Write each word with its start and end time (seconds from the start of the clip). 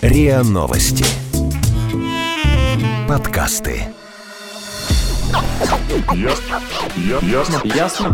РИА 0.00 0.42
Новости. 0.42 1.04
Подкасты. 3.08 3.84
Ясно. 6.14 6.60
Ясно. 7.22 7.60
Ясно? 7.64 8.12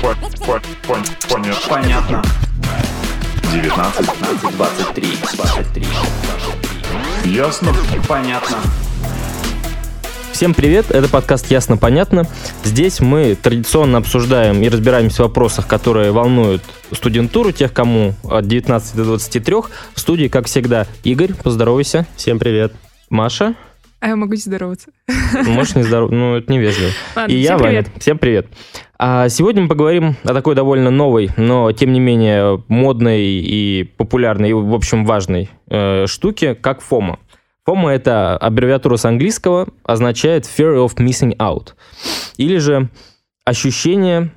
По- 0.00 0.14
по- 0.44 0.60
пон- 0.86 1.06
Понятно. 1.28 1.68
Понятно. 1.68 2.22
19. 3.52 4.06
15, 4.06 4.56
23, 4.56 5.18
23, 5.36 5.86
23. 7.24 7.32
Ясно. 7.34 7.74
Понятно. 8.06 8.58
Всем 10.36 10.52
привет, 10.52 10.90
это 10.90 11.08
подкаст 11.08 11.50
«Ясно-понятно». 11.50 12.24
Здесь 12.62 13.00
мы 13.00 13.34
традиционно 13.36 13.96
обсуждаем 13.96 14.60
и 14.60 14.68
разбираемся 14.68 15.22
в 15.22 15.28
вопросах, 15.28 15.66
которые 15.66 16.12
волнуют 16.12 16.60
студентуру, 16.92 17.52
тех, 17.52 17.72
кому 17.72 18.12
от 18.22 18.46
19 18.46 18.96
до 18.96 19.04
23. 19.06 19.54
В 19.94 19.98
студии, 19.98 20.28
как 20.28 20.44
всегда, 20.44 20.86
Игорь, 21.04 21.32
поздоровайся. 21.32 22.06
Всем 22.16 22.38
привет. 22.38 22.74
Маша, 23.08 23.54
А 23.98 24.08
я 24.08 24.16
могу 24.16 24.32
не 24.34 24.38
здороваться. 24.38 24.90
можешь 25.46 25.74
не 25.74 25.84
здоров... 25.84 26.10
ну 26.10 26.36
это 26.36 26.52
невежливо. 26.52 26.90
Ладно, 27.16 27.32
И 27.32 27.38
я, 27.38 27.56
всем 27.56 27.58
привет. 27.58 27.86
Ваня. 27.86 27.98
Всем 28.00 28.18
привет. 28.18 28.46
А 28.98 29.30
сегодня 29.30 29.62
мы 29.62 29.68
поговорим 29.68 30.16
о 30.22 30.34
такой 30.34 30.54
довольно 30.54 30.90
новой, 30.90 31.30
но 31.38 31.72
тем 31.72 31.94
не 31.94 32.00
менее 32.00 32.62
модной 32.68 33.22
и 33.22 33.84
популярной, 33.84 34.50
и, 34.50 34.52
в 34.52 34.74
общем, 34.74 35.06
важной 35.06 35.48
э, 35.70 36.04
штуке, 36.06 36.54
как 36.54 36.82
FOMO. 36.82 37.18
FOMO— 37.66 37.88
это 37.90 38.36
аббревиатура 38.36 38.96
с 38.96 39.04
английского, 39.04 39.68
означает 39.82 40.44
Fear 40.44 40.86
of 40.86 40.96
Missing 40.96 41.36
Out. 41.36 41.74
Или 42.36 42.58
же 42.58 42.90
ощущение 43.44 44.32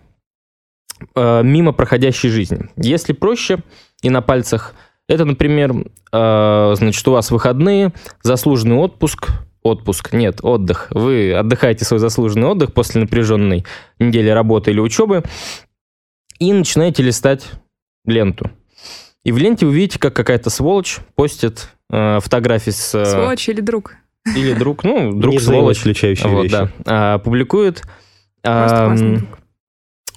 э, 1.16 1.44
мимо 1.44 1.72
проходящей 1.72 2.30
жизни. 2.30 2.70
Если 2.76 3.14
проще 3.14 3.60
и 4.02 4.10
на 4.10 4.22
пальцах, 4.22 4.74
это, 5.08 5.26
например, 5.26 5.74
э, 6.12 6.74
значит, 6.76 7.08
у 7.08 7.12
вас 7.12 7.32
выходные, 7.32 7.94
заслуженный 8.24 8.76
отпуск, 8.76 9.30
отпуск, 9.64 10.14
нет, 10.14 10.40
отдых. 10.44 10.88
Вы 10.92 11.34
отдыхаете 11.34 11.86
свой 11.86 12.00
заслуженный 12.00 12.48
отдых 12.48 12.74
после 12.74 13.02
напряженной 13.02 13.66
недели 14.00 14.30
работы 14.30 14.72
или 14.72 14.80
учебы 14.80 15.24
и 16.40 16.54
начинаете 16.54 17.04
листать 17.04 17.46
ленту. 18.06 18.50
И 19.24 19.32
в 19.32 19.38
ленте 19.38 19.66
вы 19.66 19.74
видите, 19.74 20.00
как 20.00 20.16
какая-то 20.16 20.50
сволочь 20.50 21.00
постит 21.16 21.70
фотографии 21.90 22.72
с... 22.72 22.94
э, 22.96 23.06
Сволочь 23.06 23.50
или 23.50 23.62
друг? 23.62 23.96
Или 24.36 24.54
друг, 24.54 24.84
ну, 24.84 25.12
друг 25.14 25.34
Не 25.34 25.40
сволочь. 25.40 25.78
взаимоисключающие 25.78 26.28
Вот, 26.28 26.44
вещи. 26.44 26.52
да. 26.56 26.70
А, 26.86 27.18
публикует 27.20 27.84
друг. 28.44 29.30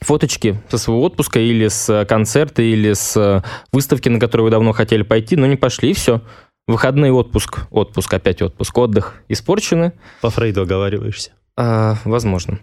фоточки 0.02 0.60
со 0.68 0.78
своего 0.78 1.02
отпуска 1.02 1.38
или 1.40 1.68
с 1.68 1.88
э, 1.88 2.04
концерта, 2.04 2.62
или 2.62 2.92
с 2.92 3.16
э, 3.16 3.42
выставки, 3.72 4.08
на 4.08 4.18
которую 4.18 4.46
вы 4.46 4.50
давно 4.50 4.72
хотели 4.72 5.02
пойти, 5.02 5.36
но 5.36 5.46
не 5.46 5.56
пошли, 5.56 5.90
и 5.90 5.94
все. 5.94 6.20
Выходный 6.66 7.10
отпуск, 7.10 7.66
отпуск, 7.70 8.12
опять 8.14 8.42
отпуск, 8.42 8.76
отдых 8.78 9.14
испорчены. 9.28 9.92
По 10.20 10.30
Фрейду 10.30 10.62
оговариваешься. 10.62 11.32
А, 11.56 11.96
возможно. 12.04 12.58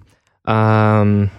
Ам, 0.46 1.30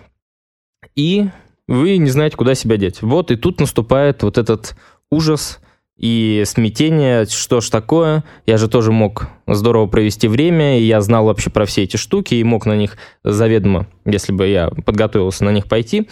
и 0.96 1.28
вы 1.68 1.96
не 1.98 2.10
знаете, 2.10 2.36
куда 2.36 2.54
себя 2.54 2.76
деть. 2.76 3.00
Вот 3.02 3.30
и 3.30 3.36
тут 3.36 3.60
наступает 3.60 4.22
вот 4.22 4.38
этот 4.38 4.74
ужас 5.10 5.60
и 6.00 6.44
смятение, 6.46 7.26
что 7.26 7.60
ж 7.60 7.68
такое, 7.68 8.24
я 8.46 8.56
же 8.56 8.68
тоже 8.68 8.90
мог 8.90 9.26
здорово 9.46 9.86
провести 9.86 10.28
время, 10.28 10.80
и 10.80 10.82
я 10.84 11.02
знал 11.02 11.26
вообще 11.26 11.50
про 11.50 11.66
все 11.66 11.82
эти 11.82 11.98
штуки, 11.98 12.34
и 12.34 12.42
мог 12.42 12.64
на 12.64 12.74
них 12.74 12.96
заведомо, 13.22 13.86
если 14.06 14.32
бы 14.32 14.46
я 14.46 14.70
подготовился 14.70 15.44
на 15.44 15.50
них 15.50 15.66
пойти, 15.66 16.08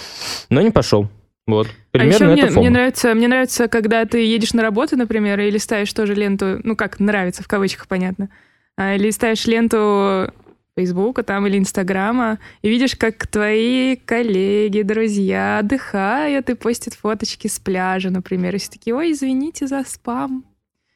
но 0.51 0.61
не 0.61 0.71
пошел. 0.71 1.09
Вот, 1.47 1.69
А 1.95 2.05
еще 2.05 2.19
примерно 2.19 2.33
мне, 2.35 2.43
это 2.43 2.47
мне 2.53 2.55
фома. 2.55 2.71
нравится, 2.71 3.15
мне 3.15 3.29
нравится, 3.29 3.69
когда 3.69 4.05
ты 4.05 4.23
едешь 4.23 4.53
на 4.53 4.61
работу, 4.61 4.99
например, 4.99 5.41
и 5.41 5.51
листаешь 5.51 5.91
тоже 5.95 6.15
ленту, 6.15 6.61
ну 6.63 6.77
как 6.77 7.01
нравится, 7.01 7.43
в 7.43 7.49
кавычках, 7.49 7.89
понятно, 7.89 8.29
а, 8.77 8.95
листаешь 8.99 9.47
ленту 9.47 10.31
Фейсбука 10.79 11.25
там 11.25 11.45
или 11.49 11.59
Инстаграма, 11.59 12.39
и 12.63 12.69
видишь, 12.69 12.95
как 12.95 13.27
твои 13.27 13.97
коллеги, 13.97 14.83
друзья 14.83 15.59
отдыхают 15.59 16.49
и 16.51 16.55
постят 16.55 16.95
фоточки 16.95 17.49
с 17.49 17.59
пляжа, 17.59 18.11
например, 18.11 18.55
и 18.55 18.59
все 18.59 18.71
такие, 18.71 18.95
ой, 18.95 19.11
извините 19.11 19.67
за 19.67 19.83
спам. 19.85 20.45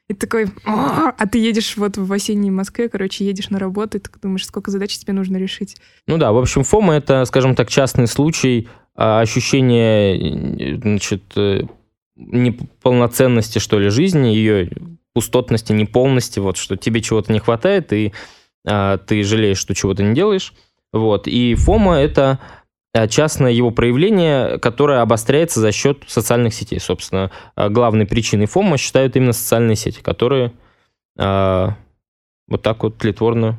И 0.09 0.15
такой, 0.15 0.47
«А!» 0.65 1.27
ты 1.27 1.39
едешь 1.39 1.77
вот 1.77 1.97
в 1.97 2.13
осенней 2.13 2.51
Москве, 2.51 2.89
короче, 2.89 3.25
едешь 3.25 3.51
на 3.51 3.59
работу, 3.59 3.99
и 3.99 4.01
ты 4.01 4.09
думаешь, 4.23 4.47
сколько 4.47 4.71
задач 4.71 4.97
тебе 4.97 5.15
нужно 5.15 5.37
решить. 5.37 5.77
Ну 6.07 6.17
да, 6.17 6.31
в 6.31 6.39
общем, 6.39 6.63
фома 6.63 6.95
это, 6.95 7.25
скажем 7.25 7.57
так, 7.57 7.69
частный 7.69 8.07
случай 8.07 8.69
а, 8.95 9.21
ощущения, 9.21 10.79
значит, 10.81 11.25
э, 11.35 11.63
неполноценности, 12.15 13.59
что 13.59 13.81
ли, 13.81 13.89
жизни, 13.89 14.29
ее 14.29 14.71
пустотности, 15.13 15.73
неполности, 15.73 16.39
вот, 16.39 16.57
что 16.57 16.77
тебе 16.77 17.01
чего-то 17.01 17.33
не 17.33 17.41
хватает, 17.41 17.93
и 17.93 18.13
ты 18.65 19.23
жалеешь, 19.25 19.59
что 19.59 19.75
чего-то 19.75 20.03
не 20.03 20.15
делаешь. 20.15 20.55
Вот. 20.93 21.27
И 21.27 21.55
фома 21.55 21.97
это 21.97 22.39
а, 22.95 23.09
частное 23.09 23.53
его 23.53 23.71
проявление, 23.71 24.59
которое 24.59 25.01
обостряется 25.01 25.61
за 25.61 25.73
счет 25.73 26.05
социальных 26.07 26.55
сетей. 26.55 26.79
Собственно, 26.79 27.31
А, 27.57 27.69
главной 27.71 28.07
причиной 28.07 28.47
фома 28.47 28.77
считают 28.77 29.17
именно 29.17 29.33
социальные 29.33 29.77
сети, 29.77 30.01
которые 30.01 30.53
а, 31.19 31.77
вот 32.49 32.63
так 32.63 32.83
вот 32.83 32.99
тлетворно 32.99 33.59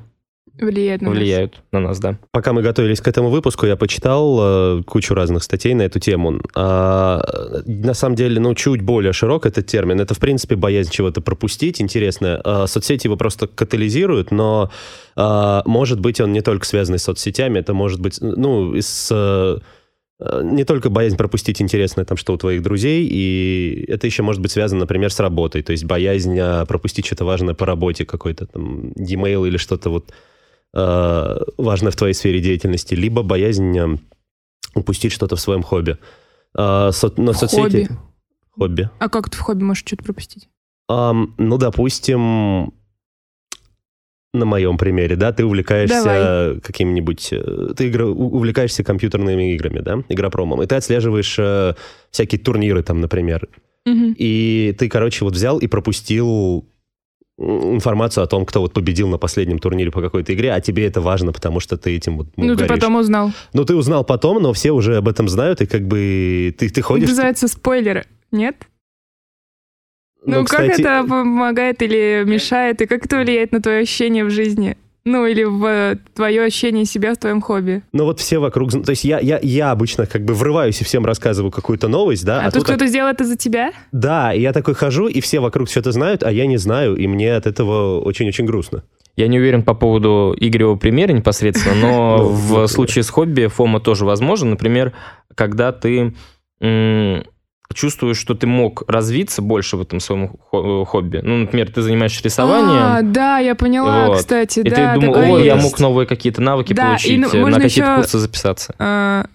Влияет 0.60 1.02
на 1.02 1.10
нас. 1.10 1.18
влияют 1.18 1.64
на 1.72 1.80
нас, 1.80 2.00
да. 2.00 2.20
Пока 2.32 2.54
мы 2.54 2.62
готовились 2.62 3.02
к 3.02 3.08
этому 3.08 3.30
выпуску, 3.30 3.66
я 3.66 3.76
почитал 3.76 4.38
э, 4.80 4.84
кучу 4.84 5.16
разных 5.16 5.42
статей 5.42 5.74
на 5.74 5.82
эту 5.82 6.00
тему. 6.00 6.42
А, 6.54 7.24
на 7.66 7.96
самом 7.96 8.16
деле, 8.16 8.40
ну, 8.40 8.54
чуть 8.54 8.82
более 8.82 9.14
широк 9.14 9.48
этот 9.48 9.66
термин. 9.66 10.00
Это, 10.00 10.14
в 10.14 10.20
принципе, 10.20 10.56
боязнь 10.56 10.92
чего-то 10.92 11.22
пропустить. 11.22 11.82
Интересно, 11.82 12.40
а, 12.44 12.68
соцсети 12.68 13.08
его 13.08 13.18
просто 13.18 13.48
катализируют, 13.48 14.30
но, 14.30 14.70
а, 15.16 15.64
может 15.66 16.00
быть, 16.00 16.22
он 16.22 16.32
не 16.34 16.42
только 16.42 16.68
связанный 16.68 17.00
с 17.00 17.04
соцсетями, 17.04 17.58
это 17.58 17.74
может 17.74 18.00
быть, 18.00 18.20
ну, 18.22 18.76
с... 18.76 19.10
э, 19.12 19.58
не 20.44 20.66
только 20.66 20.92
боязнь 20.92 21.18
пропустить 21.18 21.64
интересное 21.64 22.06
там, 22.06 22.16
что 22.16 22.32
у 22.32 22.38
твоих 22.38 22.62
друзей, 22.62 23.08
и 23.10 23.86
это 23.88 24.06
еще 24.06 24.22
может 24.22 24.40
быть 24.40 24.52
связано, 24.52 24.82
например, 24.82 25.12
с 25.12 25.20
работой, 25.20 25.64
то 25.64 25.72
есть 25.72 25.86
боязнь 25.86 26.38
а, 26.40 26.66
пропустить 26.68 27.08
что-то 27.08 27.26
важное 27.26 27.56
по 27.56 27.66
работе, 27.66 28.06
какой-то 28.06 28.46
там 28.46 28.92
e-mail 28.96 29.48
или 29.48 29.58
что-то 29.58 29.90
вот 29.90 30.14
э, 30.74 31.38
важное 31.58 31.92
в 31.92 31.96
твоей 31.96 32.14
сфере 32.14 32.40
деятельности, 32.40 32.94
либо 32.96 33.24
боязнь 33.24 33.78
э, 33.78 33.98
упустить 34.76 35.12
что-то 35.12 35.36
в 35.36 35.40
своем 35.42 35.64
хобби. 35.64 35.98
А, 36.56 36.92
со- 36.92 37.14
но 37.18 37.34
В 37.34 37.38
соцсети... 37.38 37.60
хобби. 37.62 37.90
Хобби. 38.52 38.90
А 39.00 39.10
как 39.10 39.30
ты 39.30 39.38
в 39.38 39.42
хобби 39.42 39.64
можешь 39.64 39.84
что-то 39.86 40.04
пропустить? 40.04 40.48
Ам, 40.88 41.34
ну, 41.38 41.58
допустим, 41.58 42.74
на 44.34 44.46
моем 44.46 44.78
примере, 44.78 45.16
да, 45.16 45.32
ты 45.32 45.46
увлекаешься 45.46 46.60
каким-нибудь... 46.64 47.30
э, 47.32 47.74
Ты 47.78 47.92
у- 48.04 48.36
увлекаешься 48.36 48.84
компьютерными 48.84 49.54
играми, 49.54 49.80
да, 49.80 50.04
игропромом, 50.10 50.62
и 50.62 50.66
ты 50.66 50.76
отслеживаешь 50.76 51.36
э, 51.38 51.76
всякие 52.12 52.40
турниры 52.42 52.82
там, 52.84 53.00
например, 53.00 53.48
Мгм. 53.86 54.16
и 54.18 54.76
ты, 54.80 54.90
короче, 54.90 55.24
вот 55.26 55.34
взял 55.36 55.60
и 55.60 55.68
пропустил 55.68 56.66
информацию 57.38 58.24
о 58.24 58.28
том, 58.28 58.46
кто 58.46 58.62
вот 58.62 58.74
победил 58.74 59.08
на 59.08 59.18
последнем 59.18 59.60
турнире 59.60 59.92
по 59.92 60.02
какой-то 60.02 60.34
игре, 60.34 60.54
а 60.54 60.62
тебе 60.62 60.86
это 60.86 61.02
важно, 61.02 61.32
потому 61.32 61.60
что 61.60 61.78
ты 61.78 61.96
этим 61.96 62.18
вот 62.18 62.28
ну, 62.36 62.46
Ну, 62.46 62.56
ты 62.56 62.66
потом 62.66 62.96
узнал. 62.96 63.32
Ну, 63.54 63.66
ты 63.66 63.76
узнал 63.76 64.04
потом, 64.04 64.42
но 64.42 64.54
все 64.54 64.72
уже 64.72 64.98
об 64.98 65.08
этом 65.08 65.28
знают, 65.28 65.62
и 65.62 65.66
как 65.66 65.88
бы 65.88 66.56
ты, 66.58 66.70
ты 66.70 66.82
ходишь... 66.82 67.06
Это 67.06 67.12
называется 67.12 67.48
спойлеры, 67.48 68.06
нет? 68.32 68.68
Ну, 70.26 70.40
Ну, 70.40 70.46
как 70.46 70.62
кстати, 70.62 70.82
это 70.82 71.06
помогает 71.08 71.82
или 71.82 72.24
мешает, 72.26 72.82
и 72.82 72.86
как 72.86 73.06
это 73.06 73.20
влияет 73.20 73.52
на 73.52 73.62
твое 73.62 73.82
ощущение 73.82 74.24
в 74.24 74.30
жизни? 74.30 74.78
Ну, 75.06 75.26
или 75.26 75.44
в 75.44 75.66
э, 75.66 75.98
твое 76.16 76.44
ощущение 76.44 76.86
себя 76.86 77.14
в 77.14 77.18
твоем 77.18 77.42
хобби. 77.42 77.84
Ну 77.92 78.06
вот 78.06 78.22
все 78.22 78.40
вокруг... 78.40 78.72
То 78.72 78.92
есть 78.92 79.04
я, 79.04 79.20
я, 79.20 79.38
я 79.42 79.72
обычно 79.72 80.06
как 80.06 80.24
бы 80.24 80.34
врываюсь 80.34 80.80
и 80.80 80.86
всем 80.86 81.06
рассказываю 81.06 81.52
какую-то 81.52 81.90
новость, 81.90 82.24
да? 82.24 82.46
А, 82.46 82.52
тут 82.52 82.64
кто-то 82.64 82.88
сделал 82.88 83.10
это 83.10 83.26
за 83.26 83.36
тебя? 83.36 83.74
Да, 83.92 84.34
и 84.34 84.40
я 84.40 84.54
такой 84.54 84.76
хожу, 84.76 85.08
и 85.08 85.20
все 85.20 85.42
вокруг 85.42 85.70
что-то 85.70 85.92
знают, 85.92 86.24
а 86.24 86.32
я 86.32 86.46
не 86.46 86.56
знаю, 86.56 86.96
и 86.96 87.08
мне 87.08 87.36
от 87.36 87.48
этого 87.48 88.00
очень-очень 88.00 88.46
грустно. 88.46 88.84
Я 89.18 89.28
не 89.28 89.40
уверен 89.40 89.64
по 89.64 89.74
поводу 89.74 90.34
Игоревого 90.40 90.78
примера 90.78 91.12
непосредственно, 91.12 91.76
но 91.76 92.18
Ну, 92.18 92.24
в 92.30 92.48
вот, 92.48 92.72
случае 92.72 93.04
с 93.04 93.10
хобби 93.10 93.48
фома 93.48 93.82
тоже 93.82 94.06
возможен. 94.06 94.52
Например, 94.52 94.94
когда 95.36 95.72
ты 95.74 96.14
чувствуешь, 97.74 98.18
что 98.18 98.34
ты 98.36 98.48
мог 98.48 98.84
развиться 98.88 99.42
больше 99.42 99.78
в 99.78 99.82
этом 99.82 100.00
своем 100.00 100.32
хо- 100.50 100.86
хобби. 100.86 101.20
Ну, 101.24 101.38
например, 101.40 101.72
ты 101.72 101.82
занимаешься 101.82 102.22
А, 102.22 102.26
рисованием, 102.26 103.14
да, 103.14 103.38
я 103.40 103.56
поняла, 103.56 104.08
Вот. 104.08 104.18
кстати, 104.20 104.60
и 104.60 104.70
да. 104.70 104.94
ты 104.96 105.00
думал, 105.00 105.16
о, 105.16 105.40
я 105.40 105.54
есть. 105.54 105.64
мог 105.64 105.80
новые 105.80 106.06
какие-то 106.08 106.42
навыки 106.42 106.74
Да, 106.74 106.84
и 106.84 106.86
получить, 106.88 107.20
ну, 107.20 107.28
э, 107.28 107.46
на 107.50 107.60
какие-то 107.60 107.90
еще- 107.90 107.96
курсы 107.96 108.18
записаться. 108.20 108.74
А, 108.80 109.26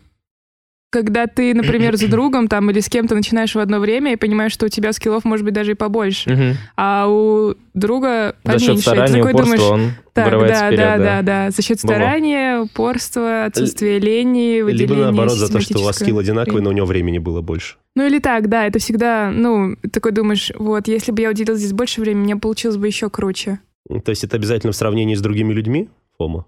когда 0.90 1.26
ты, 1.26 1.54
например, 1.54 1.96
за 1.96 2.08
другом 2.08 2.48
там 2.48 2.70
или 2.70 2.80
с 2.80 2.88
кем-то 2.88 3.14
начинаешь 3.14 3.54
в 3.54 3.58
одно 3.58 3.78
время 3.78 4.12
и 4.12 4.16
понимаешь, 4.16 4.52
что 4.52 4.66
у 4.66 4.68
тебя 4.68 4.92
скиллов 4.92 5.24
может 5.24 5.44
быть 5.44 5.54
даже 5.54 5.72
и 5.72 5.74
побольше, 5.74 6.30
Мгм. 6.30 6.56
а 6.76 7.06
у 7.08 7.54
друга 7.74 8.36
За 8.44 8.58
счет 8.58 8.68
поменьше. 8.68 8.72
И 8.72 8.74
ты 8.76 8.80
старания, 8.82 9.16
такой 9.16 9.30
упорства 9.32 9.56
думаешь, 9.56 9.62
он 9.70 9.90
так, 10.14 10.30
да, 10.30 10.66
вперед. 10.66 10.76
да, 10.78 10.96
да. 10.96 10.98
да, 10.98 11.22
да, 11.22 11.50
за 11.50 11.62
счет 11.62 11.78
старания, 11.78 12.60
упорства, 12.60 13.44
отсутствия 13.44 13.98
лени, 13.98 14.62
выделения 14.62 14.86
Либо 14.94 14.94
наоборот 15.04 15.32
за 15.32 15.52
то, 15.52 15.60
что 15.60 15.78
у 15.78 15.82
вас 15.84 15.96
скилл 15.96 16.18
одинаковый, 16.18 16.62
но 16.62 16.70
у 16.70 16.72
него 16.72 16.86
времени 16.86 17.18
было 17.18 17.40
больше. 17.42 17.76
Ну 17.94 18.06
или 18.06 18.18
так, 18.18 18.48
да, 18.48 18.66
это 18.66 18.78
всегда, 18.78 19.30
ну, 19.30 19.76
такой 19.92 20.12
думаешь, 20.12 20.52
вот, 20.56 20.88
если 20.88 21.12
бы 21.12 21.20
я 21.22 21.30
уделил 21.30 21.54
здесь 21.56 21.72
больше 21.72 22.00
времени, 22.00 22.22
мне 22.24 22.36
получилось 22.36 22.76
бы 22.76 22.86
еще 22.86 23.10
круче. 23.10 23.60
То 24.04 24.10
есть 24.10 24.24
это 24.24 24.36
обязательно 24.36 24.72
в 24.72 24.76
сравнении 24.76 25.14
с 25.14 25.20
другими 25.20 25.52
людьми, 25.52 25.88
Фома? 26.18 26.46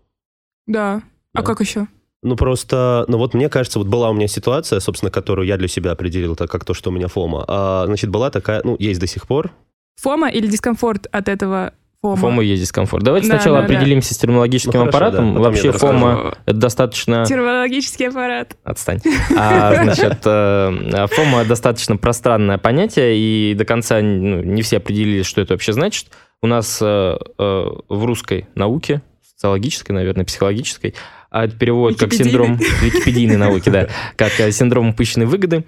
Да. 0.67 1.03
А 1.33 1.39
Да. 1.39 1.43
как 1.43 1.61
еще? 1.61 1.87
Ну, 2.23 2.37
просто, 2.37 3.05
ну 3.09 3.17
вот 3.17 3.33
мне 3.33 3.49
кажется, 3.49 3.79
вот 3.79 3.89
была 3.89 4.11
у 4.11 4.13
меня 4.13 4.29
ситуация, 4.29 4.81
собственно, 4.81 5.11
которую 5.11 5.47
я 5.47 5.57
для 5.57 5.69
себя 5.69 5.93
определил, 5.93 6.37
так 6.37 6.51
как 6.51 6.65
то, 6.65 6.75
что 6.75 6.91
у 6.91 6.93
меня 6.93 7.09
фома. 7.09 7.45
А, 7.49 7.85
значит, 7.87 8.11
была 8.11 8.31
такая, 8.31 8.61
ну, 8.63 8.77
есть 8.79 9.01
до 9.01 9.07
сих 9.07 9.27
пор. 9.27 9.53
Фома 10.03 10.29
или 10.29 10.47
дискомфорт 10.47 11.07
от 11.13 11.29
этого 11.29 11.73
фома? 12.03 12.17
Фома 12.17 12.43
есть 12.43 12.63
дискомфорт. 12.63 13.03
Давайте 13.05 13.29
Да, 13.29 13.37
сначала 13.37 13.63
да, 13.63 13.67
да. 13.67 13.73
определимся 13.75 14.13
с 14.15 14.19
терминологическим 14.19 14.73
Ну, 14.73 14.87
хорошо, 14.87 14.97
аппаратом. 14.99 15.35
да, 15.35 15.41
Вообще 15.41 15.73
фома 15.73 16.35
это 16.45 16.57
достаточно... 16.57 17.25
Терминологический 17.25 18.09
аппарат. 18.09 18.57
Отстань. 18.65 19.01
А, 19.39 19.83
значит, 19.83 20.19
э, 20.25 21.07
фома 21.11 21.45
достаточно 21.47 21.97
пространное 21.97 22.59
понятие, 22.59 23.17
и 23.17 23.55
до 23.55 23.65
конца 23.65 24.01
ну, 24.03 24.43
не 24.43 24.61
все 24.61 24.77
определили, 24.77 25.23
что 25.23 25.41
это 25.41 25.55
вообще 25.55 25.73
значит. 25.73 26.09
У 26.43 26.47
нас 26.47 26.79
э, 26.83 27.17
э, 27.39 27.65
в 27.89 28.05
русской 28.05 28.47
науке, 28.55 29.03
социологической, 29.41 29.95
наверное, 29.95 30.27
психологической, 30.27 30.95
а 31.31 31.47
это 31.47 31.57
перевод 31.57 31.99
как 31.99 32.13
синдром 32.13 32.57
википедийной 32.57 33.39
науки, 33.39 33.71
да, 33.71 33.89
как 34.17 34.39
э, 34.39 34.51
синдром 34.51 34.91
упущенной 34.91 35.25
выгоды. 35.25 35.65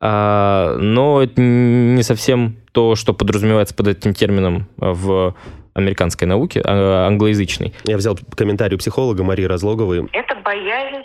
А, 0.00 0.76
но 0.78 1.22
это 1.22 1.40
не 1.40 2.02
совсем 2.04 2.56
то, 2.72 2.94
что 2.94 3.14
подразумевается 3.14 3.74
под 3.74 3.88
этим 3.88 4.14
термином 4.14 4.68
в 4.76 5.34
американской 5.74 6.28
науке, 6.28 6.62
а, 6.64 7.06
англоязычной. 7.08 7.74
Я 7.84 7.96
взял 7.96 8.16
комментарий 8.36 8.76
у 8.76 8.78
психолога 8.78 9.24
Марии 9.24 9.44
Разлоговой. 9.44 10.08
Это 10.12 10.36
боязнь 10.36 11.04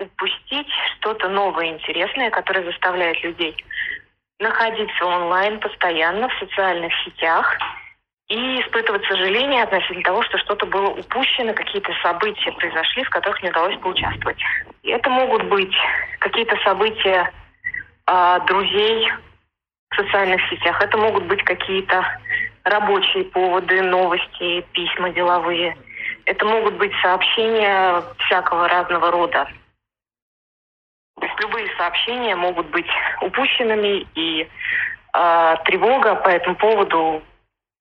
упустить 0.00 0.66
что-то 0.98 1.28
новое, 1.28 1.66
интересное, 1.66 2.30
которое 2.30 2.64
заставляет 2.64 3.22
людей 3.22 3.54
находиться 4.40 5.04
онлайн 5.04 5.60
постоянно 5.60 6.28
в 6.28 6.32
социальных 6.40 6.92
сетях 7.04 7.56
и 8.28 8.60
испытывать 8.60 9.04
сожаление 9.06 9.62
относительно 9.62 10.04
того, 10.04 10.22
что 10.22 10.38
что-то 10.38 10.66
было 10.66 10.88
упущено, 10.88 11.52
какие-то 11.52 11.92
события 12.02 12.52
произошли, 12.52 13.04
в 13.04 13.10
которых 13.10 13.42
не 13.42 13.50
удалось 13.50 13.78
поучаствовать. 13.78 14.38
И 14.82 14.90
это 14.90 15.10
могут 15.10 15.44
быть 15.48 15.74
какие-то 16.18 16.56
события 16.64 17.30
а, 18.06 18.38
друзей 18.40 19.12
в 19.90 19.96
социальных 19.96 20.40
сетях, 20.48 20.80
это 20.80 20.96
могут 20.96 21.24
быть 21.26 21.42
какие-то 21.44 22.04
рабочие 22.64 23.24
поводы, 23.24 23.82
новости, 23.82 24.64
письма 24.72 25.10
деловые. 25.10 25.76
Это 26.24 26.44
могут 26.44 26.74
быть 26.74 26.92
сообщения 27.02 28.02
всякого 28.18 28.68
разного 28.68 29.10
рода. 29.10 29.48
То 31.20 31.26
есть 31.26 31.40
любые 31.40 31.68
сообщения 31.76 32.34
могут 32.36 32.68
быть 32.70 32.86
упущенными, 33.20 34.06
и 34.14 34.42
э, 34.42 35.56
тревога 35.64 36.14
по 36.16 36.28
этому 36.28 36.56
поводу 36.56 37.22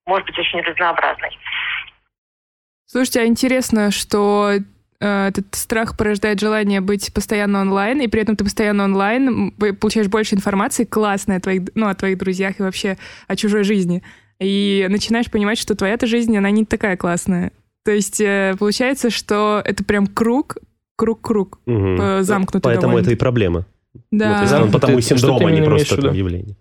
может 0.05 0.25
быть 0.27 0.37
очень 0.39 0.61
разнообразной. 0.61 1.37
Слушайте, 2.85 3.21
а 3.21 3.25
интересно, 3.25 3.91
что 3.91 4.51
э, 4.99 5.27
этот 5.27 5.55
страх 5.55 5.97
порождает 5.97 6.39
желание 6.39 6.81
быть 6.81 7.13
постоянно 7.13 7.61
онлайн, 7.61 8.01
и 8.01 8.07
при 8.07 8.21
этом 8.21 8.35
ты 8.35 8.43
постоянно 8.43 8.83
онлайн, 8.83 9.51
получаешь 9.79 10.07
больше 10.07 10.35
информации 10.35 10.83
классной 10.83 11.37
о 11.37 11.39
твоих, 11.39 11.63
ну, 11.75 11.87
о 11.87 11.95
твоих 11.95 12.17
друзьях 12.17 12.59
и 12.59 12.63
вообще 12.63 12.97
о 13.27 13.35
чужой 13.35 13.63
жизни. 13.63 14.03
И 14.39 14.87
начинаешь 14.89 15.29
понимать, 15.31 15.57
что 15.59 15.75
твоя-то 15.75 16.07
жизнь, 16.07 16.35
она 16.35 16.49
не 16.51 16.65
такая 16.65 16.97
классная. 16.97 17.51
То 17.85 17.91
есть 17.91 18.19
э, 18.19 18.55
получается, 18.59 19.09
что 19.09 19.61
это 19.63 19.83
прям 19.83 20.07
круг, 20.07 20.57
круг-круг, 20.97 21.59
э, 21.65 22.21
замкнутый 22.23 22.61
Поэтому 22.61 22.89
довольно. 22.89 23.05
это 23.05 23.13
и 23.13 23.15
проблема. 23.15 23.65
Да. 24.11 24.27
Ну, 24.27 24.33
то 24.35 24.41
есть 24.41 24.51
Замкнутый- 24.53 24.71
потому 24.71 25.01
синдром, 25.01 25.45
а 25.45 25.51
не 25.51 25.61
просто 25.61 26.01
там 26.01 26.13
явление. 26.13 26.55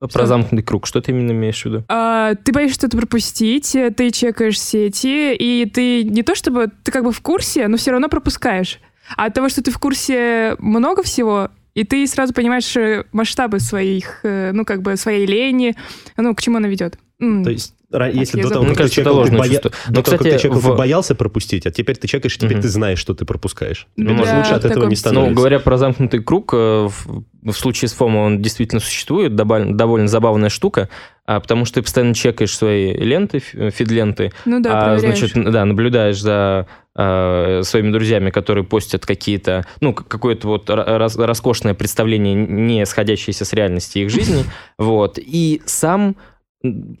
Про 0.00 0.26
замкнутый 0.26 0.62
круг. 0.62 0.86
Что 0.86 1.00
ты 1.00 1.10
именно 1.10 1.32
имеешь 1.32 1.62
в 1.62 1.66
виду? 1.66 1.84
А, 1.88 2.34
ты 2.36 2.52
боишься 2.52 2.76
что-то 2.76 2.96
пропустить, 2.96 3.76
ты 3.96 4.10
чекаешь 4.10 4.60
сети, 4.60 5.34
и 5.34 5.66
ты 5.66 6.04
не 6.04 6.22
то 6.22 6.34
чтобы 6.34 6.70
ты 6.84 6.92
как 6.92 7.04
бы 7.04 7.12
в 7.12 7.20
курсе, 7.20 7.66
но 7.68 7.76
все 7.76 7.90
равно 7.90 8.08
пропускаешь. 8.08 8.78
А 9.16 9.26
от 9.26 9.34
того, 9.34 9.48
что 9.48 9.62
ты 9.62 9.70
в 9.70 9.78
курсе 9.78 10.54
много 10.58 11.02
всего, 11.02 11.50
и 11.74 11.84
ты 11.84 12.06
сразу 12.06 12.34
понимаешь 12.34 12.76
э, 12.76 13.04
масштабы 13.12 13.60
своих, 13.60 14.20
э, 14.24 14.50
ну, 14.52 14.64
как 14.64 14.82
бы 14.82 14.96
своей 14.96 15.26
лени, 15.26 15.76
ну, 16.16 16.34
к 16.34 16.42
чему 16.42 16.56
она 16.56 16.68
ведет. 16.68 16.98
То 17.18 17.50
есть, 17.50 17.74
если 18.12 18.38
я 18.38 18.44
до 18.44 18.50
того, 18.50 18.64
как 18.66 18.72
ты 18.74 18.78
кажется, 18.78 19.00
это 19.00 19.10
чекал, 19.10 19.12
ты 19.14 19.18
ложное 19.18 19.38
боя- 19.38 19.48
чувство. 19.50 19.70
до 19.70 19.76
Но, 19.88 20.02
того, 20.02 20.04
как 20.04 20.18
кстати, 20.18 20.34
ты 20.34 20.38
чекал, 20.42 20.60
ты 20.60 20.66
в- 20.68 20.76
боялся 20.76 21.14
пропустить, 21.16 21.66
а 21.66 21.70
теперь 21.72 21.96
ты 21.96 22.06
чекаешь, 22.06 22.36
и 22.36 22.38
теперь 22.38 22.60
ты 22.60 22.68
знаешь, 22.68 22.98
что 23.00 23.12
ты 23.14 23.24
пропускаешь. 23.24 23.88
Тебе 23.96 24.08
Да, 24.08 24.12
может 24.14 24.34
лучше 24.36 24.52
от 24.52 24.64
этого 24.64 24.84
не 24.84 24.94
стиле. 24.94 25.10
становится. 25.10 25.30
Ну, 25.30 25.36
говоря 25.36 25.58
про 25.58 25.76
замкнутый 25.78 26.22
круг, 26.22 26.52
э, 26.54 26.88
в, 26.88 27.24
в 27.42 27.52
случае 27.54 27.88
с 27.88 27.92
ФОМО 27.94 28.20
он 28.20 28.40
действительно 28.40 28.80
существует, 28.80 29.34
довольно 29.34 30.06
забавная 30.06 30.48
штука, 30.48 30.88
а, 31.26 31.40
потому 31.40 31.64
что 31.64 31.76
ты 31.76 31.82
постоянно 31.82 32.14
чекаешь 32.14 32.56
свои 32.56 32.92
ленты, 32.94 33.38
ф- 33.38 33.74
фид-ленты, 33.74 34.30
Ну 34.44 34.60
да, 34.60 34.92
а, 34.94 34.98
значит, 34.98 35.32
да, 35.34 35.64
наблюдаешь 35.64 36.20
за 36.20 36.68
а, 36.94 37.62
своими 37.64 37.90
друзьями, 37.90 38.30
которые 38.30 38.62
постят 38.64 39.04
какие-то, 39.06 39.64
ну, 39.80 39.92
какое-то 39.92 40.46
вот 40.46 40.70
рас- 40.70 41.16
роскошное 41.16 41.74
представление, 41.74 42.34
не 42.34 42.86
сходящееся 42.86 43.44
с 43.44 43.52
реальности 43.52 43.98
их 43.98 44.10
жизни, 44.10 44.44
вот, 44.78 45.18
и 45.18 45.62
сам 45.66 46.14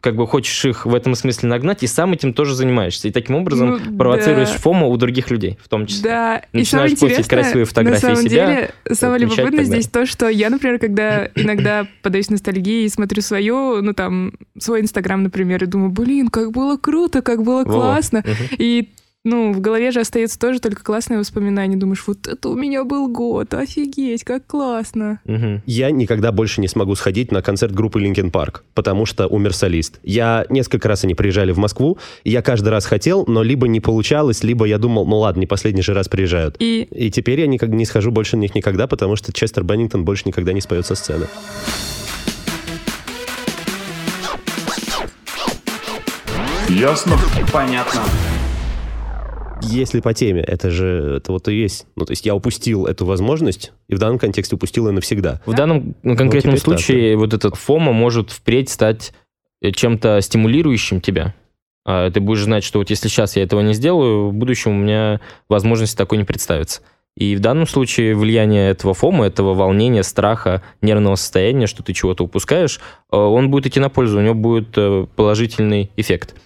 как 0.00 0.14
бы 0.14 0.26
хочешь 0.28 0.64
их 0.64 0.86
в 0.86 0.94
этом 0.94 1.16
смысле 1.16 1.48
нагнать, 1.48 1.82
и 1.82 1.88
сам 1.88 2.12
этим 2.12 2.32
тоже 2.32 2.54
занимаешься. 2.54 3.08
И 3.08 3.10
таким 3.10 3.34
образом 3.34 3.70
Ну, 3.70 3.98
провоцируешь 3.98 4.50
да. 4.52 4.58
фомо 4.58 4.86
у 4.86 4.96
других 4.96 5.30
людей, 5.32 5.58
в 5.60 5.68
том 5.68 5.86
числе. 5.86 6.02
Да, 6.04 6.36
и 6.36 6.62
самое 6.62 6.62
Начинаешь 6.62 6.90
постить 6.92 7.08
интересное, 7.10 7.42
красивые 7.42 7.64
фотографии 7.64 8.06
на 8.06 8.14
самом 8.14 8.30
себя, 8.30 8.46
деле, 8.46 8.70
самое 8.94 9.20
и 9.20 9.24
любопытное 9.24 9.64
здесь 9.64 9.88
то, 9.88 10.06
что 10.06 10.28
я, 10.28 10.50
например, 10.50 10.78
когда 10.78 11.26
иногда 11.34 11.88
подаюсь 12.02 12.30
ностальгии 12.30 12.84
и 12.84 12.88
смотрю 12.88 13.20
свою, 13.20 13.82
ну 13.82 13.94
там, 13.94 14.32
свой 14.58 14.80
Инстаграм, 14.80 15.22
например, 15.24 15.64
и 15.64 15.66
думаю, 15.66 15.90
блин, 15.90 16.28
как 16.28 16.52
было 16.52 16.76
круто, 16.76 17.20
как 17.20 17.42
было 17.42 17.64
Во-во. 17.64 17.80
классно. 17.80 18.20
Мгм. 18.20 18.34
И 18.58 18.90
ну, 19.28 19.52
в 19.52 19.60
голове 19.60 19.90
же 19.90 20.00
остается 20.00 20.38
тоже 20.38 20.58
только 20.58 20.82
классные 20.82 21.18
воспоминания. 21.18 21.76
Думаешь, 21.76 22.02
вот 22.06 22.26
это 22.26 22.48
у 22.48 22.54
меня 22.54 22.84
был 22.84 23.08
год, 23.08 23.52
офигеть, 23.52 24.24
как 24.24 24.46
классно. 24.46 25.20
Мгм. 25.26 25.62
Я 25.66 25.90
никогда 25.90 26.32
больше 26.32 26.60
не 26.60 26.68
смогу 26.68 26.94
сходить 26.94 27.30
на 27.30 27.42
концерт 27.42 27.72
группы 27.72 28.00
Linkin 28.02 28.30
Park, 28.30 28.60
потому 28.74 29.04
что 29.04 29.26
умер 29.26 29.54
солист. 29.54 30.00
Я 30.02 30.46
несколько 30.48 30.88
раз 30.88 31.04
они 31.04 31.14
приезжали 31.14 31.52
в 31.52 31.58
Москву, 31.58 31.98
и 32.24 32.30
я 32.30 32.40
каждый 32.40 32.70
раз 32.70 32.86
хотел, 32.86 33.24
но 33.26 33.42
либо 33.42 33.68
не 33.68 33.80
получалось, 33.80 34.42
либо 34.42 34.64
я 34.64 34.78
думал, 34.78 35.06
ну 35.06 35.18
ладно, 35.18 35.40
не 35.40 35.46
последний 35.46 35.82
же 35.82 35.92
раз 35.92 36.08
приезжают. 36.08 36.56
И 36.58 36.88
И 36.90 37.10
теперь 37.10 37.40
я 37.40 37.46
никак 37.46 37.68
не 37.68 37.84
схожу 37.84 38.10
больше 38.10 38.36
на 38.36 38.40
них 38.40 38.54
никогда, 38.54 38.86
потому 38.86 39.16
что 39.16 39.32
Честер 39.32 39.62
Беннингтон 39.62 40.04
больше 40.04 40.22
никогда 40.26 40.52
не 40.52 40.60
споет 40.60 40.86
со 40.86 40.94
сцены. 40.94 41.26
Ясно? 46.68 47.18
Понятно. 47.52 48.02
Если 49.70 50.00
по 50.00 50.14
теме, 50.14 50.40
это 50.42 50.70
же, 50.70 51.16
это 51.18 51.32
вот 51.32 51.48
и 51.48 51.54
есть. 51.54 51.86
Ну, 51.96 52.04
то 52.04 52.12
есть 52.12 52.26
я 52.26 52.34
упустил 52.34 52.86
эту 52.86 53.04
возможность, 53.06 53.72
и 53.88 53.94
в 53.94 53.98
данном 53.98 54.18
контексте 54.18 54.56
упустил 54.56 54.86
ее 54.86 54.92
навсегда. 54.92 55.40
В 55.46 55.54
данном 55.54 55.94
ну, 56.02 56.16
конкретном 56.16 56.56
теперь 56.56 56.64
так, 56.64 56.80
случае 56.80 57.16
вот 57.16 57.34
этот 57.34 57.56
фома 57.56 57.92
может 57.92 58.30
впредь 58.30 58.70
стать 58.70 59.12
э, 59.60 59.70
чем-то 59.72 60.20
стимулирующим 60.20 61.00
тебя. 61.00 61.34
А 61.84 62.10
Ты 62.10 62.20
будешь 62.20 62.42
знать, 62.42 62.64
что 62.64 62.78
вот 62.78 62.90
если 62.90 63.08
сейчас 63.08 63.36
я 63.36 63.42
этого 63.42 63.60
не 63.60 63.72
сделаю, 63.72 64.28
в 64.28 64.34
будущем 64.34 64.72
у 64.72 64.82
меня 64.82 65.20
возможности 65.48 65.96
такой 65.96 66.18
не 66.18 66.24
представится. 66.24 66.82
И 67.16 67.34
в 67.34 67.40
данном 67.40 67.66
случае 67.66 68.14
влияние 68.14 68.70
этого 68.70 68.94
фома, 68.94 69.26
этого 69.26 69.52
волнения, 69.52 70.04
страха, 70.04 70.62
нервного 70.82 71.16
состояния, 71.16 71.66
что 71.66 71.82
ты 71.82 71.92
чего-то 71.92 72.24
упускаешь, 72.24 72.78
э, 73.10 73.16
он 73.16 73.50
будет 73.50 73.66
идти 73.66 73.80
на 73.80 73.88
пользу, 73.88 74.18
у 74.18 74.22
него 74.22 74.34
будет 74.34 74.76
э, 74.76 75.06
положительный 75.16 75.90
эффект. 75.96 76.36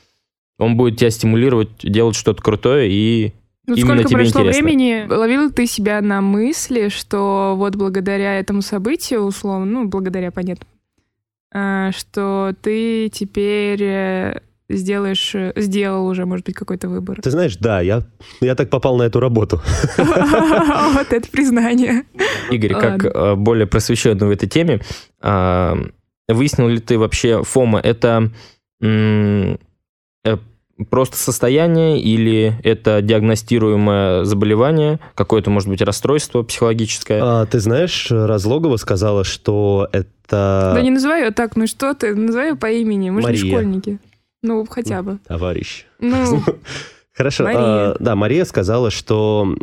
Он 0.63 0.77
будет 0.77 0.99
тебя 0.99 1.11
стимулировать 1.11 1.71
делать 1.83 2.17
что-то 2.17 2.43
крутое 2.43 2.89
и 2.91 3.33
ну, 3.67 3.75
Именно 3.75 3.95
сколько 3.95 4.09
тебе 4.09 4.19
прошло 4.19 4.41
интересно. 4.41 4.63
времени, 4.63 5.07
ловил 5.09 5.53
ты 5.53 5.67
себя 5.67 6.01
на 6.01 6.21
мысли, 6.21 6.89
что 6.89 7.55
вот 7.57 7.77
благодаря 7.77 8.39
этому 8.39 8.61
событию, 8.61 9.21
условно, 9.21 9.67
ну, 9.67 9.85
благодаря, 9.87 10.33
понятно, 10.33 10.67
а, 11.55 11.93
что 11.93 12.55
ты 12.61 13.09
теперь 13.09 13.83
э, 13.83 14.41
сделаешь, 14.69 15.37
сделал 15.55 16.07
уже, 16.09 16.27
может 16.27 16.47
быть, 16.47 16.57
какой-то 16.57 16.89
выбор. 16.89 17.21
Ты 17.23 17.31
знаешь, 17.31 17.57
да, 17.57 17.81
я, 17.81 18.03
я 18.41 18.57
так 18.57 18.69
попал 18.69 18.97
на 18.97 19.05
эту 19.05 19.21
работу. 19.21 19.63
Вот 20.93 21.13
это 21.13 21.31
признание. 21.31 22.05
Игорь, 22.51 22.75
как 22.75 23.05
э, 23.05 23.35
более 23.37 23.67
просвещенный 23.67 24.27
в 24.27 24.31
этой 24.31 24.49
теме, 24.49 24.81
а, 25.21 25.77
выяснил 26.29 26.69
ли 26.69 26.79
ты 26.79 26.99
вообще, 26.99 27.43
Фома, 27.45 27.79
это 27.79 28.31
э, 28.83 29.57
просто 30.85 31.17
состояние 31.17 32.01
или 32.01 32.55
это 32.63 33.03
диагностируемое 33.03 34.25
заболевание, 34.25 35.01
какое-то, 35.15 35.51
может 35.51 35.69
быть, 35.69 35.83
расстройство 35.83 36.43
психологическое? 36.43 37.21
А, 37.23 37.47
ты 37.47 37.61
знаешь, 37.61 38.09
Разлогова 38.11 38.77
сказала, 38.77 39.25
что 39.25 39.89
это... 39.93 40.73
Да 40.75 40.81
не 40.81 40.91
называй 40.91 41.25
ее 41.25 41.31
так, 41.31 41.57
ну 41.57 41.67
что 41.67 41.95
ты, 41.95 42.15
называй 42.15 42.51
ее 42.51 42.57
по 42.57 42.71
имени, 42.71 43.11
мы 43.11 43.23
же 43.23 43.29
не 43.29 43.33
Мария. 43.33 43.53
школьники. 43.53 43.99
Ну, 44.43 44.67
хотя 44.69 45.03
бы. 45.03 45.19
Товарищ. 45.27 45.85
Ну, 46.01 46.43
Хорошо. 47.15 47.45
Мария. 47.45 47.61
а, 47.61 47.97
да, 48.01 48.17
Мария 48.17 48.45
сказала, 48.45 48.91
что 48.91 49.55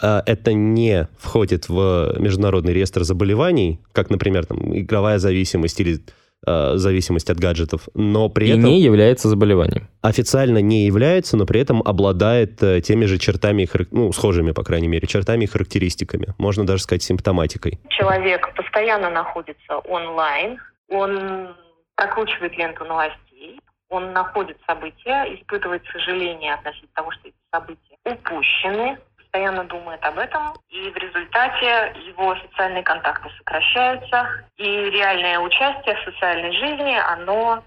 а, 0.00 0.22
это 0.26 0.52
не 0.52 1.08
входит 1.18 1.68
в 1.68 2.14
международный 2.18 2.72
реестр 2.72 3.04
заболеваний, 3.04 3.80
как, 3.92 4.10
например, 4.10 4.44
там, 4.46 4.76
игровая 4.78 5.18
зависимость 5.18 5.80
или 5.80 5.94
а, 5.96 6.00
зависимость 6.46 7.30
от 7.30 7.38
гаджетов, 7.38 7.88
но 7.94 8.28
при 8.28 8.46
И 8.46 8.50
этом 8.50 8.64
не 8.64 8.80
является 8.80 9.28
заболеванием. 9.28 9.88
официально 10.02 10.58
не 10.58 10.86
является, 10.86 11.36
но 11.36 11.46
при 11.46 11.60
этом 11.60 11.82
обладает 11.82 12.62
э, 12.62 12.80
теми 12.80 13.04
же 13.06 13.18
чертами, 13.18 13.68
ну, 13.90 14.12
схожими, 14.12 14.52
по 14.52 14.62
крайней 14.62 14.88
мере, 14.88 15.06
чертами 15.06 15.44
и 15.44 15.46
характеристиками. 15.46 16.28
Можно 16.38 16.64
даже 16.66 16.82
сказать 16.82 17.02
симптоматикой. 17.02 17.80
Человек 17.88 18.54
постоянно 18.54 19.10
находится 19.10 19.78
онлайн, 19.88 20.58
он 20.88 21.48
прокручивает 21.96 22.56
ленту 22.56 22.84
новостей, 22.84 23.60
он 23.88 24.12
находит 24.12 24.56
события, 24.66 25.24
испытывает 25.34 25.82
сожаление 25.92 26.54
относительно 26.54 26.90
того, 26.94 27.10
что 27.12 27.28
эти 27.28 27.36
события 27.52 27.96
упущены, 28.04 28.98
постоянно 29.36 29.64
думает 29.64 30.02
об 30.02 30.18
этом, 30.18 30.54
и 30.70 30.90
в 30.90 30.96
результате 30.96 31.92
его 32.08 32.34
социальные 32.36 32.82
контакты 32.82 33.28
сокращаются, 33.36 34.26
и 34.56 34.90
реальное 34.90 35.38
участие 35.40 35.94
в 35.94 36.04
социальной 36.04 36.52
жизни, 36.52 36.96
оно 37.12 37.62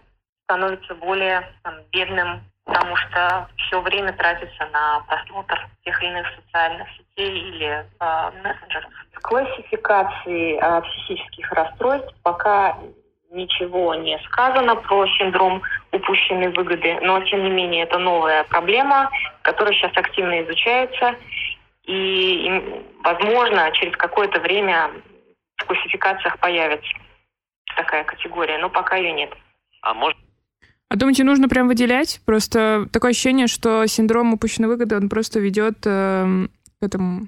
становится 0.45 0.95
более 0.95 1.47
там, 1.63 1.75
бедным, 1.91 2.41
потому 2.65 2.95
что 2.95 3.47
все 3.57 3.79
время 3.81 4.13
тратится 4.13 4.65
на 4.73 5.01
просмотр 5.01 5.67
тех 5.85 6.01
или 6.01 6.09
иных 6.09 6.27
социальных 6.43 6.87
сетей 6.89 7.39
или 7.39 7.67
э, 7.67 8.31
мессенджеров. 8.43 8.89
В 9.13 9.19
классификации 9.21 10.57
э, 10.59 10.81
психических 10.81 11.51
расстройств 11.51 12.15
пока 12.23 12.77
ничего 13.31 13.93
не 13.93 14.17
сказано 14.25 14.75
про 14.75 15.05
синдром 15.19 15.61
упущенной 15.91 16.49
выгоды, 16.49 16.97
но 17.01 17.21
тем 17.25 17.43
не 17.43 17.51
менее 17.51 17.83
это 17.83 17.99
новая 17.99 18.43
проблема, 18.45 19.11
которая 19.43 19.73
сейчас 19.75 19.91
активно 19.95 20.41
изучается, 20.41 21.15
и, 21.89 22.45
им, 22.45 22.85
возможно, 23.03 23.71
через 23.73 23.97
какое-то 23.97 24.39
время 24.39 24.91
в 25.57 25.65
классификациях 25.65 26.37
появится 26.39 26.87
такая 27.75 28.03
категория, 28.03 28.59
но 28.59 28.69
пока 28.69 28.95
ее 28.95 29.11
нет. 29.11 29.33
А 29.81 29.93
может 29.93 30.17
а 30.91 30.95
думаете, 30.95 31.23
нужно 31.23 31.47
прям 31.47 31.67
выделять? 31.67 32.19
Просто 32.25 32.87
такое 32.91 33.11
ощущение, 33.11 33.45
что 33.45 33.85
синдром 33.85 34.33
упущенной 34.33 34.67
выгоды, 34.67 34.97
он 34.97 35.07
просто 35.07 35.39
ведет 35.39 35.85
эм, 35.85 36.49
к 36.81 36.83
этому... 36.83 37.27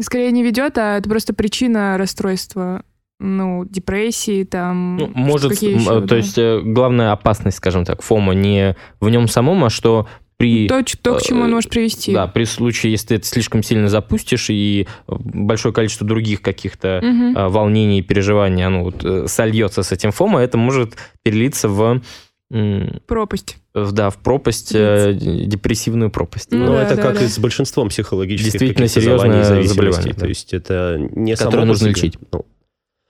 Скорее 0.00 0.32
не 0.32 0.42
ведет, 0.42 0.76
а 0.76 0.98
это 0.98 1.08
просто 1.08 1.32
причина 1.32 1.96
расстройства. 1.98 2.82
Ну, 3.20 3.64
депрессии, 3.64 4.42
там... 4.42 4.96
Ну, 4.96 5.12
может, 5.14 5.52
еще, 5.52 5.76
э, 5.76 6.00
да. 6.00 6.06
то 6.06 6.16
есть 6.16 6.36
э, 6.36 6.60
главная 6.64 7.12
опасность, 7.12 7.58
скажем 7.58 7.84
так, 7.84 8.02
ФОМа 8.02 8.34
не 8.34 8.74
в 8.98 9.08
нем 9.08 9.28
самом, 9.28 9.62
а 9.62 9.70
что 9.70 10.08
при... 10.40 10.68
То, 10.68 10.82
то, 11.02 11.16
к 11.16 11.22
чему 11.22 11.42
он 11.42 11.50
э, 11.50 11.52
может 11.52 11.68
привести. 11.68 12.14
Да, 12.14 12.26
при 12.26 12.44
случае, 12.44 12.92
если 12.92 13.08
ты 13.08 13.14
это 13.16 13.26
слишком 13.26 13.62
сильно 13.62 13.88
запустишь 13.88 14.48
и 14.48 14.86
э, 15.06 15.12
большое 15.18 15.74
количество 15.74 16.06
других 16.06 16.40
каких-то 16.40 16.88
э, 16.88 17.48
волнений 17.48 17.98
и 17.98 18.02
переживаний, 18.02 18.64
оно 18.64 18.84
вот, 18.84 19.04
э, 19.04 19.26
сольется 19.28 19.82
с 19.82 19.92
этим 19.92 20.12
ФОМа, 20.12 20.40
это 20.40 20.56
может 20.56 20.96
перелиться 21.22 21.68
в, 21.68 22.00
Пропасть. 23.06 23.58
да, 23.74 24.08
в 24.08 24.16
пропасть, 24.16 24.72
э, 24.74 25.12
депрессивную 25.12 26.10
пропасть. 26.10 26.48
Ну 26.52 26.64
Но 26.64 26.72
да, 26.72 26.82
это 26.84 26.96
да, 26.96 27.02
как 27.02 27.18
да. 27.18 27.24
и 27.26 27.28
с 27.28 27.38
большинством 27.38 27.90
психологических 27.90 28.52
Действительно 28.52 28.88
серьезное 28.88 29.18
заболеваний, 29.18 29.44
зависимостей. 29.44 29.74
заболевание, 29.74 30.14
да. 30.14 30.20
То 30.20 30.26
есть 30.26 30.54
это 30.54 30.96
не 31.16 31.36
Которое 31.36 31.66
нужно 31.66 31.90
себе. 31.90 32.08
лечить. 32.08 32.18
Ну, 32.32 32.46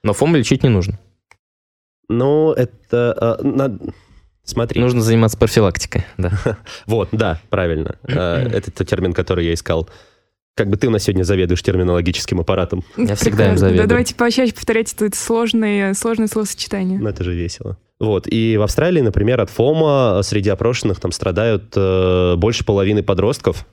Но 0.02 0.12
ФОМ 0.14 0.34
лечить 0.34 0.64
не 0.64 0.68
нужно. 0.68 0.98
Ну, 2.08 2.50
это... 2.52 3.38
э, 3.40 3.46
на- 3.46 3.78
Смотри. 4.44 4.80
Нужно 4.80 5.00
заниматься 5.00 5.38
профилактикой, 5.38 6.06
да. 6.16 6.32
Вот, 6.86 7.08
да, 7.12 7.40
правильно. 7.50 7.96
Э, 8.04 8.48
Это 8.52 8.70
тот 8.70 8.88
термин, 8.88 9.12
который 9.12 9.46
я 9.46 9.54
искал. 9.54 9.88
Как 10.56 10.68
бы 10.68 10.76
ты 10.76 10.88
у 10.88 10.90
нас 10.90 11.04
сегодня 11.04 11.22
заведуешь 11.22 11.62
терминологическим 11.62 12.40
аппаратом. 12.40 12.84
Я 12.96 13.14
всегда 13.14 13.50
им 13.50 13.56
завидую. 13.58 13.84
Да, 13.84 13.88
давайте 13.88 14.14
почаще 14.14 14.52
повторять 14.52 14.92
это 14.92 15.16
сложные, 15.16 15.94
сложные 15.94 16.28
словосочетания. 16.28 16.98
Ну, 16.98 17.08
это 17.08 17.24
же 17.24 17.34
весело. 17.34 17.78
Вот, 17.98 18.26
и 18.26 18.56
в 18.56 18.62
Австралии, 18.62 19.02
например, 19.02 19.40
от 19.40 19.50
ФОМа 19.50 20.22
среди 20.24 20.48
опрошенных 20.48 21.00
там 21.00 21.12
страдают 21.12 21.72
э, 21.76 22.34
больше 22.36 22.64
половины 22.64 23.02
подростков. 23.02 23.66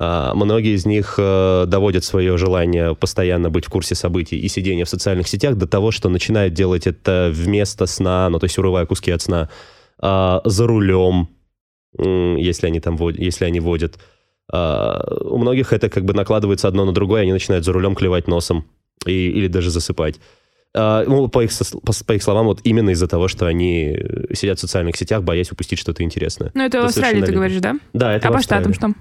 А 0.00 0.32
многие 0.34 0.74
из 0.76 0.86
них 0.86 1.16
э, 1.18 1.64
доводят 1.66 2.04
свое 2.04 2.38
желание 2.38 2.94
постоянно 2.94 3.50
быть 3.50 3.64
в 3.66 3.70
курсе 3.70 3.96
событий 3.96 4.38
и 4.38 4.46
сидения 4.46 4.84
в 4.84 4.88
социальных 4.88 5.26
сетях 5.26 5.56
до 5.56 5.66
того, 5.66 5.90
что 5.90 6.08
начинают 6.08 6.54
делать 6.54 6.86
это 6.86 7.30
вместо 7.34 7.86
сна, 7.86 8.28
ну, 8.30 8.38
то 8.38 8.44
есть 8.44 8.56
урывая 8.58 8.86
куски 8.86 9.10
от 9.10 9.22
сна, 9.22 9.48
а, 9.98 10.40
за 10.44 10.68
рулем, 10.68 11.28
если 11.98 12.68
они 12.68 12.78
там 12.78 12.96
вод- 12.96 13.18
если 13.18 13.44
они 13.44 13.58
водят. 13.58 13.98
А, 14.52 15.04
у 15.22 15.36
многих 15.38 15.72
это 15.72 15.88
как 15.90 16.04
бы 16.04 16.14
накладывается 16.14 16.68
одно 16.68 16.84
на 16.84 16.92
другое, 16.92 17.22
они 17.22 17.32
начинают 17.32 17.64
за 17.64 17.72
рулем 17.72 17.96
клевать 17.96 18.28
носом 18.28 18.66
и, 19.04 19.30
или 19.30 19.48
даже 19.48 19.70
засыпать. 19.70 20.20
Ну, 20.74 21.28
по 21.28 21.42
их, 21.42 21.50
по, 21.82 21.92
по 22.06 22.12
их 22.12 22.22
словам, 22.22 22.46
вот 22.46 22.60
именно 22.62 22.90
из-за 22.90 23.08
того, 23.08 23.26
что 23.26 23.46
они 23.46 23.96
э, 23.98 24.34
сидят 24.34 24.58
в 24.58 24.60
социальных 24.60 24.96
сетях, 24.96 25.24
боясь 25.24 25.50
упустить 25.50 25.78
что-то 25.78 26.04
интересное. 26.04 26.52
Ну, 26.54 26.62
это 26.62 26.78
в 26.78 26.82
Да, 26.82 26.86
Австралии, 26.88 27.22
ты 27.22 27.32
говоришь, 27.32 27.60
да? 27.60 27.76
Да, 27.94 28.14
это 28.14 28.28
А 28.28 28.30
в 28.30 28.34
по 28.34 28.42
штатам 28.42 28.74
что? 28.74 28.92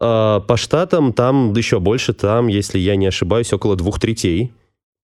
А, 0.00 0.40
По 0.40 0.56
штатам 0.56 1.12
там 1.12 1.52
еще 1.54 1.80
больше, 1.80 2.12
там, 2.12 2.48
если 2.48 2.78
я 2.78 2.96
не 2.96 3.06
ошибаюсь, 3.06 3.52
около 3.52 3.76
двух 3.76 3.98
третей 3.98 4.52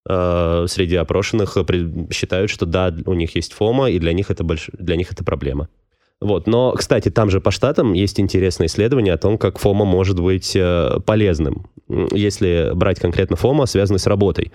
а, 0.08 0.64
среди 0.66 0.96
опрошенных 0.96 1.56
э, 1.56 1.64
считают, 2.12 2.50
что 2.50 2.66
да, 2.66 2.94
у 3.06 3.14
них 3.14 3.34
есть 3.36 3.52
фома, 3.52 3.90
и 3.90 3.98
для 3.98 4.12
них 4.12 4.30
это, 4.30 4.44
больш... 4.44 4.70
для 4.72 4.96
них 4.96 5.12
это 5.12 5.24
проблема. 5.24 5.68
Вот. 6.20 6.46
Но, 6.46 6.72
кстати, 6.72 7.10
там 7.10 7.30
же 7.30 7.40
по 7.40 7.50
штатам 7.50 7.92
есть 7.94 8.20
интересное 8.20 8.66
исследование 8.66 9.14
о 9.14 9.18
том, 9.18 9.38
как 9.38 9.58
фома 9.58 9.84
может 9.84 10.20
быть 10.20 10.54
э, 10.54 10.98
полезным. 11.06 11.66
Если 12.12 12.70
брать 12.74 13.00
конкретно 13.00 13.36
фома, 13.36 13.66
связанный 13.66 13.98
с 13.98 14.06
работой. 14.06 14.52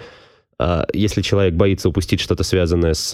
А, 0.59 0.85
Если 0.93 1.21
человек 1.21 1.55
боится 1.55 1.89
упустить 1.89 2.19
что-то 2.19 2.43
связанное 2.43 2.93
с 2.93 3.13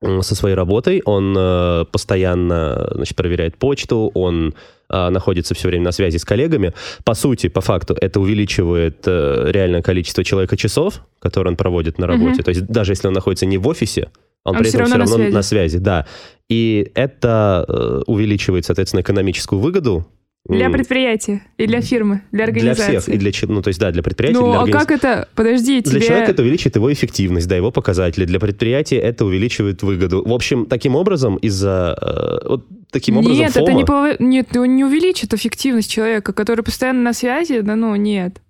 со 0.00 0.36
своей 0.36 0.54
работой, 0.54 1.02
он 1.04 1.34
э, 1.36 1.84
постоянно 1.90 2.88
значит, 2.92 3.16
проверяет 3.16 3.56
почту, 3.56 4.12
он 4.14 4.54
э, 4.90 5.08
находится 5.10 5.54
все 5.54 5.68
время 5.68 5.84
на 5.84 5.92
связи 5.92 6.16
с 6.18 6.24
коллегами. 6.24 6.72
По 7.04 7.14
сути, 7.14 7.48
по 7.48 7.60
факту, 7.60 7.96
это 8.00 8.20
увеличивает 8.20 9.02
э, 9.06 9.50
реальное 9.50 9.82
количество 9.82 10.24
человека 10.24 10.56
часов, 10.56 11.02
которые 11.20 11.52
он 11.52 11.56
проводит 11.56 11.98
на 11.98 12.06
работе. 12.06 12.34
Мгм. 12.34 12.42
То 12.42 12.48
есть 12.50 12.66
даже 12.66 12.92
если 12.92 13.08
он 13.08 13.14
находится 13.14 13.46
не 13.46 13.58
в 13.58 13.66
офисе, 13.68 14.10
он, 14.44 14.56
Он 14.56 14.62
при 14.62 14.68
всё 14.68 14.78
этом 14.78 14.92
равно 14.92 15.04
все 15.04 15.12
на 15.12 15.18
равно 15.18 15.24
связи. 15.24 15.34
на 15.34 15.42
связи, 15.42 15.78
да. 15.78 16.06
И 16.48 16.90
это 16.94 17.64
э, 17.68 18.02
увеличивает, 18.06 18.64
соответственно, 18.64 19.00
экономическую 19.02 19.58
выгоду. 19.60 20.06
Для 20.48 20.70
предприятия 20.70 21.42
и 21.58 21.66
для 21.66 21.80
фирмы, 21.82 22.22
для 22.32 22.38
для 22.38 22.44
организации. 22.46 22.98
всех, 22.98 23.14
и 23.14 23.18
для, 23.18 23.30
ну, 23.48 23.60
то 23.62 23.68
есть, 23.68 23.78
да, 23.78 23.90
для 23.90 24.02
предприятий, 24.02 24.38
Ну, 24.38 24.46
для 24.50 24.60
а 24.60 24.64
организ- 24.64 24.72
как 24.72 24.90
это? 24.90 25.28
Подожди, 25.34 25.80
для 25.82 25.92
тебе... 25.92 26.00
человека 26.06 26.30
это 26.30 26.42
увеличивает 26.42 26.76
его 26.76 26.92
эффективность, 26.92 27.46
да, 27.48 27.56
его 27.56 27.70
показатели. 27.70 28.24
Для 28.24 28.40
предприятия 28.40 28.96
это 28.96 29.24
увеличивает 29.26 29.82
выгоду. 29.82 30.22
В 30.26 30.32
общем, 30.32 30.66
таким 30.66 30.96
образом, 30.96 31.36
из-за... 31.36 31.96
э, 32.00 32.48
вот 32.48 32.66
таким 32.90 33.18
образом 33.18 33.36
Нет, 33.38 33.50
это 33.50 33.60
фома- 33.60 33.72
не, 33.74 33.84
пов- 33.84 34.16
нет, 34.20 34.56
он 34.56 34.74
не 34.74 34.84
увеличит 34.84 35.34
эффективность 35.34 35.90
человека, 35.90 36.32
который 36.32 36.64
постоянно 36.64 37.02
на 37.02 37.12
связи, 37.12 37.60
да 37.60 37.76
ну, 37.76 37.94
нет. 37.96 38.40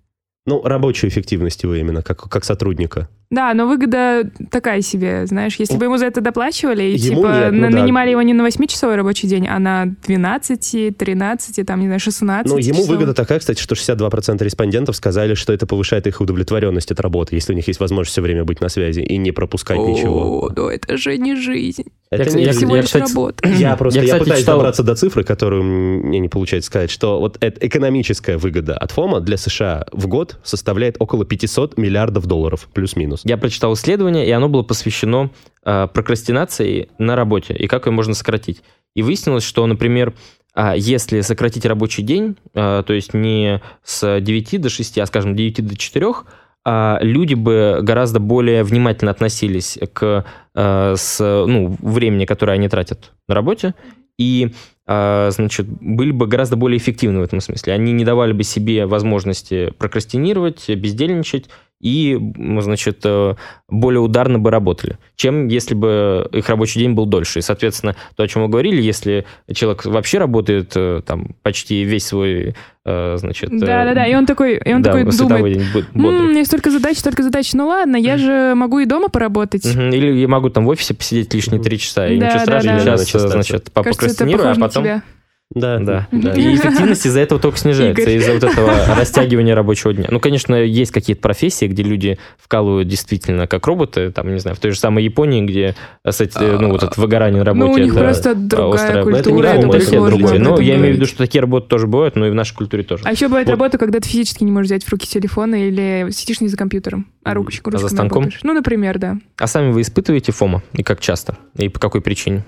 Ну, 0.49 0.61
рабочую 0.63 1.09
эффективность 1.11 1.61
его 1.63 1.75
именно, 1.75 2.01
как, 2.01 2.27
как 2.29 2.43
сотрудника. 2.43 3.07
Да, 3.31 3.53
но 3.53 3.67
выгода 3.67 4.23
такая 4.49 4.81
себе, 4.81 5.27
знаешь, 5.27 5.55
если 5.59 5.77
бы 5.77 5.85
ему 5.85 5.97
за 5.97 6.07
это 6.07 6.19
доплачивали, 6.19 6.81
и 6.81 6.97
Ему 6.97 7.17
типа 7.21 7.27
нет, 7.27 7.51
ну 7.51 7.59
на- 7.61 7.71
да. 7.71 7.77
нанимали 7.81 8.09
его 8.09 8.23
не 8.23 8.33
на 8.33 8.41
8-часовой 8.47 8.95
рабочий 8.95 9.27
день, 9.27 9.47
а 9.47 9.59
на 9.59 9.85
12, 10.07 10.97
13, 10.97 11.63
там, 11.65 11.79
не 11.79 11.85
знаю, 11.85 11.99
16 11.99 12.51
Ну, 12.51 12.57
ему 12.57 12.73
часов. 12.73 12.87
выгода 12.89 13.13
такая, 13.13 13.37
кстати, 13.37 13.61
что 13.61 13.75
62% 13.75 14.41
респондентов 14.43 14.95
сказали, 14.95 15.35
что 15.35 15.53
это 15.53 15.67
повышает 15.67 16.07
их 16.07 16.21
удовлетворенность 16.21 16.91
от 16.91 16.99
работы, 16.99 17.35
если 17.35 17.53
у 17.53 17.55
них 17.55 17.67
есть 17.67 17.79
возможность 17.79 18.11
все 18.11 18.21
время 18.21 18.43
быть 18.45 18.61
на 18.61 18.69
связи 18.69 19.01
и 19.01 19.17
не 19.17 19.31
пропускать 19.31 19.77
ничего. 19.77 20.45
О, 20.45 20.49
да 20.49 20.73
это 20.73 20.97
же 20.97 21.15
не 21.17 21.35
жизнь. 21.35 21.83
Это 22.11 22.23
кстати, 22.23 22.37
не- 22.41 22.45
я- 22.47 22.53
Всего 22.53 22.75
я, 22.75 22.81
лишь 22.81 22.85
кстати, 22.89 23.09
работа. 23.09 23.47
Я 23.47 23.75
просто 23.75 23.99
Я, 23.99 24.03
я, 24.05 24.07
кстати, 24.13 24.23
пытаюсь 24.23 24.41
читал- 24.41 24.57
добраться 24.57 24.81
до 24.81 24.95
цифры, 24.95 25.23
которую 25.23 25.63
мне 25.63 26.17
не 26.17 26.29
получается 26.29 26.65
сказать, 26.67 26.89
что 26.89 27.19
вот 27.19 27.37
эта 27.39 27.67
экономическая 27.67 28.37
выгода 28.37 28.75
от 28.75 28.89
ФОМа 28.91 29.19
для 29.19 29.37
США 29.37 29.85
в 29.91 30.07
год 30.07 30.38
составляет 30.43 30.95
около 30.99 31.25
500 31.25 31.77
миллиардов 31.77 32.25
долларов, 32.25 32.67
плюс-минус. 32.73 33.21
Я 33.23 33.37
прочитал 33.37 33.73
исследование, 33.73 34.27
и 34.27 34.31
оно 34.31 34.49
было 34.49 34.63
посвящено 34.63 35.31
э, 35.63 35.87
прокрастинации 35.93 36.89
на 36.97 37.15
работе 37.15 37.53
и 37.53 37.67
как 37.67 37.85
ее 37.85 37.91
можно 37.91 38.13
сократить. 38.13 38.61
И 38.95 39.01
выяснилось, 39.01 39.43
что, 39.43 39.65
например, 39.65 40.13
а, 40.53 40.75
если 40.75 41.21
сократить 41.21 41.65
рабочий 41.65 42.03
день, 42.03 42.35
э, 42.53 42.83
то 42.85 42.93
есть 42.93 43.13
не 43.13 43.61
с 43.83 44.19
9 44.19 44.61
до 44.61 44.69
6, 44.69 44.97
а, 44.99 45.05
скажем, 45.05 45.35
9 45.35 45.65
до 45.65 45.77
4, 45.77 46.25
а, 46.65 46.99
люди 47.01 47.35
бы 47.35 47.79
гораздо 47.81 48.19
более 48.19 48.63
внимательно 48.63 49.11
относились 49.11 49.77
к 49.93 50.25
с, 50.53 51.19
ну, 51.19 51.77
времени, 51.79 52.25
которое 52.25 52.53
они 52.53 52.67
тратят 52.67 53.13
на 53.29 53.35
работе, 53.35 53.75
и 54.19 54.53
а, 54.78 54.78
значит, 54.89 55.67
были 55.67 56.11
бы 56.11 56.25
гораздо 56.25 56.55
более 56.55 56.79
эффективны 56.79 57.19
в 57.19 57.23
этом 57.23 57.41
смысле. 57.41 57.73
Они 57.73 57.91
не 57.91 58.03
давали 58.03 58.33
бы 58.33 58.43
себе 58.43 58.87
возможности 58.87 59.71
прокрастинировать, 59.77 60.67
бездельничать 60.67 61.49
и, 61.79 62.19
значит, 62.59 62.99
э, 63.05 63.35
более 63.69 64.01
ударно 64.01 64.37
бы 64.37 64.51
работали, 64.51 64.97
чем 65.15 65.47
если 65.47 65.75
бы 65.75 66.27
их 66.33 66.49
рабочий 66.49 66.79
день 66.79 66.91
был 66.91 67.05
дольше. 67.05 67.39
И, 67.39 67.41
соответственно, 67.41 67.95
то, 68.15 68.23
о 68.23 68.27
чем 68.27 68.41
мы 68.43 68.49
говорили, 68.49 68.81
если 68.81 69.25
человек 69.53 69.85
вообще 69.85 70.17
работает 70.17 70.73
э, 70.75 71.01
там 71.05 71.35
почти 71.41 71.83
весь 71.83 72.05
свой, 72.07 72.53
э, 72.85 73.17
значит... 73.17 73.49
Да-да-да, 73.57 74.05
и 74.05 74.13
он 74.13 74.25
такой, 74.25 74.57
и 74.57 74.73
он 74.73 74.81
да, 74.81 74.91
такой 74.91 75.17
думает, 75.17 75.57
день 75.57 75.85
«М, 75.93 76.31
меня 76.31 76.43
столько 76.43 76.69
задач, 76.69 76.97
столько 76.97 77.23
задач, 77.23 77.53
ну 77.53 77.67
ладно, 77.67 77.95
я 77.95 78.17
же 78.17 78.55
могу 78.55 78.79
и 78.79 78.85
дома 78.85 79.07
поработать. 79.07 79.63
Мгм. 79.65 79.89
Или 79.91 80.19
я 80.19 80.27
могу 80.27 80.49
там 80.49 80.65
в 80.65 80.69
офисе 80.69 80.93
посидеть 80.93 81.33
лишние 81.33 81.61
три 81.61 81.79
часа, 81.79 82.07
и 82.07 82.19
Да, 82.19 82.25
ничего 82.25 82.39
да, 82.39 82.43
страшного, 82.45 82.77
да. 82.77 82.83
сейчас, 82.83 82.99
Начистаться. 82.99 83.29
значит, 83.29 83.69
Кажется, 83.73 84.23
а 84.23 84.53
на 84.53 84.55
потом... 84.55 84.83
тебя. 84.83 85.03
Да, 85.51 85.79
Да, 85.79 86.07
да. 86.11 86.33
И 86.35 86.53
эффективность 86.55 87.07
из-за 87.07 87.21
этого 87.21 87.41
только 87.41 87.57
снижается, 87.57 88.07
из-за 88.11 88.33
вот 88.33 88.43
этого 88.43 88.71
растягивания 88.95 89.55
рабочего 89.55 89.91
дня. 89.95 90.05
Ну, 90.11 90.19
конечно, 90.19 90.53
есть 90.53 90.91
какие-то 90.91 91.23
профессии, 91.23 91.65
где 91.65 91.81
люди 91.81 92.19
вкалывают 92.37 92.87
действительно 92.87 93.47
как 93.47 93.65
роботы, 93.65 94.11
там, 94.11 94.31
не 94.31 94.39
знаю, 94.39 94.55
в 94.55 94.59
той 94.59 94.71
же 94.71 94.77
самой 94.77 95.03
Японии, 95.03 95.41
где, 95.41 95.75
кстати, 96.07 96.37
ну, 96.39 96.69
вот 96.69 96.83
это 96.83 97.01
выгорание 97.01 97.39
на 97.39 97.45
работе, 97.45 97.65
Ну, 97.65 97.71
у 97.73 97.77
них 97.79 97.93
это 97.95 98.03
просто 98.03 98.35
другая 98.35 98.91
острое- 98.91 99.03
культура, 99.03 99.47
это 99.47 99.57
не 99.57 99.63
это, 99.63 99.71
так 99.71 99.81
это 99.81 100.05
другое. 100.05 100.39
Но 100.39 100.59
я 100.59 100.75
имею 100.75 100.93
в 100.93 100.97
виду, 100.97 101.07
что 101.07 101.17
такие 101.17 101.41
работы 101.41 101.67
тоже 101.67 101.87
бывают, 101.87 102.15
но 102.15 102.27
и 102.27 102.29
в 102.29 102.35
нашей 102.35 102.53
культуре 102.55 102.83
тоже. 102.83 103.01
А 103.05 103.11
еще 103.11 103.27
бывает 103.27 103.47
Вот. 103.47 103.53
работа, 103.53 103.79
когда 103.79 103.99
ты 103.99 104.07
физически 104.07 104.43
не 104.43 104.51
можешь 104.51 104.67
взять 104.67 104.83
в 104.83 104.91
руки 104.91 105.07
телефон 105.07 105.55
или 105.55 106.09
сидишь 106.11 106.41
не 106.41 106.47
за 106.47 106.57
компьютером, 106.57 107.07
а 107.23 107.29
Мгм. 107.31 107.37
ручкой, 107.45 107.69
А 107.69 107.71
за 107.71 107.83
ручками 107.85 107.97
станком? 107.97 108.21
работаешь. 108.21 108.41
Ну, 108.43 108.53
например, 108.53 108.99
да. 108.99 109.17
А 109.39 109.47
сами 109.47 109.71
вы 109.71 109.81
испытываете 109.81 110.31
ФОМа? 110.31 110.61
И 110.73 110.83
как 110.83 110.99
часто? 110.99 111.37
И 111.57 111.69
по 111.69 111.79
какой 111.79 112.01
причине? 112.01 112.43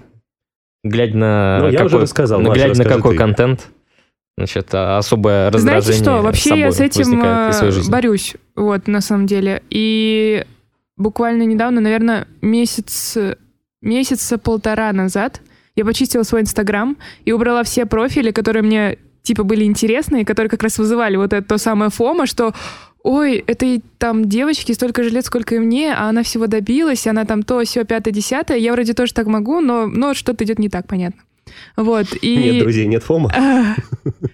Глядя 0.84 1.18
на 1.18 1.60
Ну, 1.60 1.66
я 1.68 1.72
какой, 1.72 1.86
уже 1.86 2.00
рассказал, 2.00 2.42
Маша, 2.42 2.54
глядя 2.54 2.84
на 2.84 2.90
какой 2.90 3.12
ты. 3.12 3.18
контент, 3.18 3.68
значит, 4.38 4.74
а, 4.74 4.98
особое 4.98 5.52
раздражение 5.52 6.04
Знаете 6.04 6.04
что, 6.04 6.22
вообще 6.24 6.60
я 6.60 6.72
с 6.72 6.80
этим 6.80 7.24
э, 7.24 7.90
борюсь, 7.90 8.36
вот, 8.56 8.88
на 8.88 9.02
самом 9.02 9.28
деле. 9.28 9.62
И 9.70 10.44
буквально 10.98 11.44
недавно, 11.44 11.82
наверное, 11.82 12.28
месяц, 12.42 13.16
месяца 13.82 14.38
полтора 14.40 14.92
назад 14.92 15.42
я 15.76 15.86
почистила 15.86 16.24
свой 16.24 16.42
Инстаграм 16.42 16.98
и 17.26 17.32
убрала 17.32 17.64
все 17.64 17.86
профили, 17.86 18.32
которые 18.32 18.64
мне, 18.64 18.98
типа, 19.22 19.44
были 19.44 19.64
интересны, 19.64 20.22
и 20.22 20.26
которые 20.26 20.50
как 20.50 20.64
раз 20.64 20.78
вызывали 20.80 21.16
вот 21.16 21.32
это 21.34 21.48
то 21.48 21.58
самое 21.58 21.92
фома, 21.92 22.26
что 22.26 22.54
ой, 23.04 23.44
этой 23.48 23.84
там 23.98 24.28
девочке 24.28 24.74
столько 24.74 25.04
же 25.04 25.10
лет, 25.10 25.26
сколько 25.26 25.56
и 25.56 25.60
мне, 25.60 25.94
а 25.94 26.10
она 26.10 26.24
всего 26.24 26.48
добилась, 26.48 27.08
она 27.08 27.26
там 27.26 27.44
то, 27.44 27.64
все 27.64 27.84
пятое, 27.84 28.14
десятое, 28.14 28.58
я 28.58 28.72
вроде 28.74 28.94
тоже 28.94 29.14
так 29.14 29.28
могу, 29.28 29.62
но, 29.62 29.88
но 29.88 30.14
что-то 30.14 30.44
идет 30.44 30.60
не 30.60 30.70
так, 30.70 30.88
понятно. 30.88 31.22
Вот, 31.76 32.08
и... 32.22 32.36
Нет 32.38 32.60
друзей, 32.64 32.88
нет 32.88 33.04
фома. 33.04 33.32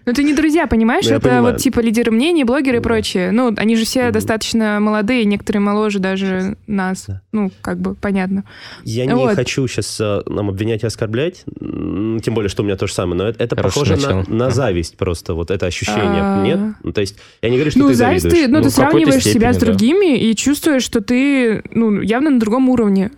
Ну, 0.05 0.11
это 0.13 0.23
не 0.23 0.33
друзья, 0.33 0.67
понимаешь? 0.67 1.03
Ну, 1.05 1.11
это 1.15 1.21
понимаю. 1.27 1.43
вот 1.43 1.57
типа 1.57 1.81
лидеры 1.81 2.11
мнений, 2.11 2.45
блогеры 2.45 2.77
и 2.77 2.79
Да. 2.79 2.83
прочее. 2.83 3.31
Ну, 3.31 3.53
они 3.57 3.75
же 3.75 3.83
все 3.83 4.09
достаточно 4.11 4.79
молодые, 4.79 5.25
некоторые 5.25 5.59
моложе 5.61 5.99
даже 5.99 6.55
нас. 6.65 7.05
Да. 7.07 7.21
Ну, 7.33 7.51
как 7.61 7.79
бы, 7.79 7.93
понятно. 7.93 8.45
Я 8.85 9.05
не 9.05 9.35
хочу 9.35 9.67
сейчас 9.67 9.99
нам 10.25 10.47
обвинять 10.49 10.83
и 10.83 10.87
оскорблять, 10.87 11.43
тем 11.59 12.33
более, 12.33 12.47
что 12.47 12.63
у 12.63 12.65
меня 12.65 12.77
то 12.77 12.87
же 12.87 12.93
самое, 12.93 13.17
но 13.17 13.27
это, 13.27 13.55
похоже 13.57 13.97
на, 13.97 14.01
начало. 14.01 14.23
на 14.29 14.45
Ага. 14.45 14.55
зависть 14.55 14.95
просто, 14.95 15.33
вот 15.33 15.51
это 15.51 15.65
ощущение, 15.65 16.21
А. 16.21 16.41
нет? 16.41 16.59
Ну, 16.83 16.93
то 16.93 17.01
есть, 17.01 17.17
я 17.41 17.49
не 17.49 17.57
говорю, 17.57 17.71
что 17.71 17.79
ну, 17.81 17.87
ты 17.89 17.95
завидуешь. 17.95 18.33
ты, 18.33 18.47
ну, 18.47 18.57
Ну, 18.59 18.63
ты 18.63 18.69
сравниваешь 18.69 19.23
себя 19.25 19.51
с 19.51 19.57
да. 19.57 19.65
другими 19.65 20.17
и 20.17 20.33
чувствуешь, 20.37 20.83
что 20.83 21.01
ты, 21.01 21.63
ну, 21.71 21.99
явно 22.01 22.29
на 22.29 22.39
другом 22.39 22.69
уровне. 22.69 23.11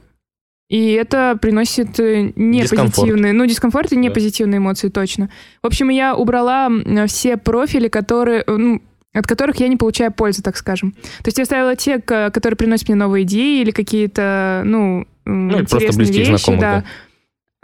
И 0.70 0.92
это 0.92 1.38
приносит 1.42 2.00
э, 2.00 2.32
не 2.36 2.62
Дискомфорт. 2.62 2.96
позитивные, 2.96 3.34
ну, 3.34 3.46
дискомфорт 3.48 3.92
и 3.92 3.96
не 3.96 4.10
Да. 4.10 4.14
позитивные 4.14 4.60
эмоции, 4.60 4.90
точно. 4.90 5.30
В 5.64 5.68
общем, 5.68 5.90
я 5.90 6.16
убрала 6.16 6.70
все 7.08 7.38
профили, 7.38 7.88
которые, 7.88 8.44
э, 8.46 8.56
ну, 8.56 8.82
от 9.12 9.26
которых 9.26 9.60
я 9.60 9.68
не 9.68 9.78
получаю 9.78 10.14
пользы, 10.14 10.44
так 10.44 10.56
скажем. 10.58 10.92
То 10.92 11.28
есть 11.28 11.40
я 11.40 11.46
ставила 11.46 11.76
те, 11.76 11.98
которые 12.00 12.56
приносят 12.56 12.88
мне 12.88 12.96
новые 12.96 13.24
идеи 13.24 13.62
или 13.62 13.72
какие-то, 13.72 14.62
ну, 14.64 15.08
Ну, 15.26 15.48
или 15.50 15.66
просто 15.66 15.78
интересные 15.78 15.98
близких 16.06 16.18
вещи, 16.30 16.44
знакомых, 16.44 16.62
да. 16.62 16.84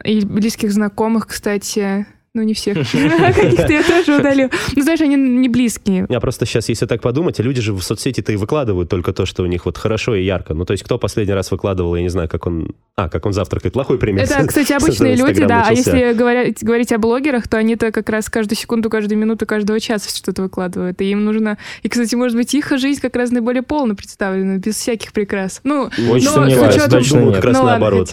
И 0.03 0.25
близких 0.25 0.71
знакомых, 0.71 1.27
кстати. 1.27 2.07
Ну, 2.35 2.43
не 2.43 2.53
всех. 2.53 2.75
Каких-то 2.91 3.71
я 3.71 3.81
тоже 3.81 4.19
удалю. 4.19 4.49
Ну, 4.75 4.81
знаешь, 4.83 4.99
они 4.99 5.15
не 5.15 5.47
близкие. 5.47 6.05
Я 6.09 6.19
просто 6.19 6.45
сейчас, 6.45 6.67
если 6.67 6.85
так 6.85 7.01
подумать, 7.01 7.39
люди 7.39 7.61
же 7.61 7.73
в 7.73 7.81
соцсети-то 7.81 8.33
и 8.33 8.35
выкладывают 8.35 8.89
только 8.89 9.13
то, 9.13 9.25
что 9.25 9.43
у 9.43 9.45
них 9.45 9.65
вот 9.65 9.77
хорошо 9.77 10.15
и 10.15 10.25
ярко. 10.25 10.53
Ну, 10.53 10.65
то 10.65 10.73
есть, 10.73 10.83
кто 10.83 10.97
последний 10.97 11.33
раз 11.33 11.49
выкладывал, 11.49 11.95
я 11.95 12.01
не 12.01 12.09
знаю, 12.09 12.27
как 12.27 12.45
он... 12.45 12.75
А, 12.97 13.07
как 13.07 13.25
он 13.25 13.31
завтракает. 13.31 13.73
Плохой 13.73 13.97
пример. 13.97 14.25
Это, 14.25 14.45
кстати, 14.47 14.73
обычные 14.73 15.15
люди, 15.15 15.45
да. 15.45 15.63
А 15.65 15.71
если 15.71 16.11
говорить, 16.11 16.61
говорить 16.61 16.91
о 16.91 16.97
блогерах, 16.97 17.47
то 17.47 17.55
они-то 17.57 17.93
как 17.93 18.09
раз 18.09 18.29
каждую 18.29 18.57
секунду, 18.57 18.89
каждую 18.89 19.17
минуту, 19.17 19.45
каждого 19.45 19.79
часа 19.79 20.09
что-то 20.13 20.41
выкладывают. 20.41 20.99
И 20.99 21.05
им 21.05 21.23
нужно... 21.23 21.57
И, 21.83 21.89
кстати, 21.89 22.15
может 22.15 22.35
быть, 22.35 22.53
их 22.53 22.69
жизнь 22.77 22.99
как 22.99 23.15
раз 23.15 23.31
наиболее 23.31 23.63
полно 23.63 23.95
представлена, 23.95 24.57
без 24.57 24.75
всяких 24.75 25.13
прикрас. 25.13 25.61
Ну, 25.63 25.89
Очень 26.09 26.25
но 26.25 26.31
сомневаюсь, 26.33 26.73
с 26.73 26.77
учетом- 26.77 26.91
точно 26.99 27.19
Думаю, 27.19 27.27
нет. 27.27 27.35
как 27.37 27.45
раз 27.45 27.57
ну 27.57 27.63
наоборот. 27.63 28.09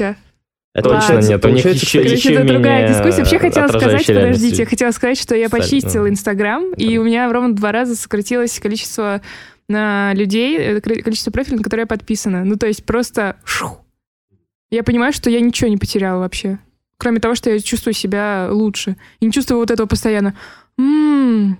Это. 0.74 0.88
Точно 0.88 1.18
нет, 1.18 1.44
у 1.44 1.48
них 1.50 1.64
еще, 1.66 2.02
еще 2.02 2.32
это 2.32 2.44
другая 2.44 2.88
дискуссия. 2.88 3.18
Вообще 3.18 3.38
хотела 3.38 3.68
сказать, 3.68 4.06
подождите, 4.06 4.62
я 4.62 4.66
хотела 4.66 4.90
сказать, 4.90 5.18
что 5.18 5.34
я 5.34 5.50
почистила 5.50 6.08
Инстаграм, 6.08 6.72
и 6.74 6.96
у 6.98 7.04
меня 7.04 7.30
ровно 7.30 7.54
два 7.54 7.72
раза 7.72 7.94
сократилось 7.94 8.58
количество 8.58 9.20
на 9.68 10.12
людей, 10.14 10.58
э, 10.58 10.80
количество 10.80 11.30
профилей, 11.30 11.58
на 11.58 11.62
которые 11.62 11.82
я 11.82 11.86
подписана. 11.86 12.44
Ну, 12.44 12.56
то 12.56 12.66
есть 12.66 12.84
просто... 12.84 13.36
шух. 13.44 13.80
Я 14.70 14.82
понимаю, 14.82 15.12
что 15.12 15.30
я 15.30 15.40
ничего 15.40 15.68
не 15.68 15.76
потеряла 15.76 16.20
вообще. 16.20 16.58
Кроме 16.96 17.20
того, 17.20 17.34
что 17.34 17.50
я 17.50 17.58
чувствую 17.60 17.94
себя 17.94 18.48
лучше. 18.50 18.96
И 19.20 19.26
не 19.26 19.32
чувствую 19.32 19.58
вот 19.58 19.70
этого 19.70 19.86
постоянно. 19.86 20.34
«М, 20.78 21.58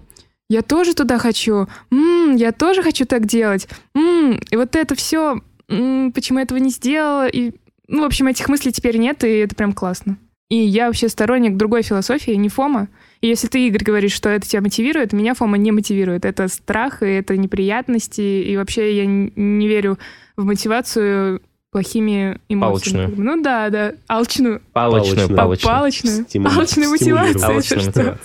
я 0.48 0.62
тоже 0.62 0.94
туда 0.94 1.18
хочу. 1.18 1.66
М, 1.90 2.36
я 2.36 2.52
тоже 2.52 2.82
хочу 2.82 3.04
так 3.04 3.26
делать. 3.26 3.68
М, 3.94 4.40
и 4.50 4.56
вот 4.56 4.76
это 4.76 4.94
все, 4.94 5.40
почему 5.66 6.38
я 6.38 6.44
этого 6.44 6.58
не 6.58 6.70
сделала. 6.70 7.26
И, 7.28 7.52
ну, 7.92 8.02
в 8.02 8.06
общем, 8.06 8.26
этих 8.26 8.48
мыслей 8.48 8.72
теперь 8.72 8.96
нет, 8.96 9.22
и 9.22 9.28
это 9.28 9.54
прям 9.54 9.74
классно. 9.74 10.16
И 10.48 10.56
я 10.56 10.86
вообще 10.86 11.10
сторонник 11.10 11.58
другой 11.58 11.82
философии, 11.82 12.32
не 12.32 12.48
фома. 12.48 12.88
И 13.20 13.26
если 13.26 13.48
ты, 13.48 13.66
Игорь, 13.66 13.84
говоришь, 13.84 14.12
что 14.12 14.30
это 14.30 14.48
тебя 14.48 14.62
мотивирует, 14.62 15.12
меня 15.12 15.34
фома 15.34 15.58
не 15.58 15.72
мотивирует. 15.72 16.24
Это 16.24 16.48
страх, 16.48 17.02
и 17.02 17.06
это 17.06 17.36
неприятности, 17.36 18.20
и 18.20 18.56
вообще 18.56 18.96
я 18.96 19.04
не 19.04 19.68
верю 19.68 19.98
в 20.36 20.44
мотивацию 20.44 21.42
плохими 21.72 22.38
эмоциями. 22.50 23.06
Палочную. 23.06 23.14
Ну 23.36 23.42
да, 23.42 23.70
да, 23.70 23.94
алчную. 24.06 24.60
Палочную, 24.74 25.28
Палочную. 25.34 25.74
палочную. 25.74 26.24
Стимули- 26.28 26.54
Палочную 26.54 26.90
мотивацию. 26.90 27.80
что. 27.80 28.18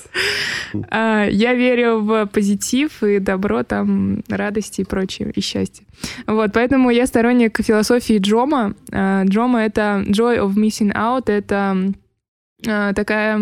А, 0.91 1.25
Я 1.25 1.53
верю 1.53 1.99
в 2.01 2.25
позитив 2.27 3.01
и 3.03 3.19
добро, 3.19 3.63
там, 3.63 4.21
радости 4.27 4.81
и 4.81 4.83
прочее, 4.83 5.31
и 5.33 5.39
счастье. 5.41 5.85
Вот, 6.27 6.51
поэтому 6.53 6.89
я 6.89 7.07
сторонник 7.07 7.57
философии 7.63 8.19
Джома. 8.19 8.73
А, 8.91 9.23
Джома— 9.23 9.61
это 9.65 10.03
joy 10.07 10.37
of 10.45 10.53
missing 10.55 10.93
out, 10.93 11.29
это 11.31 11.93
а, 12.67 12.93
такая 12.93 13.39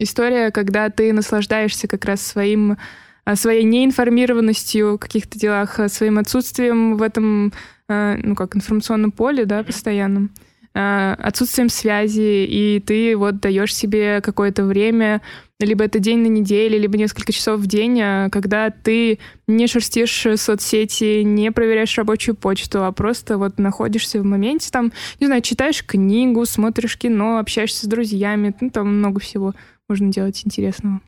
история, 0.00 0.50
когда 0.50 0.90
ты 0.90 1.12
наслаждаешься 1.12 1.86
как 1.86 2.04
раз 2.04 2.22
своим 2.22 2.76
а, 3.24 3.36
своей 3.36 3.62
неинформированностью 3.62 4.94
в 4.96 4.98
каких-то 4.98 5.38
делах, 5.38 5.78
своим 5.88 6.18
отсутствием 6.18 6.96
в 6.96 7.02
этом, 7.02 7.52
ну 7.88 8.34
как, 8.34 8.54
информационном 8.54 9.12
поле, 9.12 9.44
да, 9.44 9.62
постоянном, 9.62 10.30
а, 10.74 11.14
отсутствием 11.14 11.70
связи, 11.70 12.46
и 12.46 12.80
ты 12.80 13.16
вот 13.16 13.40
даешь 13.40 13.74
себе 13.74 14.20
какое-то 14.20 14.64
время, 14.64 15.22
либо 15.58 15.84
это 15.84 15.98
день 15.98 16.20
на 16.20 16.28
неделе, 16.28 16.78
либо 16.78 16.96
несколько 16.96 17.32
часов 17.32 17.60
в 17.60 17.66
день, 17.66 18.00
а, 18.00 18.28
когда 18.30 18.70
ты 18.70 19.18
не 19.48 19.66
шерстишь 19.66 20.26
соцсети, 20.36 21.22
не 21.22 21.50
проверяешь 21.50 21.96
рабочую 21.98 22.36
почту, 22.36 22.84
а 22.84 22.92
просто 22.92 23.38
вот 23.38 23.58
находишься 23.58 24.20
в 24.20 24.24
моменте, 24.24 24.70
там, 24.70 24.92
не 25.18 25.26
знаю, 25.26 25.42
читаешь 25.42 25.84
книгу, 25.84 26.44
смотришь 26.46 26.96
кино, 26.96 27.38
общаешься 27.38 27.86
с 27.86 27.88
друзьями, 27.88 28.54
ну, 28.60 28.70
там 28.70 28.98
много 28.98 29.20
всего 29.20 29.54
можно 29.88 30.12
делать 30.12 30.42
интересного. 30.44 31.00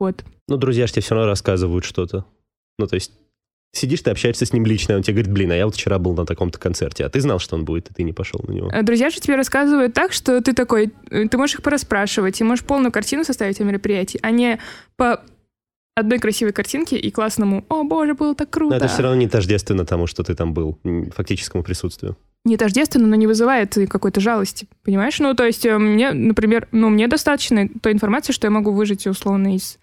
Вот. 0.00 0.24
Ну, 0.48 0.56
друзья 0.56 0.88
же 0.88 0.94
тебе 0.94 1.02
все 1.02 1.14
равно 1.14 1.28
рассказывают 1.28 1.84
что-то. 1.84 2.24
Ну, 2.78 2.88
то 2.88 2.94
есть, 2.94 3.12
сидишь, 3.72 4.02
ты 4.02 4.10
общаешься 4.10 4.46
с 4.46 4.52
ним 4.52 4.66
лично, 4.66 4.96
он 4.96 5.02
тебе 5.02 5.14
говорит, 5.14 5.32
блин, 5.32 5.52
а 5.52 5.56
я 5.56 5.64
вот 5.64 5.74
вчера 5.74 5.98
был 5.98 6.14
на 6.14 6.26
таком-то 6.26 6.58
концерте, 6.58 7.04
а 7.04 7.08
ты 7.08 7.20
знал, 7.20 7.38
что 7.38 7.56
он 7.56 7.64
будет, 7.64 7.90
и 7.90 7.94
ты 7.94 8.02
не 8.02 8.12
пошел 8.12 8.40
на 8.46 8.52
него. 8.52 8.70
А 8.72 8.82
Друзья 8.82 9.10
же 9.10 9.20
тебе 9.20 9.36
рассказывают 9.36 9.94
так, 9.94 10.12
что 10.12 10.40
ты 10.40 10.52
такой, 10.52 10.92
э, 11.10 11.28
ты 11.28 11.38
можешь 11.38 11.56
их 11.56 11.62
пораспрашивать, 11.62 12.40
и 12.40 12.44
можешь 12.44 12.64
полную 12.64 12.92
картину 12.92 13.24
составить 13.24 13.60
о 13.60 13.64
мероприятии, 13.64 14.18
а 14.22 14.30
не 14.30 14.58
по 14.96 15.22
одной 15.94 16.18
красивой 16.18 16.52
картинке 16.52 16.96
и 16.96 17.10
классному 17.10 17.64
«О, 17.68 17.84
боже, 17.84 18.14
было 18.14 18.34
так 18.34 18.50
круто!» 18.50 18.70
Но 18.70 18.76
это 18.76 18.88
все 18.88 19.02
равно 19.02 19.18
не 19.18 19.28
тождественно 19.28 19.84
тому, 19.84 20.06
что 20.06 20.22
ты 20.22 20.34
там 20.34 20.54
был, 20.54 20.78
фактическому 21.14 21.62
присутствию. 21.62 22.16
Не 22.44 22.56
тождественно, 22.56 23.06
но 23.06 23.16
не 23.16 23.26
вызывает 23.26 23.76
какой-то 23.88 24.20
жалости, 24.20 24.66
понимаешь? 24.82 25.18
Ну, 25.18 25.34
то 25.34 25.44
есть 25.44 25.66
э, 25.66 25.76
мне, 25.76 26.12
например, 26.12 26.68
ну, 26.72 26.88
мне 26.88 27.06
достаточно 27.06 27.68
той 27.68 27.92
информации, 27.92 28.32
что 28.32 28.46
я 28.46 28.50
могу 28.50 28.72
выжить 28.72 29.06
условно 29.06 29.54
из 29.54 29.74
э, 29.74 29.78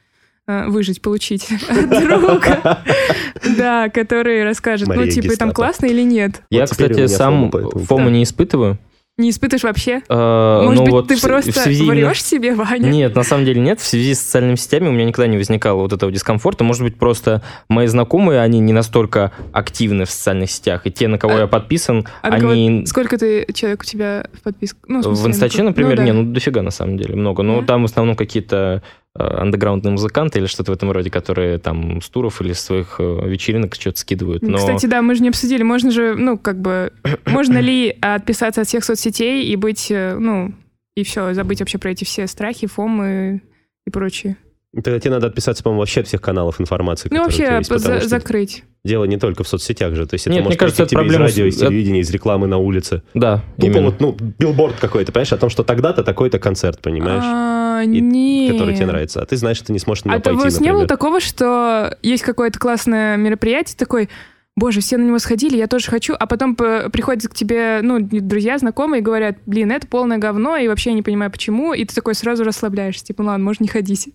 выжить, 0.47 1.01
получить 1.01 1.47
друга, 1.69 2.79
да, 3.57 3.89
который 3.89 4.43
расскажет, 4.43 4.87
ну, 4.87 5.07
типа, 5.07 5.35
там 5.37 5.51
классно 5.51 5.85
или 5.87 6.01
нет. 6.01 6.41
Я, 6.49 6.65
кстати, 6.65 7.07
сам 7.07 7.51
фому 7.51 8.09
не 8.09 8.23
испытываю. 8.23 8.77
Не 9.19 9.31
испытываешь 9.31 9.63
вообще? 9.63 10.03
Э, 10.09 10.61
Может 10.61 10.75
ну 10.77 10.83
быть, 10.83 10.91
вот 10.91 11.07
ты 11.07 11.15
в- 11.15 11.23
в 11.23 11.27
просто 11.27 11.51
связи 11.51 11.81
именно- 11.83 12.05
врешь 12.09 12.23
себе, 12.23 12.53
Ваня? 12.53 12.87
Нет, 12.87 13.15
на 13.15 13.23
самом 13.23 13.45
деле 13.45 13.59
нет. 13.59 13.79
В 13.79 13.83
связи 13.83 14.13
с 14.13 14.19
социальными 14.19 14.57
сетями 14.57 14.89
у 14.89 14.91
меня 14.91 15.05
никогда 15.05 15.25
не 15.25 15.37
возникало 15.37 15.81
вот 15.81 15.91
этого 15.91 16.11
дискомфорта. 16.11 16.63
Может 16.63 16.83
быть, 16.83 16.99
просто 16.99 17.41
мои 17.67 17.87
знакомые, 17.87 18.41
они 18.41 18.59
не 18.59 18.73
настолько 18.73 19.31
активны 19.53 20.05
в 20.05 20.11
социальных 20.11 20.51
сетях. 20.51 20.81
И 20.85 20.91
те, 20.91 21.07
на 21.07 21.17
кого 21.17 21.33
А- 21.33 21.39
я 21.39 21.47
подписан, 21.47 22.05
А 22.21 22.29
кого- 22.29 22.51
они... 22.51 22.85
Сколько 22.85 23.17
ты 23.17 23.47
человек 23.55 23.81
у 23.81 23.85
тебя 23.85 24.27
в 24.33 24.41
подписке? 24.43 24.77
Ну, 24.87 25.01
смысле, 25.01 25.23
В 25.23 25.27
инстаче, 25.29 25.63
на- 25.63 25.69
например, 25.69 25.93
ну, 25.93 25.97
да. 25.97 26.03
не, 26.03 26.11
ну 26.11 26.23
дофига 26.31 26.61
на 26.61 26.69
самом 26.69 26.97
деле, 26.97 27.15
много. 27.15 27.41
Но 27.41 27.63
там 27.63 27.81
в 27.81 27.85
основном 27.85 28.15
какие-то 28.15 28.83
э, 28.85 28.87
андеграундные 29.17 29.91
музыканты 29.91 30.39
или 30.39 30.45
что-то 30.45 30.71
в 30.71 30.75
этом 30.75 30.91
роде, 30.91 31.09
которые 31.09 31.57
там 31.57 32.01
с 32.01 32.09
туров 32.09 32.41
или 32.41 32.53
с 32.53 32.61
своих 32.61 32.95
э, 32.99 33.29
вечеринок 33.29 33.75
что-то 33.75 33.99
скидывают. 33.99 34.43
Ну, 34.43 34.51
Но 34.51 34.57
Кстати, 34.57 34.85
да, 34.85 35.01
мы 35.01 35.15
же 35.15 35.23
не 35.23 35.29
обсудили, 35.29 35.63
можно 35.63 35.91
же, 35.91 36.15
ну, 36.15 36.37
как 36.37 36.59
бы, 36.59 36.93
можно 37.25 37.57
ли 37.59 37.95
отписаться 38.01 38.61
от 38.61 38.67
всех 38.67 38.83
соцсетей 38.83 39.45
и 39.45 39.55
быть, 39.55 39.91
э, 39.91 40.17
ну, 40.17 40.53
и 40.95 41.03
все, 41.03 41.33
забыть 41.33 41.59
вообще 41.59 41.77
про 41.77 41.91
эти 41.91 42.03
все 42.03 42.27
страхи, 42.27 42.67
фомы 42.67 43.41
и 43.85 43.89
прочее. 43.89 44.37
Тогда 44.83 44.99
тебе 44.99 45.11
надо 45.11 45.27
отписаться, 45.27 45.63
по-моему, 45.63 45.79
вообще 45.81 46.01
от 46.01 46.07
всех 46.07 46.21
каналов 46.21 46.61
информации, 46.61 47.09
Ну, 47.11 47.23
вообще, 47.23 47.43
есть, 47.57 47.69
за- 47.69 47.79
что 47.99 48.07
закрыть. 48.07 48.63
Дело 48.83 49.05
не 49.05 49.17
только 49.17 49.43
в 49.43 49.47
соцсетях 49.47 49.95
же. 49.95 50.05
То 50.05 50.13
есть 50.13 50.27
это 50.27 50.35
Нет, 50.35 50.43
может 50.43 50.51
мне 50.55 50.59
кажется, 50.59 50.83
прийти 50.83 50.95
это 50.95 51.01
тебе 51.01 51.01
из 51.01 51.11
проблема 51.13 51.29
с- 51.29 51.31
радио, 51.35 51.45
из 51.47 51.57
телевидения, 51.57 51.99
из 52.01 52.09
рекламы 52.11 52.47
на 52.47 52.57
улице. 52.57 53.01
да, 53.13 53.43
Тупо 53.57 53.65
именно. 53.65 53.81
вот, 53.87 53.99
ну, 53.99 54.15
билборд 54.39 54.75
какой-то, 54.79 55.11
понимаешь, 55.11 55.33
о 55.33 55.37
том, 55.37 55.49
что 55.49 55.63
тогда-то 55.63 56.03
такой-то 56.03 56.37
концерт, 56.39 56.79
понимаешь, 56.81 57.23
А, 57.25 57.81
И- 57.83 57.87
не. 57.99 58.49
который 58.51 58.75
тебе 58.75 58.85
нравится. 58.85 59.21
А 59.21 59.25
ты 59.25 59.35
знаешь, 59.35 59.57
что 59.57 59.67
ты 59.67 59.73
не 59.73 59.79
сможешь 59.79 60.05
на 60.05 60.11
А 60.11 60.15
него 60.15 60.23
то 60.23 60.29
у 60.29 60.33
пойти, 60.35 60.43
вас 60.45 60.59
не 60.61 60.71
было 60.71 60.87
такого, 60.87 61.19
что 61.19 61.97
есть 62.01 62.23
какое-то 62.23 62.59
классное 62.59 63.17
мероприятие, 63.17 63.75
такой, 63.77 64.09
боже, 64.55 64.81
все 64.81 64.97
на 64.97 65.03
него 65.05 65.19
сходили, 65.19 65.57
я 65.57 65.67
тоже 65.67 65.87
хочу, 65.89 66.13
а 66.17 66.25
потом 66.27 66.55
приходят 66.55 67.29
к 67.29 67.33
тебе, 67.35 67.79
ну, 67.81 67.97
друзья, 67.99 68.57
знакомые 68.57 69.01
и 69.01 69.03
говорят, 69.03 69.37
блин, 69.45 69.71
это 69.71 69.85
полное 69.87 70.17
говно, 70.17 70.55
и 70.57 70.67
вообще 70.67 70.91
я 70.91 70.95
не 70.95 71.01
понимаю, 71.03 71.29
почему, 71.31 71.73
и 71.73 71.83
ты 71.83 71.93
такой 71.93 72.15
сразу 72.15 72.43
расслабляешься, 72.43 73.03
типа, 73.05 73.23
ну 73.23 73.29
ладно, 73.29 73.43
может, 73.43 73.61
не 73.61 73.67
ходите. 73.67 74.11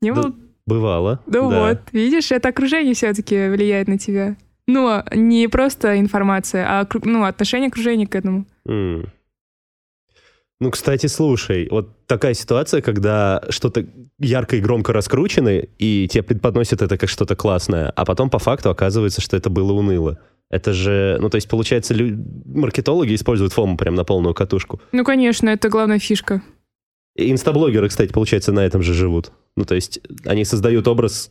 Не 0.00 0.12
было? 0.12 0.34
Бывало. 0.66 1.20
Ну 1.26 1.50
да. 1.50 1.68
вот, 1.68 1.78
видишь, 1.92 2.30
это 2.32 2.48
окружение 2.48 2.94
все-таки 2.94 3.48
влияет 3.48 3.88
на 3.88 3.98
тебя. 3.98 4.36
Ну, 4.66 5.02
не 5.14 5.48
просто 5.48 5.98
информация, 5.98 6.64
а 6.68 6.86
ну, 7.02 7.24
отношение 7.24 7.68
окружения 7.68 8.06
к 8.06 8.14
этому. 8.14 8.46
М. 8.66 9.10
Ну, 10.60 10.70
кстати, 10.70 11.06
слушай, 11.06 11.68
вот 11.70 12.06
такая 12.06 12.34
ситуация, 12.34 12.82
когда 12.82 13.42
что-то 13.48 13.86
ярко 14.18 14.56
и 14.56 14.60
громко 14.60 14.92
раскручено, 14.92 15.58
и 15.58 16.06
тебе 16.06 16.22
преподносят 16.22 16.82
это 16.82 16.98
как 16.98 17.08
что-то 17.08 17.34
классное, 17.34 17.90
а 17.96 18.04
потом 18.04 18.28
по 18.28 18.38
факту 18.38 18.68
оказывается, 18.68 19.22
что 19.22 19.36
это 19.38 19.48
было 19.48 19.72
уныло. 19.72 20.18
Это 20.50 20.72
же, 20.72 21.16
ну, 21.20 21.30
то 21.30 21.36
есть, 21.36 21.48
получается, 21.48 21.94
лю- 21.94 22.22
маркетологи 22.44 23.14
используют 23.14 23.52
фому 23.54 23.76
прям 23.78 23.94
на 23.94 24.04
полную 24.04 24.34
катушку. 24.34 24.80
Ну, 24.92 25.02
конечно, 25.02 25.48
это 25.48 25.68
главная 25.70 25.98
фишка. 25.98 26.42
И 27.16 27.30
инстаблогеры, 27.32 27.88
кстати, 27.88 28.12
получается, 28.12 28.52
на 28.52 28.60
этом 28.60 28.82
же 28.82 28.92
живут. 28.92 29.32
Ну, 29.56 29.64
то 29.64 29.74
есть, 29.74 30.00
они 30.24 30.44
создают 30.44 30.86
образ... 30.88 31.30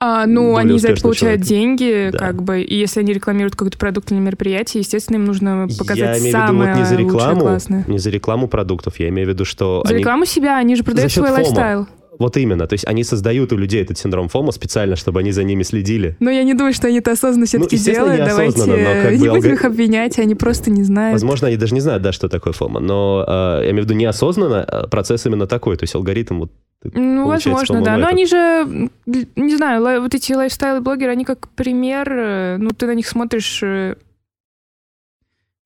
А, 0.00 0.26
ну, 0.26 0.52
Более 0.52 0.58
они 0.70 0.78
за 0.78 0.90
это 0.90 1.02
получают 1.02 1.42
человека. 1.44 1.48
деньги, 1.48 2.10
Да. 2.12 2.18
как 2.18 2.40
бы, 2.42 2.62
и 2.62 2.74
если 2.76 3.00
они 3.00 3.12
рекламируют 3.12 3.56
какой-то 3.56 3.78
продукт 3.78 4.12
или 4.12 4.18
мероприятие, 4.20 4.82
естественно, 4.82 5.16
им 5.16 5.24
нужно 5.24 5.66
показать 5.76 5.98
я 5.98 6.18
имею 6.18 6.22
в 6.22 6.26
виду 6.26 6.30
самое 6.46 6.70
вот 6.72 6.78
не 6.78 6.84
за 6.84 6.94
лучшее, 6.94 7.06
рекламу, 7.08 7.40
классное. 7.40 7.84
не 7.88 7.98
за 7.98 8.10
рекламу 8.10 8.46
продуктов, 8.48 9.00
я 9.00 9.08
имею 9.08 9.26
в 9.26 9.30
виду, 9.30 9.44
что 9.44 9.82
За 9.84 9.90
они... 9.90 9.98
рекламу 10.00 10.24
себя, 10.24 10.56
они 10.56 10.76
же 10.76 10.84
продают 10.84 11.10
свой 11.10 11.26
фома. 11.26 11.38
лайфстайл. 11.38 11.88
Вот 12.20 12.36
именно, 12.36 12.66
то 12.68 12.74
есть 12.74 12.84
они 12.86 13.02
создают 13.02 13.52
у 13.52 13.56
людей 13.56 13.82
этот 13.82 13.98
синдром 13.98 14.28
ФОМа 14.28 14.50
специально, 14.52 14.94
чтобы 14.96 15.18
они 15.20 15.30
за 15.32 15.42
ними 15.44 15.62
следили. 15.64 16.16
Но 16.20 16.30
я 16.30 16.42
не 16.44 16.54
думаю, 16.54 16.74
что 16.74 16.86
они 16.88 16.98
это 16.98 17.12
осознанно 17.12 17.46
все-таки 17.46 17.74
естественно, 17.76 18.14
делают. 18.16 18.28
Давайте 18.30 18.58
но 18.64 18.66
как 18.76 19.12
не 19.12 19.18
бы 19.28 19.30
будем 19.34 19.50
алгори- 19.50 19.54
их 19.54 19.64
обвинять, 19.64 20.18
они 20.20 20.34
просто 20.36 20.70
не 20.70 20.82
знают. 20.84 21.12
Возможно, 21.14 21.48
они 21.48 21.56
даже 21.56 21.74
не 21.74 21.80
знают, 21.80 22.02
да, 22.04 22.12
что 22.12 22.28
такое 22.28 22.52
фома, 22.52 22.78
но 22.80 23.24
э, 23.26 23.64
я 23.66 23.70
имею 23.70 23.82
в 23.84 23.86
виду 23.86 23.94
неосознанно 23.94 24.64
э, 24.68 24.86
процесс 24.88 25.26
именно 25.26 25.46
такой, 25.48 25.76
то 25.76 25.82
есть 25.84 25.94
алгоритм 25.96 26.38
вот... 26.40 26.52
Ну, 26.82 27.26
возможно, 27.26 27.82
да. 27.82 27.96
Но 27.96 28.06
этот. 28.06 28.12
они 28.12 28.26
же, 28.26 28.90
не 29.36 29.56
знаю, 29.56 30.00
вот 30.00 30.14
эти 30.14 30.32
лайфстайл-блогеры, 30.32 31.10
они 31.10 31.24
как 31.24 31.48
пример, 31.48 32.12
э, 32.12 32.56
ну, 32.58 32.70
ты 32.70 32.86
на 32.86 32.94
них 32.94 33.08
смотришь... 33.08 33.62
э, 33.62 33.96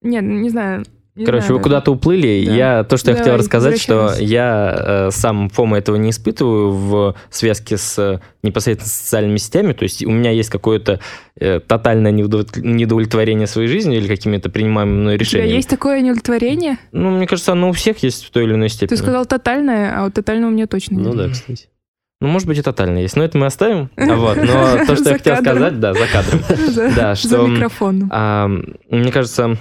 Нет, 0.00 0.24
не 0.24 0.48
знаю. 0.48 0.84
Не 1.14 1.26
Короче, 1.26 1.42
знаю. 1.46 1.58
вы 1.58 1.62
куда-то 1.62 1.90
уплыли. 1.92 2.44
Да. 2.46 2.54
Я 2.54 2.84
то, 2.84 2.96
что 2.96 3.10
я 3.10 3.16
хотел 3.16 3.32
Давай, 3.32 3.40
рассказать, 3.40 3.78
что 3.80 4.14
я 4.18 4.74
э, 5.08 5.10
сам 5.10 5.50
фома 5.50 5.76
этого 5.76 5.96
не 5.96 6.08
испытываю 6.08 6.70
в 6.72 7.14
связке 7.28 7.76
с 7.76 7.98
э, 7.98 8.20
непосредственно 8.42 8.88
с 8.88 8.92
социальными 8.94 9.36
сетями. 9.36 9.74
То 9.74 9.82
есть 9.82 10.02
у 10.06 10.10
меня 10.10 10.30
есть 10.30 10.48
какое-то 10.48 11.00
э, 11.38 11.60
тотальное 11.60 12.12
неудов- 12.12 12.58
недовлетворение 12.58 13.46
своей 13.46 13.68
жизнью 13.68 13.98
или 13.98 14.08
какими-то 14.08 14.48
принимаемыми 14.48 15.00
мной 15.00 15.14
У 15.14 15.18
тебя 15.18 15.24
решениями. 15.40 15.56
есть 15.56 15.68
такое 15.68 16.00
неудовлетворение? 16.00 16.78
Ну, 16.92 17.10
мне 17.10 17.26
кажется, 17.26 17.52
оно 17.52 17.68
у 17.68 17.72
всех 17.72 18.02
есть 18.02 18.24
в 18.24 18.30
той 18.30 18.44
или 18.44 18.54
иной 18.54 18.70
степени. 18.70 18.96
Ты 18.96 19.02
сказал 19.02 19.26
тотальное, 19.26 19.98
а 19.98 20.04
вот 20.04 20.14
тотального 20.14 20.50
у 20.50 20.54
меня 20.54 20.66
точно 20.66 20.94
нет. 20.96 21.06
Ну 21.06 21.14
да, 21.14 21.28
кстати. 21.28 21.66
Ну, 22.22 22.28
может 22.28 22.48
быть, 22.48 22.56
и 22.56 22.62
тотально 22.62 22.98
есть. 22.98 23.16
Но 23.16 23.24
это 23.24 23.36
мы 23.36 23.44
оставим. 23.46 23.90
Вот. 23.96 24.36
Но 24.36 24.86
то, 24.86 24.96
что 24.96 25.10
я 25.10 25.18
хотел 25.18 25.36
сказать, 25.36 25.78
да, 25.78 25.92
за 25.92 26.06
кадром. 26.06 26.40
За- 26.70 26.90
Да, 26.96 27.14
За 27.16 27.36
микрофоном. 27.38 28.64
Мне 28.88 29.12
кажется, 29.12 29.56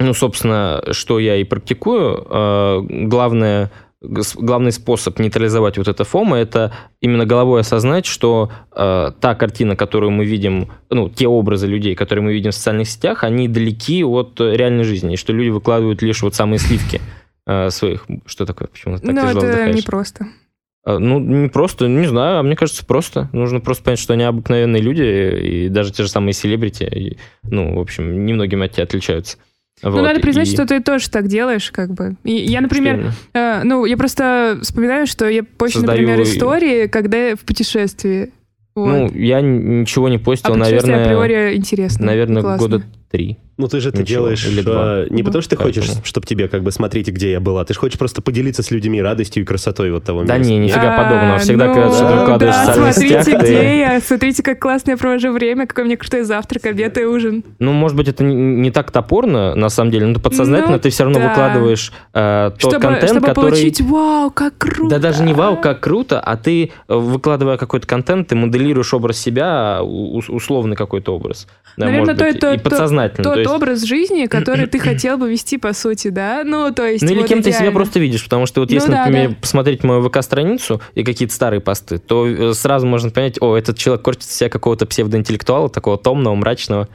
ну, 0.00 0.14
собственно, 0.14 0.82
что 0.92 1.18
я 1.18 1.36
и 1.36 1.44
практикую, 1.44 2.26
а, 2.28 2.80
главное, 2.80 3.70
главный 4.00 4.72
способ 4.72 5.18
нейтрализовать 5.18 5.78
вот 5.78 5.88
это 5.88 6.04
фома, 6.04 6.36
это 6.36 6.72
именно 7.00 7.24
головой 7.26 7.60
осознать, 7.60 8.06
что 8.06 8.50
а, 8.72 9.12
та 9.12 9.34
картина, 9.34 9.76
которую 9.76 10.10
мы 10.10 10.24
видим, 10.24 10.70
ну, 10.90 11.08
те 11.08 11.28
образы 11.28 11.66
людей, 11.66 11.94
которые 11.94 12.24
мы 12.24 12.32
видим 12.32 12.50
в 12.50 12.54
социальных 12.54 12.88
сетях, 12.88 13.24
они 13.24 13.48
далеки 13.48 14.04
от 14.04 14.40
э, 14.40 14.56
реальной 14.56 14.84
жизни, 14.84 15.14
и 15.14 15.16
что 15.16 15.32
люди 15.32 15.50
выкладывают 15.50 16.02
лишь 16.02 16.22
вот 16.22 16.34
самые 16.34 16.58
сливки 16.58 17.00
а, 17.46 17.70
своих... 17.70 18.06
Что 18.26 18.46
такое? 18.46 18.68
Почему 18.68 18.96
так 18.96 19.04
Ну, 19.04 19.12
это 19.12 19.38
вздыхаешь? 19.38 19.76
непросто. 19.76 20.26
А, 20.84 20.98
Ну, 20.98 21.18
не 21.20 21.48
просто, 21.48 21.86
не 21.88 22.06
знаю, 22.06 22.40
а 22.40 22.42
мне 22.42 22.56
кажется, 22.56 22.84
просто. 22.84 23.28
Нужно 23.32 23.60
просто 23.60 23.84
понять, 23.84 24.00
что 24.00 24.12
они 24.12 24.24
обыкновенные 24.24 24.82
люди, 24.82 25.02
и 25.02 25.68
даже 25.68 25.92
те 25.92 26.02
же 26.02 26.08
самые 26.08 26.32
селебрити, 26.32 26.84
и, 26.84 27.18
ну, 27.42 27.76
в 27.76 27.80
общем, 27.80 28.26
немногим 28.26 28.62
от 28.62 28.72
тебя 28.72 28.84
отличаются. 28.84 29.38
Ну, 29.82 29.90
Вот, 29.90 30.02
надо 30.02 30.20
признать, 30.20 30.48
и- 30.48 30.52
что 30.52 30.66
ты 30.66 30.80
тоже 30.80 31.10
так 31.10 31.26
делаешь, 31.26 31.70
как 31.70 31.92
бы. 31.92 32.16
И 32.24 32.32
я, 32.32 32.60
например, 32.60 33.12
э, 33.34 33.62
ну, 33.64 33.84
я 33.84 33.96
просто 33.96 34.58
вспоминаю, 34.62 35.06
что 35.06 35.28
я 35.28 35.42
пощу, 35.42 35.78
Создаю 35.80 36.02
например, 36.02 36.22
истории, 36.22 36.86
когда 36.86 37.28
я 37.28 37.36
в 37.36 37.40
путешествии. 37.40 38.30
Вот. 38.74 38.88
Ну, 38.88 39.10
я 39.14 39.40
ничего 39.40 40.08
не 40.08 40.16
а 40.16 40.18
постил, 40.18 40.54
путешествие 40.54 40.96
наверное, 40.96 41.04
априори 41.04 41.56
интересно. 41.56 42.06
наверное, 42.06 42.42
классно. 42.42 42.68
года 42.68 42.84
три. 43.14 43.38
Ну 43.58 43.68
ты 43.68 43.78
же 43.78 43.90
это 43.90 44.00
Ничего, 44.00 44.22
делаешь 44.24 44.44
или 44.48 44.60
два. 44.62 45.02
э, 45.02 45.06
не 45.10 45.22
Да. 45.22 45.26
потому, 45.28 45.40
что 45.42 45.56
ты 45.56 45.62
хочешь, 45.62 45.84
Поэтому. 45.84 46.04
чтобы 46.04 46.26
тебе 46.26 46.48
как 46.48 46.64
бы 46.64 46.72
смотрите, 46.72 47.12
где 47.12 47.30
я 47.30 47.38
была. 47.38 47.64
Ты 47.64 47.72
же 47.72 47.78
хочешь 47.78 47.96
просто 47.96 48.20
поделиться 48.22 48.64
с 48.64 48.72
людьми 48.72 49.00
радостью 49.00 49.44
и 49.44 49.46
красотой 49.46 49.92
вот 49.92 50.02
того 50.02 50.24
Да 50.24 50.36
места. 50.38 50.50
не, 50.52 50.58
нифига 50.58 50.96
А, 50.96 51.04
подобного. 51.04 51.38
Всегда, 51.38 51.66
ну, 51.68 51.74
когда 51.74 51.88
ты 51.90 51.94
что-то 51.96 52.16
выкладываешь 52.16 52.54
в 52.54 52.58
да, 52.58 52.64
социальных 52.66 52.94
смотрите, 52.94 53.22
сетях, 53.22 53.40
ты- 53.40 53.46
где 53.46 53.78
я, 53.78 54.00
смотрите, 54.00 54.42
как 54.42 54.58
классно 54.58 54.90
я 54.90 54.96
провожу 54.96 55.30
время, 55.30 55.68
какой 55.68 55.84
у 55.84 55.86
меня 55.86 55.96
крутой 55.96 56.22
завтрак, 56.24 56.66
обед 56.66 56.98
и 56.98 57.04
ужин. 57.04 57.44
Ну, 57.60 57.72
может 57.72 57.96
быть, 57.96 58.08
это 58.08 58.24
не, 58.24 58.34
не 58.34 58.70
так 58.72 58.90
топорно, 58.90 59.54
на 59.54 59.68
самом 59.68 59.92
деле, 59.92 60.06
но 60.06 60.18
подсознательно 60.18 60.72
Ну, 60.72 60.80
ты 60.80 60.90
все 60.90 61.04
равно 61.04 61.20
да. 61.20 61.28
выкладываешь 61.28 61.92
э, 62.12 62.50
тот 62.58 62.72
чтобы 62.72 62.80
контент, 62.82 63.10
чтобы 63.12 63.26
который... 63.28 63.50
получить 63.52 63.80
вау, 63.82 64.30
как 64.32 64.58
круто. 64.58 64.90
Да 64.90 64.98
даже 64.98 65.22
не 65.22 65.32
вау, 65.32 65.56
как 65.60 65.78
круто, 65.78 66.18
а 66.18 66.36
ты, 66.36 66.72
э, 66.88 66.94
выкладывая 66.94 67.56
какой-то 67.56 67.86
контент, 67.86 68.26
ты 68.26 68.34
моделируешь 68.34 68.92
образ 68.92 69.16
себя, 69.18 69.78
условный 69.84 70.74
какой-то 70.74 71.14
образ. 71.14 71.46
Да, 71.76 71.86
Наверное, 71.86 72.00
может 72.14 72.18
то 72.18 72.24
быть, 72.24 72.36
это 72.36 72.52
и 72.52 72.56
то- 72.58 72.64
подсознательно. 72.64 73.03
Тот 73.08 73.34
то 73.34 73.38
есть- 73.40 73.50
образ 73.50 73.82
жизни, 73.82 74.26
который 74.26 74.66
ты 74.66 74.78
хотел 74.78 75.18
бы 75.18 75.30
вести, 75.30 75.58
по 75.58 75.72
сути, 75.72 76.08
да? 76.08 76.42
Ну, 76.44 76.72
то 76.72 76.86
есть 76.86 77.02
Ну 77.04 77.10
или 77.10 77.18
вот 77.20 77.28
кем 77.28 77.38
ты 77.42 77.50
себя 77.50 77.60
идеально. 77.60 77.72
просто 77.76 78.00
видишь, 78.00 78.24
потому 78.24 78.46
что 78.46 78.60
вот 78.60 78.70
Ну 78.70 78.74
если, 78.74 78.90
да, 78.90 79.04
например, 79.06 79.30
да. 79.30 79.36
посмотреть 79.40 79.84
мою 79.84 80.02
ВК-страницу 80.08 80.80
и 80.94 81.04
какие-то 81.04 81.34
старые 81.34 81.60
посты, 81.60 81.98
то 81.98 82.26
э, 82.26 82.52
сразу 82.54 82.86
можно 82.86 83.10
понять, 83.10 83.36
о, 83.40 83.56
этот 83.56 83.76
человек 83.78 84.02
корчит 84.02 84.24
себя 84.30 84.48
какого-то 84.50 84.86
псевдоинтеллектуала, 84.86 85.68
такого 85.68 85.98
томного, 85.98 86.34
мрачного. 86.34 86.88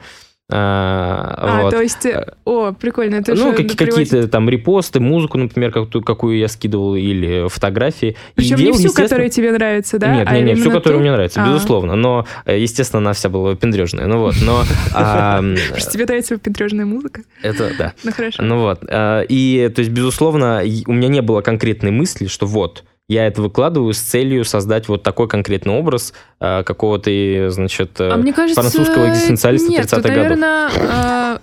А, 0.52 1.34
А, 1.38 1.62
вот. 1.62 1.70
то 1.70 1.80
есть, 1.80 2.04
э, 2.06 2.26
о, 2.44 2.72
прикольно, 2.72 3.16
это 3.16 3.34
ну, 3.34 3.52
приводит- 3.52 3.76
какие-то 3.78 4.28
там 4.28 4.48
репосты, 4.50 5.00
музыку, 5.00 5.38
например, 5.38 5.70
какую, 5.72 6.02
какую 6.02 6.38
я 6.38 6.48
скидывал, 6.48 6.94
или 6.96 7.48
фотографии. 7.48 8.10
И 8.10 8.16
Причем 8.36 8.56
не 8.56 8.62
делал, 8.64 8.74
всю, 8.74 8.84
естественно- 8.84 9.08
которая 9.08 9.28
тебе 9.28 9.52
нравится, 9.52 9.98
да? 9.98 10.14
Нет, 10.14 10.26
а 10.28 10.34
нет, 10.34 10.44
нет, 10.44 10.56
всю, 10.58 10.66
именно 10.66 10.78
которая 10.78 10.98
ту? 10.98 11.02
мне 11.02 11.12
нравится, 11.12 11.42
А. 11.42 11.46
безусловно. 11.46 11.96
Но, 11.96 12.26
э, 12.44 12.58
естественно, 12.58 12.98
она 13.00 13.12
вся 13.12 13.28
была 13.28 13.50
выпендрежная. 13.50 14.06
Ну 14.06 14.18
вот, 14.20 14.34
но... 14.44 14.62
Что 15.78 15.90
тебе 15.90 16.06
нравится 16.06 16.34
выпендрежная 16.34 16.84
музыка? 16.86 17.22
Это, 17.42 17.70
да. 17.78 17.92
Ну, 18.04 18.12
хорошо. 18.12 18.42
Ну 18.42 18.58
вот. 18.60 18.80
э, 18.88 19.24
И, 19.28 19.70
то 19.74 19.80
есть, 19.80 19.92
безусловно, 19.92 20.60
и 20.64 20.82
у 20.86 20.92
меня 20.92 21.08
не 21.08 21.22
было 21.22 21.40
конкретной 21.40 21.90
мысли, 21.90 22.26
что 22.26 22.46
вот, 22.46 22.84
я 23.10 23.26
это 23.26 23.42
выкладываю 23.42 23.92
с 23.92 23.98
целью 23.98 24.44
создать 24.44 24.86
вот 24.86 25.02
такой 25.02 25.26
конкретный 25.26 25.72
образ 25.74 26.14
э, 26.38 26.62
какого-то, 26.62 27.10
значит, 27.50 28.00
э, 28.00 28.08
А 28.08 28.16
мне 28.16 28.32
кажется, 28.32 28.60
французского 28.62 29.10
экзистенциалиста 29.10 29.68
нет, 29.68 29.86
30-х 29.86 29.96
тут, 29.96 30.04
годов. 30.04 30.16
наверное, 30.16 30.70
а, 30.78 31.40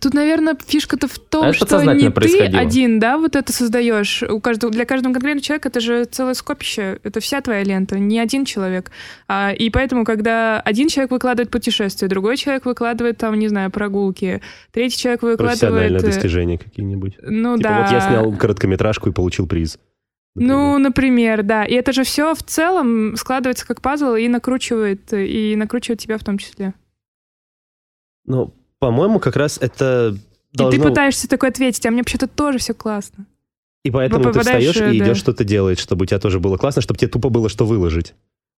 тут, 0.00 0.12
наверное, 0.12 0.56
фишка-то 0.66 1.06
в 1.06 1.20
том, 1.20 1.44
А 1.44 1.48
это 1.50 1.56
что 1.56 1.94
не 1.94 2.10
ты 2.10 2.46
один, 2.46 2.98
да, 2.98 3.16
вот 3.16 3.36
это 3.36 3.52
создаешь. 3.52 4.24
У 4.24 4.40
каждого, 4.40 4.72
для 4.72 4.84
каждого 4.86 5.12
конкретного 5.12 5.40
человека 5.40 5.68
это 5.68 5.78
же 5.78 6.04
целое 6.04 6.34
скопище, 6.34 6.98
это 7.04 7.20
вся 7.20 7.40
твоя 7.42 7.62
лента, 7.62 8.00
не 8.00 8.18
один 8.18 8.44
человек. 8.44 8.90
А, 9.28 9.52
и 9.52 9.70
поэтому, 9.70 10.04
когда 10.04 10.60
один 10.60 10.88
человек 10.88 11.12
выкладывает 11.12 11.52
путешествие, 11.52 12.08
другой 12.08 12.36
человек 12.36 12.64
выкладывает 12.66 13.18
там, 13.18 13.38
не 13.38 13.46
знаю, 13.46 13.70
прогулки, 13.70 14.42
третий 14.72 14.98
человек 14.98 15.20
Профессиональные 15.20 15.90
выкладывает... 15.90 16.02
э, 16.02 16.06
достижения 16.06 16.58
какие-нибудь. 16.58 17.18
Ну 17.22 17.56
Типа 17.56 17.68
да. 17.68 17.82
вот 17.82 17.92
я 17.92 18.00
снял 18.00 18.32
короткометражку 18.32 19.10
и 19.10 19.12
получил 19.12 19.46
приз. 19.46 19.78
Ну, 20.34 20.78
например, 20.78 21.42
да. 21.42 21.64
И 21.64 21.74
это 21.74 21.92
же 21.92 22.04
все 22.04 22.34
в 22.34 22.42
целом 22.42 23.16
складывается 23.16 23.66
как 23.66 23.80
пазл 23.80 24.14
и 24.14 24.28
накручивает, 24.28 25.12
и 25.12 25.54
накручивает 25.56 26.00
тебя 26.00 26.18
в 26.18 26.24
том 26.24 26.38
числе. 26.38 26.74
Ну, 28.26 28.54
по-моему, 28.78 29.18
как 29.18 29.36
раз 29.36 29.58
это 29.60 30.16
И 30.52 30.56
должно... 30.56 30.82
ты 30.82 30.88
пытаешься 30.88 31.28
такой 31.28 31.48
ответить, 31.48 31.84
а 31.84 31.90
мне 31.90 32.00
вообще-то 32.00 32.28
тоже 32.28 32.58
все 32.58 32.74
классно. 32.74 33.26
И 33.84 33.90
поэтому 33.90 34.32
ты 34.32 34.40
встаешь 34.40 34.76
и 34.76 34.80
да. 34.80 34.96
идешь 34.96 35.16
что-то 35.16 35.42
делать, 35.42 35.78
чтобы 35.78 36.02
у 36.04 36.06
тебя 36.06 36.20
тоже 36.20 36.38
было 36.38 36.56
классно, 36.56 36.82
чтобы 36.82 36.98
тебе 36.98 37.08
тупо 37.08 37.28
было 37.28 37.48
что 37.48 37.64
выложить. 37.64 38.14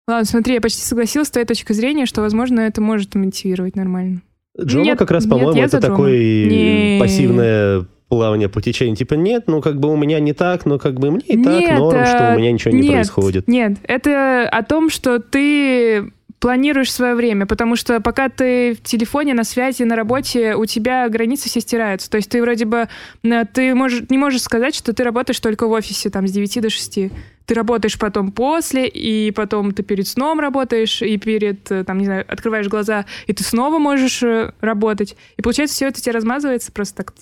Ладно, 0.08 0.24
смотри, 0.24 0.54
я 0.54 0.60
почти 0.60 0.82
согласилась 0.82 1.28
с 1.28 1.30
твоей 1.30 1.46
точкой 1.46 1.74
зрения, 1.74 2.06
что, 2.06 2.22
возможно, 2.22 2.60
это 2.60 2.80
может 2.80 3.14
мотивировать 3.14 3.76
нормально. 3.76 4.22
Джома 4.60 4.84
Нет, 4.84 4.98
как 4.98 5.10
раз, 5.12 5.26
по-моему, 5.26 5.62
это 5.62 5.80
такое 5.80 6.98
пассивное 6.98 7.86
плавание 8.12 8.50
по 8.50 8.60
течению. 8.60 8.94
Типа, 8.94 9.14
нет, 9.14 9.44
ну 9.46 9.62
как 9.62 9.80
бы 9.80 9.90
у 9.90 9.96
меня 9.96 10.20
не 10.20 10.34
так, 10.34 10.66
но 10.66 10.78
как 10.78 11.00
бы 11.00 11.10
мне 11.12 11.24
и 11.24 11.42
так 11.42 11.60
Нет, 11.60 11.78
норм, 11.78 11.98
э, 11.98 12.04
что 12.04 12.34
у 12.34 12.38
меня 12.38 12.52
ничего 12.52 12.74
не 12.74 12.82
нет, 12.82 12.92
происходит. 12.92 13.48
Нет, 13.48 13.78
это 13.84 14.46
о 14.50 14.62
том, 14.62 14.90
что 14.90 15.18
ты 15.18 16.12
планируешь 16.38 16.92
свое 16.92 17.14
время, 17.14 17.46
потому 17.46 17.74
что 17.74 18.02
пока 18.02 18.28
ты 18.28 18.74
в 18.74 18.82
телефоне, 18.82 19.32
на 19.32 19.44
связи, 19.44 19.84
на 19.84 19.96
работе, 19.96 20.56
у 20.56 20.66
тебя 20.66 21.08
границы 21.08 21.48
все 21.48 21.60
стираются. 21.60 22.10
То 22.10 22.18
есть 22.18 22.28
ты 22.28 22.42
вроде 22.42 22.66
бы, 22.66 22.88
э, 23.22 23.44
ты 23.50 23.74
можешь, 23.74 24.02
не 24.10 24.18
можешь 24.18 24.42
сказать, 24.42 24.74
что 24.74 24.92
ты 24.92 25.04
работаешь 25.04 25.40
только 25.40 25.66
в 25.66 25.70
офисе 25.70 26.10
там 26.10 26.28
с 26.28 26.32
9 26.32 26.60
до 26.60 26.68
6. 26.68 26.98
Ты 27.46 27.54
работаешь 27.54 27.98
потом 27.98 28.30
после, 28.30 28.88
и 28.88 29.30
потом 29.30 29.72
ты 29.72 29.82
перед 29.82 30.06
сном 30.06 30.38
работаешь, 30.38 31.00
и 31.00 31.16
перед, 31.16 31.72
э, 31.72 31.82
там, 31.84 31.96
не 31.96 32.04
знаю, 32.04 32.26
открываешь 32.28 32.68
глаза, 32.68 33.06
и 33.26 33.32
ты 33.32 33.42
снова 33.42 33.78
можешь 33.78 34.22
э, 34.22 34.52
работать. 34.60 35.16
И 35.38 35.42
получается, 35.42 35.76
все 35.76 35.86
это 35.88 36.02
тебе 36.02 36.12
размазывается 36.12 36.72
просто 36.72 37.04
так. 37.04 37.14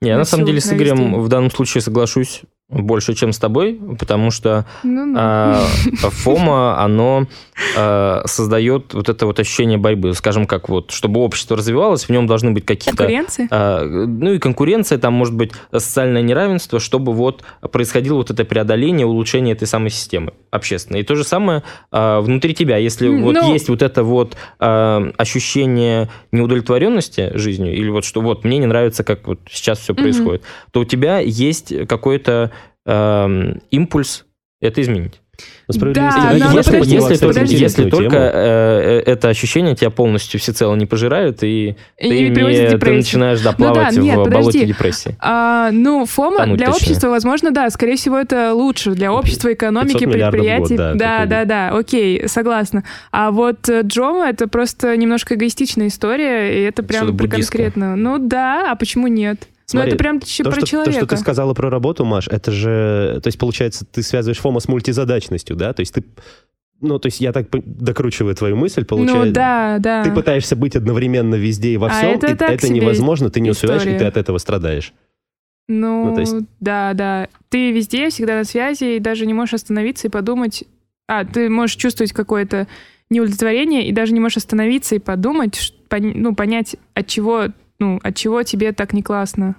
Не, 0.00 0.16
на 0.16 0.24
самом 0.24 0.46
деле 0.46 0.60
с 0.60 0.72
Игорем 0.72 1.20
в 1.20 1.28
данном 1.28 1.50
случае 1.50 1.82
соглашусь 1.82 2.42
больше, 2.70 3.14
чем 3.14 3.32
с 3.32 3.38
тобой, 3.38 3.80
потому 3.98 4.30
что 4.30 4.66
Ну, 4.82 5.06
ну. 5.06 5.14
а, 5.18 5.64
ФОМа, 5.96 6.78
оно 6.82 7.26
а, 7.76 8.22
создает 8.26 8.92
вот 8.92 9.08
это 9.08 9.24
вот 9.24 9.40
ощущение 9.40 9.78
борьбы. 9.78 10.12
Скажем, 10.12 10.46
как 10.46 10.68
вот, 10.68 10.90
чтобы 10.90 11.20
общество 11.20 11.56
развивалось, 11.56 12.04
в 12.04 12.10
нем 12.10 12.26
должны 12.26 12.50
быть 12.50 12.66
какие-то... 12.66 12.96
Конкуренция? 12.98 13.48
а, 13.50 13.82
ну 13.84 14.34
и 14.34 14.38
конкуренция, 14.38 14.98
там 14.98 15.14
может 15.14 15.34
быть 15.34 15.52
социальное 15.72 16.20
неравенство, 16.20 16.78
чтобы 16.78 17.14
вот 17.14 17.42
происходило 17.72 18.16
вот 18.18 18.30
это 18.30 18.44
преодоление, 18.44 19.06
улучшение 19.06 19.54
этой 19.54 19.66
самой 19.66 19.88
системы 19.90 20.34
общественной. 20.50 21.00
И 21.00 21.04
то 21.04 21.14
же 21.14 21.24
самое 21.24 21.62
а, 21.90 22.20
внутри 22.20 22.52
тебя. 22.54 22.76
Если 22.76 23.08
М, 23.08 23.22
вот 23.22 23.32
ну- 23.34 23.50
есть 23.52 23.70
вот 23.70 23.80
это 23.80 24.02
вот 24.02 24.36
а, 24.58 25.10
ощущение 25.16 26.10
неудовлетворенности 26.32 27.30
жизнью, 27.34 27.74
или 27.74 27.88
вот 27.88 28.04
что 28.04 28.20
вот 28.20 28.44
мне 28.44 28.58
не 28.58 28.66
нравится, 28.66 29.04
как 29.04 29.26
вот 29.26 29.40
сейчас 29.50 29.78
все 29.78 29.94
Мгм. 29.94 30.02
происходит, 30.02 30.42
то 30.70 30.80
у 30.80 30.84
тебя 30.84 31.18
есть 31.20 31.72
какой-то 31.88 32.50
ам, 32.88 33.60
импульс 33.70 34.24
это 34.60 34.80
изменить. 34.82 35.20
Да, 35.68 36.32
но 36.36 36.50
если, 36.52 36.78
если 36.78 36.98
кстати, 36.98 37.20
только, 37.20 37.40
если 37.44 37.90
только 37.90 38.16
э, 38.16 39.02
э, 39.06 39.12
это 39.12 39.28
ощущение 39.28 39.76
тебя 39.76 39.90
полностью 39.90 40.40
всецело 40.40 40.74
не 40.74 40.84
пожирают, 40.86 41.44
и, 41.44 41.76
И 41.96 42.08
ты, 42.08 42.08
не- 42.40 42.76
ты 42.76 42.90
начинаешь 42.90 43.40
да, 43.42 43.54
Ну 43.56 43.66
да, 43.66 43.72
плавать 43.74 43.96
нет, 43.98 44.16
в 44.16 44.24
подожди. 44.24 44.34
болоте 44.40 44.66
депрессии. 44.66 45.16
А, 45.20 45.70
ну, 45.70 46.06
ФОМа 46.06 46.38
Тонуть, 46.38 46.56
для 46.56 46.66
точнее. 46.66 46.76
общества, 46.88 47.08
возможно, 47.10 47.52
да, 47.52 47.70
скорее 47.70 47.94
всего, 47.94 48.18
это 48.18 48.52
лучше 48.52 48.92
для 48.92 49.12
общества, 49.12 49.52
экономики, 49.52 49.92
500 49.92 50.06
миллиардов 50.08 50.40
в 50.40 50.42
год, 50.42 50.68
предприятий. 50.68 50.76
да, 50.76 50.94
да, 50.94 50.98
какой-нибудь. 50.98 51.28
да, 51.28 51.44
да, 51.44 51.78
окей, 51.78 52.28
согласна. 52.28 52.82
А 53.12 53.30
вот 53.30 53.68
э, 53.68 53.82
Джома 53.84 54.30
это 54.30 54.48
просто 54.48 54.96
немножко 54.96 55.34
эгоистичная 55.36 55.86
история, 55.86 56.58
и 56.58 56.64
это 56.64 56.82
прям 56.82 57.16
конкретно. 57.16 57.94
Ну 57.94 58.18
да, 58.18 58.72
а 58.72 58.74
почему 58.74 59.06
нет? 59.06 59.46
Смотри, 59.70 59.90
ну 59.90 59.94
это 59.94 60.02
прям 60.02 60.20
То 60.20 60.26
про 60.26 60.52
что, 60.52 60.60
то, 60.60 60.66
человека. 60.66 60.96
что 60.98 61.06
ты 61.06 61.16
сказала 61.18 61.52
про 61.52 61.68
работу, 61.68 62.04
Маш, 62.04 62.26
это 62.28 62.50
же, 62.50 63.20
то 63.22 63.28
есть, 63.28 63.38
получается, 63.38 63.84
ты 63.84 64.02
связываешь 64.02 64.38
ФОМа 64.38 64.60
с 64.60 64.68
мультизадачностью, 64.68 65.56
да? 65.56 65.74
То 65.74 65.80
есть 65.80 65.92
ты, 65.92 66.04
ну, 66.80 66.98
то 66.98 67.06
есть 67.06 67.20
я 67.20 67.32
так 67.32 67.48
докручиваю 67.50 68.34
твою 68.34 68.56
мысль, 68.56 68.86
получается, 68.86 69.26
ну 69.26 69.32
да, 69.32 69.76
да. 69.78 70.04
ты 70.04 70.10
пытаешься 70.10 70.56
быть 70.56 70.74
одновременно 70.74 71.34
везде 71.34 71.70
и 71.70 71.76
во 71.76 71.88
А 71.88 71.90
всем, 71.90 72.10
это 72.12 72.28
и 72.28 72.32
это 72.54 72.72
невозможно, 72.72 73.28
ты 73.28 73.40
не 73.40 73.50
успеваешь, 73.50 73.82
и 73.82 73.84
история. 73.90 73.98
ты 73.98 74.04
от 74.06 74.16
этого 74.16 74.38
страдаешь. 74.38 74.94
Ну, 75.68 76.06
Ну, 76.06 76.14
то 76.14 76.20
есть- 76.20 76.34
да, 76.60 76.94
да. 76.94 77.28
Ты 77.50 77.70
везде, 77.72 78.08
всегда 78.08 78.36
на 78.36 78.44
связи, 78.44 78.96
и 78.96 78.98
даже 79.00 79.26
не 79.26 79.34
можешь 79.34 79.52
остановиться 79.54 80.06
и 80.06 80.10
подумать. 80.10 80.64
А, 81.06 81.26
ты 81.26 81.50
можешь 81.50 81.76
чувствовать 81.76 82.12
какое-то 82.12 82.66
неудовлетворение, 83.10 83.86
и 83.86 83.92
даже 83.92 84.12
не 84.14 84.20
можешь 84.20 84.38
остановиться 84.38 84.94
и 84.94 84.98
подумать, 84.98 85.74
ну, 85.90 86.34
понять, 86.34 86.76
от 86.94 87.06
чего, 87.06 87.48
ну, 87.78 88.00
от 88.02 88.16
чего 88.16 88.42
тебе 88.42 88.72
так 88.72 88.92
не 88.92 89.02
классно. 89.02 89.56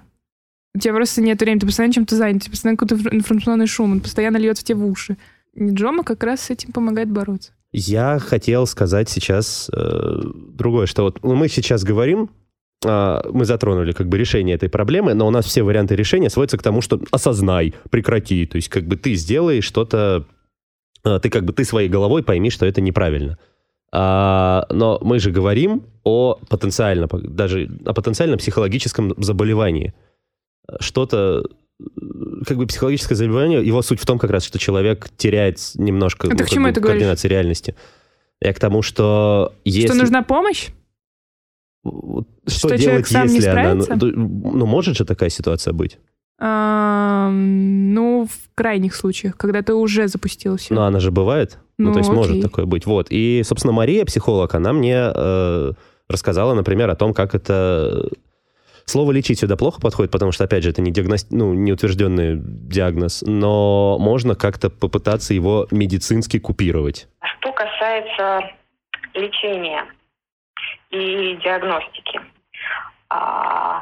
У 0.74 0.78
тебя 0.78 0.94
просто 0.94 1.20
нет 1.20 1.40
времени, 1.40 1.60
ты 1.60 1.66
постоянно 1.66 1.92
чем-то 1.94 2.14
занят, 2.14 2.42
тебя 2.42 2.52
постоянно 2.52 2.76
какой-то 2.76 2.94
инф- 3.02 3.14
информационный 3.14 3.66
шум, 3.66 3.92
он 3.92 4.00
постоянно 4.00 4.36
льется 4.36 4.64
тебе 4.64 4.78
в 4.78 4.86
уши. 4.86 5.16
И 5.54 5.70
Джома 5.70 6.04
как 6.04 6.22
раз 6.22 6.42
с 6.42 6.50
этим 6.50 6.72
помогает 6.72 7.10
бороться. 7.10 7.52
Я 7.72 8.18
хотел 8.18 8.66
сказать 8.66 9.08
сейчас 9.08 9.70
э, 9.74 10.20
другое, 10.54 10.86
что 10.86 11.02
вот 11.02 11.22
ну, 11.22 11.34
мы 11.34 11.48
сейчас 11.48 11.82
говорим, 11.82 12.30
а, 12.84 13.22
мы 13.30 13.44
затронули 13.44 13.92
как 13.92 14.08
бы 14.08 14.16
решение 14.16 14.56
этой 14.56 14.68
проблемы, 14.68 15.14
но 15.14 15.26
у 15.26 15.30
нас 15.30 15.44
все 15.44 15.62
варианты 15.62 15.96
решения 15.96 16.30
сводятся 16.30 16.56
к 16.56 16.62
тому, 16.62 16.80
что 16.80 17.00
осознай, 17.10 17.74
прекрати, 17.90 18.46
то 18.46 18.56
есть 18.56 18.68
как 18.68 18.86
бы 18.86 18.96
ты 18.96 19.14
сделай 19.14 19.60
что-то, 19.60 20.26
а, 21.04 21.18
ты 21.18 21.28
как 21.28 21.44
бы 21.44 21.52
ты 21.52 21.64
своей 21.64 21.88
головой 21.88 22.22
пойми, 22.22 22.50
что 22.50 22.64
это 22.64 22.80
неправильно. 22.80 23.38
А, 23.92 24.66
но 24.70 24.98
мы 25.02 25.18
же 25.18 25.30
говорим 25.30 25.84
о 26.04 26.38
потенциально, 26.48 27.08
даже 27.10 27.68
о 27.84 27.92
потенциальном 27.92 28.38
психологическом 28.38 29.14
заболевании. 29.22 29.94
Что-то 30.78 31.44
как 32.46 32.56
бы 32.56 32.66
психологическое 32.66 33.14
заболевание, 33.14 33.64
его 33.64 33.82
суть 33.82 34.00
в 34.00 34.06
том 34.06 34.18
как 34.18 34.30
раз, 34.30 34.44
что 34.44 34.58
человек 34.58 35.08
теряет 35.16 35.58
немножко 35.74 36.28
А 36.28 36.30
ну, 36.30 36.38
как 36.38 36.48
бы 36.48 36.68
это 36.68 36.80
говоришь? 36.80 37.00
координации 37.00 37.28
реальности. 37.28 37.74
Я 38.40 38.52
к 38.54 38.60
тому, 38.60 38.82
что 38.82 39.54
если... 39.64 39.88
Что 39.88 39.96
нужна 39.96 40.22
помощь? 40.22 40.68
Что 41.84 42.24
Что, 42.46 42.76
делать, 42.76 43.08
сам 43.08 43.26
не 43.26 43.36
если 43.36 43.48
она... 43.48 43.74
Ну, 43.74 43.82
справится? 43.82 44.12
ду- 44.12 44.18
ну, 44.56 44.66
может 44.66 44.96
же 44.96 45.04
такая 45.04 45.30
ситуация 45.30 45.72
быть? 45.72 45.98
Ну, 46.40 48.26
в 48.26 48.54
крайних 48.54 48.94
случаях, 48.94 49.36
когда 49.36 49.62
ты 49.62 49.74
уже 49.74 50.08
запустил 50.08 50.56
все. 50.56 50.74
Но 50.74 50.84
она 50.84 50.98
же 50.98 51.10
бывает. 51.10 51.58
Ну, 51.76 51.88
Ну, 51.88 51.92
то 51.92 51.98
есть 51.98 52.10
может 52.10 52.32
окей. 52.32 52.42
такое 52.42 52.64
быть. 52.64 52.86
Вот. 52.86 53.08
И, 53.10 53.42
собственно, 53.44 53.72
Мария, 53.72 54.04
психолог, 54.04 54.54
она 54.54 54.72
мне 54.72 54.96
э, 55.14 55.72
рассказала, 56.08 56.54
например, 56.54 56.90
о 56.90 56.96
том, 56.96 57.14
как 57.14 57.34
это... 57.34 58.08
Слово 58.86 59.12
«лечить» 59.12 59.38
сюда 59.38 59.56
плохо 59.56 59.80
подходит, 59.80 60.10
потому 60.10 60.32
что, 60.32 60.44
опять 60.44 60.64
же, 60.64 60.70
это 60.70 60.80
не, 60.82 60.90
диагноз... 60.90 61.26
ну, 61.30 61.54
не 61.54 61.72
утвержденный 61.72 62.36
диагноз, 62.36 63.22
но 63.24 63.98
можно 64.00 64.34
как-то 64.34 64.68
попытаться 64.68 65.32
его 65.32 65.68
медицински 65.70 66.40
купировать. 66.40 67.06
Что 67.38 67.52
касается 67.52 68.40
лечения 69.14 69.84
и 70.90 71.38
диагностики, 71.44 72.20
а, 73.10 73.79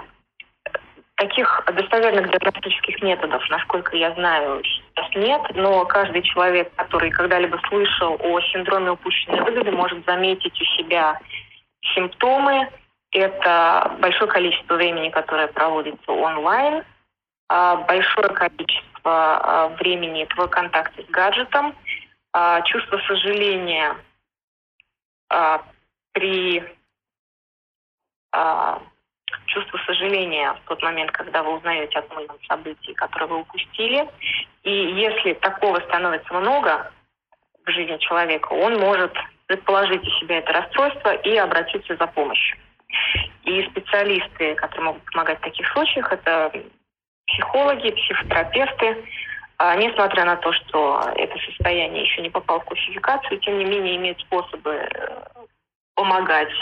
таких 1.19 1.65
достоверных 1.75 2.31
диагностических 2.31 3.03
методов, 3.03 3.43
насколько 3.51 3.97
я 3.97 4.15
знаю, 4.15 4.63
сейчас 4.65 5.07
нет, 5.17 5.43
но 5.55 5.85
каждый 5.85 6.23
человек, 6.23 6.73
который 6.77 7.11
когда-либо 7.11 7.61
слышал 7.69 8.17
о 8.21 8.41
синдроме 8.41 8.93
упущенной 8.93 9.41
выгоды, 9.41 9.73
может 9.73 10.05
заметить 10.07 10.59
у 10.61 10.65
себя 10.79 11.19
симптомы. 11.95 12.71
Это 13.11 13.97
большое 13.99 14.31
количество 14.31 14.75
времени, 14.75 15.09
которое 15.11 15.49
проводится 15.49 16.13
онлайн, 16.13 16.85
а, 17.49 17.77
большое 17.77 18.29
количество 18.29 19.03
а, 19.05 19.69
времени 19.81 20.27
в 20.37 20.47
контакте 20.47 21.03
с 21.03 21.11
гаджетом, 21.11 21.75
а, 22.33 22.63
чувство 22.63 22.99
сожаления 23.09 23.97
при 26.13 26.65
чувство 29.49 29.79
сожаления 29.87 30.53
в 30.53 30.69
тот 30.69 30.83
момент, 30.83 31.11
когда 31.13 31.43
вы 31.43 31.57
узнаете 31.57 31.99
о 31.99 32.03
том 32.03 32.27
событии, 32.49 32.93
которое 32.93 33.27
вы 33.27 33.41
упустили. 33.41 34.09
И 34.63 34.71
если 34.71 35.35
такого 35.35 35.81
становится 35.81 36.33
много 36.35 36.93
в 37.65 37.71
жизни 37.71 37.97
человека, 37.99 38.53
он 38.53 38.79
может 38.79 39.13
предположить 39.47 40.03
у 40.07 40.11
себя 40.21 40.39
это 40.39 40.53
расстройство 40.53 41.15
и 41.15 41.37
обратиться 41.37 41.97
за 41.97 42.07
помощью. 42.07 42.59
И 43.45 43.63
специалисты, 43.71 44.55
которые 44.55 44.85
могут 44.87 45.05
помогать 45.13 45.39
в 45.39 45.45
таких 45.45 45.67
случаях, 45.73 46.13
это 46.13 46.53
психологи, 47.27 47.91
психотерапевты, 47.91 49.05
А, 49.61 49.75
несмотря 49.75 50.25
на 50.25 50.37
то, 50.37 50.53
что 50.53 51.03
это 51.17 51.37
состояние 51.39 52.05
еще 52.05 52.23
не 52.23 52.31
попало 52.31 52.61
в 52.61 52.65
классификацию, 52.65 53.41
тем 53.41 53.59
не 53.59 53.65
менее 53.65 53.97
имеет 53.97 54.21
способы 54.21 54.71
э, 54.71 55.25
помогать 55.97 56.53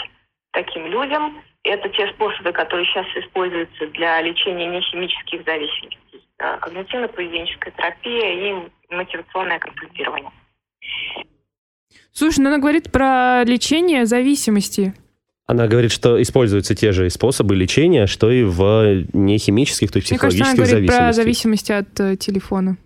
таким 0.51 0.87
людям. 0.87 1.43
Это 1.67 1.89
те 1.89 2.07
способы, 2.13 2.51
которые 2.53 2.85
сейчас 2.85 3.05
используются 3.15 3.87
для 3.87 4.21
лечения 4.21 4.67
нехимических 4.67 5.43
зависимостей. 5.45 6.21
Э, 6.39 6.57
Когнитивно-поведенческая 6.61 7.73
терапия 7.75 8.51
и 8.51 8.69
мотивационное 8.89 9.59
консультирование. 9.59 10.31
Слушай, 12.13 12.39
ну 12.39 12.49
она 12.49 12.57
говорит 12.59 12.91
про 12.91 13.43
лечение 13.43 14.05
зависимости. 14.05 14.93
Она 15.45 15.67
говорит, 15.67 15.91
что 15.91 16.21
используются 16.21 16.75
те 16.75 16.91
же 16.91 17.09
способы 17.09 17.55
лечения, 17.55 18.05
что 18.07 18.29
и 18.31 18.43
в 18.43 19.05
нехимических, 19.13 19.91
то 19.91 19.97
есть 19.97 20.11
Мне 20.11 20.19
кажется, 20.19 20.43
она 20.43 20.53
психологических 20.53 20.73
говорит 20.73 20.87
про 20.89 21.13
зависимостях. 21.13 21.23
зависимости 21.23 21.71
от 21.71 21.99
э, 21.99 22.17
телефона 22.17 22.77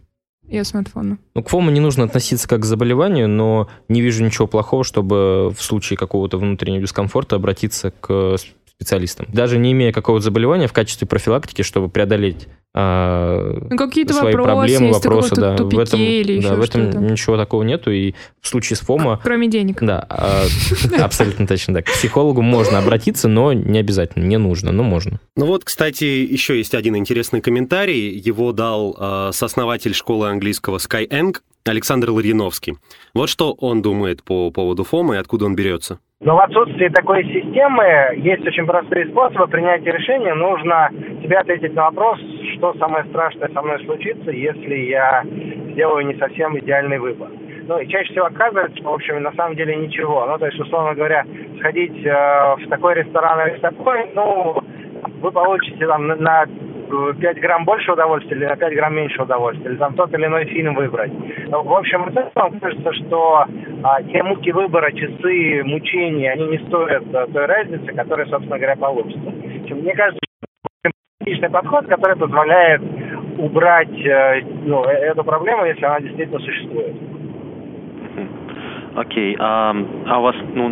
и 0.48 0.58
от 0.58 0.68
смартфона. 0.68 1.18
Ну, 1.34 1.44
к 1.44 1.50
ФОМу 1.50 1.72
не 1.72 1.80
нужно 1.80 2.04
относиться 2.04 2.48
как 2.48 2.62
к 2.62 2.66
заболеванию, 2.66 3.28
но 3.28 3.70
не 3.88 4.02
вижу 4.02 4.24
ничего 4.24 4.48
плохого, 4.48 4.84
чтобы 4.84 5.50
в 5.50 5.62
случае 5.62 5.98
какого-то 5.98 6.38
внутреннего 6.38 6.82
дискомфорта 6.82 7.38
обратиться 7.38 7.92
к 7.92 8.36
специалистам. 8.82 9.28
Даже 9.32 9.60
не 9.60 9.74
имея 9.74 9.92
какого-то 9.92 10.24
заболевания 10.24 10.68
в 10.68 10.74
качестве 10.74 11.08
профилактики, 11.08 11.62
чтобы 11.62 11.88
преодолеть 11.88 12.48
а, 12.74 13.60
Ну, 13.70 13.78
какие-то 13.78 14.14
свои 14.14 14.34
вопросы, 14.34 14.48
проблемы, 14.48 14.94
вопросы, 14.94 15.36
да. 15.36 15.56
в 15.56 15.78
этом, 15.78 16.00
или 16.00 16.42
да, 16.42 16.56
в 16.56 16.62
этом 16.62 17.08
ничего 17.08 17.38
такого 17.38 17.62
нету. 17.62 17.92
И 17.92 18.16
в 18.42 18.48
случае 18.48 18.78
с 18.78 18.80
ФОМа, 18.80 19.20
Кроме 19.22 19.48
денег. 19.50 19.78
да, 19.82 20.04
а, 20.10 20.46
абсолютно 21.00 21.46
точно 21.46 21.76
так. 21.76 21.86
К 21.86 21.92
психологу 21.92 22.42
можно 22.42 22.80
обратиться, 22.80 23.28
но 23.28 23.54
не 23.54 23.78
обязательно, 23.78 24.24
не 24.24 24.38
нужно, 24.38 24.72
но 24.72 24.82
можно. 24.82 25.20
Ну 25.36 25.46
вот, 25.46 25.64
кстати, 25.64 26.06
еще 26.06 26.58
есть 26.58 26.74
один 26.74 26.96
интересный 26.96 27.42
комментарий. 27.42 28.10
Его 28.18 28.52
дал 28.52 28.98
э, 29.00 29.30
сооснователь 29.34 29.94
школы 29.94 30.30
английского 30.30 30.78
Skyeng 30.78 31.36
Александр 31.66 32.10
Ларьяновский. 32.10 32.78
Вот 33.14 33.30
что 33.30 33.52
он 33.54 33.82
думает 33.82 34.24
по 34.24 34.50
поводу 34.50 34.84
ФОМа 34.84 35.16
и 35.16 35.18
откуда 35.18 35.46
он 35.46 35.56
берется. 35.56 36.00
Но 36.22 36.36
в 36.36 36.40
отсутствии 36.40 36.88
такой 36.90 37.24
системы 37.26 37.84
есть 38.18 38.46
очень 38.46 38.68
простые 38.68 39.08
способы 39.08 39.48
принятия 39.48 39.92
решения. 39.92 40.36
Нужно 40.36 40.90
себе 41.24 41.40
ответить 41.40 41.74
на 41.74 41.86
вопрос, 41.86 42.20
что 42.56 42.76
самое 42.76 43.06
страшное 43.06 43.50
со 43.50 43.62
мной 43.62 43.84
случится, 43.86 44.30
если 44.30 44.76
я 44.76 45.24
сделаю 45.72 46.06
не 46.06 46.14
совсем 46.16 46.58
идеальный 46.60 47.00
выбор. 47.00 47.30
Ну 47.68 47.80
и 47.80 47.88
чаще 47.88 48.12
всего 48.12 48.26
оказывается, 48.26 48.78
что, 48.78 48.92
в 48.92 48.94
общем, 48.94 49.24
на 49.24 49.32
самом 49.34 49.56
деле 49.56 49.76
ничего. 49.76 50.26
Ну, 50.28 50.38
то 50.38 50.46
есть, 50.46 50.60
условно 50.60 50.94
говоря, 50.94 51.26
сходить 51.60 52.06
э, 52.06 52.56
в 52.58 52.70
такой 52.70 52.96
ресторан 52.96 53.48
или 53.48 53.58
в 53.58 53.62
такой, 53.62 54.12
ну, 54.14 54.62
вы 55.22 55.32
получите 55.32 55.88
там 55.88 56.06
на- 56.08 56.16
на 56.16 56.46
5 57.20 57.40
грамм 57.40 57.66
больше 57.66 57.94
удовольствия 57.94 58.36
или 58.36 58.46
на 58.46 58.56
5 58.58 58.76
грамм 58.76 58.96
меньше 58.96 59.22
удовольствия, 59.22 59.72
или 59.72 59.78
там 59.78 59.94
тот 59.94 60.14
или 60.14 60.26
иной 60.26 60.46
фильм 60.46 60.76
выбрать. 60.76 61.12
Ну, 61.48 61.64
в 61.64 61.74
общем, 61.74 62.04
в 62.06 62.14
целом 62.14 62.60
кажется, 62.60 62.94
что 62.94 63.46
а, 63.84 64.04
те 64.04 64.24
муки 64.24 64.52
выбора, 64.52 64.92
часы, 64.92 65.64
мучения, 65.64 66.32
они 66.32 66.48
не 66.48 66.58
стоят 66.68 67.04
а, 67.14 67.28
той 67.28 67.46
разницы, 67.46 67.94
которая, 67.94 68.28
собственно 68.28 68.58
говоря, 68.58 68.76
получится. 68.76 69.30
Мне 69.30 69.94
кажется, 69.94 70.20
практичный 71.20 71.50
подход, 71.50 71.88
который 71.88 72.16
позволяет 72.16 72.82
убрать 73.38 74.06
э, 74.06 74.42
ну, 74.66 74.84
э- 74.84 75.12
эту 75.12 75.24
проблему, 75.24 75.66
если 75.66 75.86
она 75.86 76.00
действительно 76.02 76.40
существует. 76.40 76.96
Окей, 78.96 79.38
а, 79.40 79.74
а 80.08 80.20
у 80.20 80.22
вас 80.22 80.36
ну, 80.54 80.70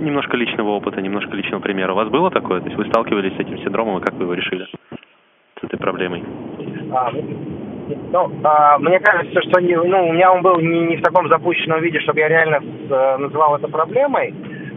немножко 0.00 0.36
личного 0.36 0.70
опыта, 0.70 1.00
немножко 1.00 1.34
личного 1.34 1.60
примера. 1.60 1.92
У 1.92 1.96
вас 1.96 2.08
было 2.10 2.30
такое? 2.30 2.60
То 2.60 2.66
есть 2.66 2.76
вы 2.76 2.84
сталкивались 2.86 3.34
с 3.34 3.40
этим 3.40 3.58
синдромом, 3.58 3.98
и 3.98 4.02
как 4.02 4.14
вы 4.14 4.24
его 4.24 4.34
решили? 4.34 4.66
С 5.58 5.64
этой 5.64 5.78
проблемой? 5.78 6.22
А, 6.92 7.10
ну, 7.88 8.30
а, 8.44 8.78
мне 8.78 9.00
кажется, 9.00 9.40
что 9.42 9.60
не, 9.60 9.76
ну, 9.76 10.08
у 10.08 10.12
меня 10.12 10.32
он 10.32 10.42
был 10.42 10.56
не, 10.60 10.80
не 10.82 10.96
в 10.96 11.02
таком 11.02 11.28
запущенном 11.28 11.80
виде, 11.80 12.00
чтобы 12.00 12.20
я 12.20 12.28
реально 12.28 12.60
с- 12.60 12.90
э, 12.90 13.16
называл 13.18 13.56
это 13.56 13.68
проблемой. 13.68 14.34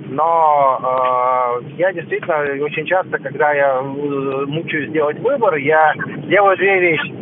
Но 0.08 0.80
э, 1.64 1.70
я 1.78 1.92
действительно 1.94 2.38
очень 2.64 2.86
часто, 2.86 3.18
когда 3.18 3.54
я 3.54 3.80
э, 3.80 4.46
мучаюсь 4.48 4.90
сделать 4.90 5.20
выбор, 5.20 5.56
я 5.56 5.94
делаю 6.28 6.58
две 6.58 6.80
вещи. 6.80 7.14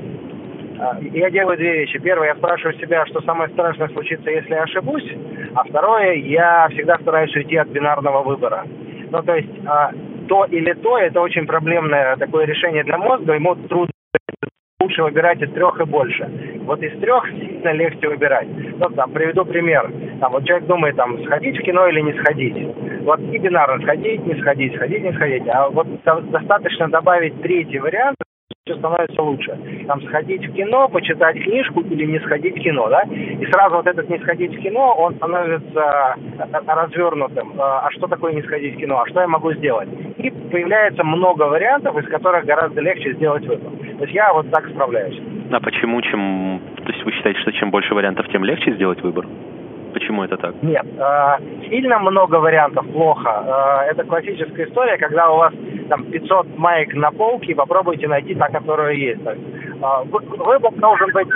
А, 0.80 0.98
Я 1.14 1.30
делаю 1.30 1.58
две 1.58 1.80
вещи. 1.80 2.00
Первое, 2.00 2.30
я 2.30 2.36
спрашиваю 2.36 2.78
себя, 2.80 3.06
что 3.06 3.22
самое 3.22 3.50
страшное 3.52 3.88
случится, 3.90 4.30
если 4.30 4.54
я 4.54 4.64
ошибусь. 4.64 5.06
А 5.56 5.64
второе, 5.64 6.16
я 6.16 6.68
всегда 6.72 6.98
стараюсь 7.00 7.36
уйти 7.36 7.56
от 7.56 7.70
бинарного 7.70 8.22
выбора. 8.24 8.66
Ну, 9.12 9.22
то 9.24 9.36
есть 9.36 9.50
а, 9.66 9.92
то 10.28 10.46
или 10.46 10.74
то, 10.74 10.98
это 10.98 11.22
очень 11.22 11.46
проблемное 11.46 12.16
такое 12.18 12.46
решение 12.46 12.84
для 12.84 12.98
мозга. 12.98 13.34
Ему 13.34 13.56
трудно 13.56 13.93
лучше 14.84 15.04
выбирать 15.04 15.42
из 15.42 15.52
трех 15.52 15.80
и 15.80 15.86
больше. 15.86 16.30
Вот 16.66 16.82
из 16.84 17.00
трех 17.00 17.28
сильно 17.30 17.72
легче 17.72 18.10
выбирать. 18.10 18.48
Ну, 18.80 18.90
там, 18.90 19.12
приведу 19.12 19.46
пример. 19.46 19.92
Там, 20.20 20.32
вот 20.32 20.46
человек 20.46 20.68
думает, 20.68 20.96
там, 20.96 21.24
сходить 21.24 21.58
в 21.58 21.64
кино 21.64 21.88
или 21.88 22.02
не 22.02 22.14
сходить. 22.14 22.56
Вот 23.04 23.20
и 23.20 23.38
бинарно 23.38 23.82
сходить, 23.84 24.26
не 24.26 24.40
сходить, 24.42 24.76
сходить, 24.76 25.04
не 25.04 25.14
сходить. 25.14 25.44
А 25.48 25.70
вот 25.70 25.88
до- 26.04 26.22
достаточно 26.22 26.88
добавить 26.90 27.42
третий 27.42 27.80
вариант, 27.80 28.18
все 28.66 28.78
становится 28.78 29.22
лучше. 29.22 29.60
Там 29.88 30.02
сходить 30.04 30.48
в 30.48 30.54
кино, 30.54 30.88
почитать 30.88 31.36
книжку 31.44 31.82
или 31.82 32.06
не 32.06 32.20
сходить 32.20 32.56
в 32.56 32.62
кино, 32.62 32.88
да? 32.88 33.02
И 33.02 33.46
сразу 33.52 33.76
вот 33.76 33.88
этот 33.88 34.10
не 34.10 34.18
сходить 34.20 34.56
в 34.56 34.62
кино, 34.62 34.96
он 35.00 35.16
становится 35.16 36.16
э, 36.40 36.60
развернутым. 36.66 37.60
Э, 37.60 37.62
А 37.62 37.90
что 37.92 38.08
такое 38.08 38.32
не 38.32 38.42
сходить 38.44 38.76
в 38.76 38.80
кино? 38.80 39.02
А 39.02 39.10
что 39.10 39.20
я 39.20 39.28
могу 39.28 39.52
сделать? 39.52 39.90
И 40.18 40.30
появляется 40.50 41.04
много 41.04 41.44
вариантов, 41.44 41.98
из 41.98 42.08
которых 42.08 42.46
гораздо 42.46 42.80
легче 42.80 43.16
сделать 43.16 43.46
выбор. 43.46 43.70
То 43.98 44.04
есть 44.06 44.14
я 44.14 44.32
вот 44.32 44.50
так 44.50 44.66
справляюсь. 44.70 45.20
А 45.52 45.60
почему, 45.60 46.02
чем... 46.02 46.62
То 46.86 46.90
есть 46.94 47.04
вы 47.04 47.12
считаете, 47.12 47.42
что 47.42 47.52
чем 47.52 47.70
больше 47.70 47.94
вариантов, 47.94 48.30
тем 48.30 48.46
легче 48.46 48.76
сделать 48.76 49.02
выбор? 49.02 49.28
Почему 49.94 50.24
это 50.24 50.38
так? 50.38 50.56
Нет, 50.64 50.86
э, 50.98 51.38
сильно 51.70 52.00
много 52.00 52.36
вариантов 52.36 52.86
плохо. 52.92 53.30
Э, 53.86 53.92
это 53.92 54.04
классическая 54.04 54.66
история, 54.66 54.98
когда 54.98 55.30
у 55.32 55.38
вас 55.38 55.54
там 55.90 56.04
500 56.06 56.58
маек 56.58 56.94
на 56.96 57.12
полке, 57.12 57.56
попробуйте 57.56 58.08
найти 58.08 58.36
та, 58.36 58.48
которая 58.48 58.94
есть. 58.94 59.22
Э, 59.26 59.36
вы- 60.06 60.38
выбор 60.38 60.72
должен 60.74 61.12
быть 61.14 61.28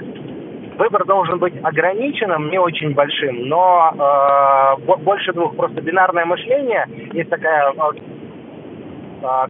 Выбор 0.79 1.05
должен 1.05 1.39
быть 1.39 1.55
ограниченным, 1.63 2.51
не 2.51 2.59
очень 2.59 2.93
большим, 2.93 3.49
но 3.49 3.89
э, 3.95 4.85
бо- 4.85 4.97
больше 4.97 5.33
двух. 5.33 5.55
Просто 5.55 5.81
бинарное 5.81 6.23
мышление 6.25 6.85
есть 7.13 7.31
такая 7.31 7.73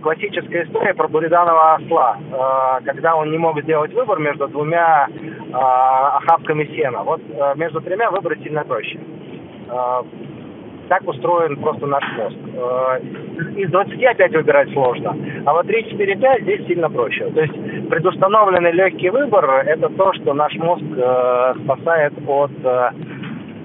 классическая 0.01 0.63
история 0.63 0.93
про 0.93 1.07
буриданова 1.07 1.75
осла, 1.75 2.17
э, 2.17 2.85
когда 2.85 3.15
он 3.15 3.31
не 3.31 3.37
мог 3.37 3.61
сделать 3.61 3.93
выбор 3.93 4.19
между 4.19 4.47
двумя 4.47 5.07
э, 5.09 5.53
охапками 5.53 6.65
сена. 6.75 7.03
Вот 7.03 7.21
между 7.55 7.81
тремя 7.81 8.11
выбрать 8.11 8.41
сильно 8.43 8.63
проще. 8.63 8.99
Так 10.89 11.05
устроен 11.05 11.57
просто 11.57 11.85
наш 11.85 12.03
мозг. 12.15 12.37
Из 13.57 13.69
20 13.69 14.03
опять 14.05 14.31
выбирать 14.33 14.71
сложно, 14.71 15.13
а 15.45 15.53
вот 15.53 15.67
3, 15.67 15.89
4, 15.91 16.15
5 16.15 16.41
здесь 16.43 16.65
сильно 16.67 16.89
проще. 16.89 17.29
То 17.31 17.41
есть 17.41 17.89
предустановленный 17.89 18.71
легкий 18.71 19.09
выбор– 19.09 19.49
это 19.65 19.89
то, 19.89 20.13
что 20.13 20.33
наш 20.33 20.55
мозг 20.55 20.85
спасает 21.65 22.13
от 22.25 22.51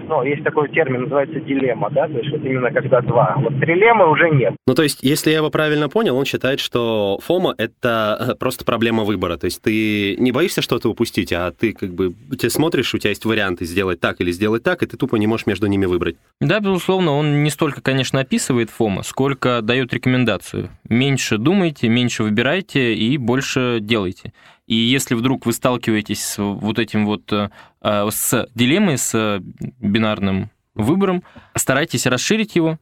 ну, 0.09 0.23
есть 0.23 0.45
такой 0.45 0.69
термин, 0.71 1.03
называется 1.03 1.41
дилемма, 1.41 1.91
да, 1.91 2.07
то 2.07 2.19
есть 2.19 2.31
вот 2.31 2.45
именно 2.45 2.71
когда 2.71 3.01
два. 3.01 3.35
Вот 3.39 3.59
трилеммы 3.61 4.11
уже 4.11 4.31
нет. 4.31 4.55
Ну, 4.67 4.75
то 4.75 4.83
есть, 4.83 5.03
если 5.03 5.31
я 5.31 5.39
его 5.39 5.51
правильно 5.51 5.89
понял, 5.89 6.17
он 6.17 6.25
считает, 6.25 6.61
что 6.61 7.19
ФОМа— 7.23 7.55
это 7.59 8.17
э, 8.33 8.35
просто 8.35 8.65
проблема 8.65 9.05
выбора. 9.05 9.37
То 9.37 9.47
есть 9.47 9.63
ты 9.63 10.17
не 10.17 10.33
боишься 10.33 10.63
что-то 10.63 10.89
упустить, 10.89 11.33
а 11.33 11.51
ты 11.51 11.73
как 11.73 11.91
бы... 11.91 12.13
Ты 12.39 12.51
смотришь, 12.51 12.95
у 12.95 12.99
тебя 12.99 13.11
есть 13.11 13.25
варианты 13.25 13.65
сделать 13.65 14.01
так 14.01 14.21
или 14.21 14.31
сделать 14.31 14.63
так, 14.63 14.83
и 14.83 14.87
ты 14.87 14.97
тупо 14.97 15.17
не 15.17 15.27
можешь 15.27 15.47
между 15.47 15.67
ними 15.67 15.87
выбрать. 15.87 16.17
Да, 16.41 16.61
безусловно, 16.61 17.13
он 17.13 17.43
не 17.43 17.51
столько, 17.51 17.81
конечно, 17.81 18.21
описывает 18.21 18.71
ФОМа, 18.71 19.03
сколько 19.03 19.61
дает 19.63 19.93
рекомендацию. 19.93 20.71
Меньше 20.89 21.39
думайте, 21.39 21.89
меньше 21.89 22.23
выбирайте 22.23 22.95
и 22.95 23.17
больше 23.19 23.79
делайте. 23.81 24.33
И 24.73 24.75
если 24.75 25.15
вдруг 25.15 25.45
вы 25.45 25.53
сталкиваетесь 25.53 26.25
с 26.25 26.43
вот 26.43 26.79
этим 26.79 27.05
вот, 27.05 27.31
э, 27.31 27.51
э, 27.83 28.09
с 28.11 28.49
дилеммой, 28.55 28.97
с 28.97 29.39
бинарным 29.79 30.49
выбором, 30.75 31.25
старайтесь 31.55 32.07
расширить 32.07 32.57
его 32.57 32.79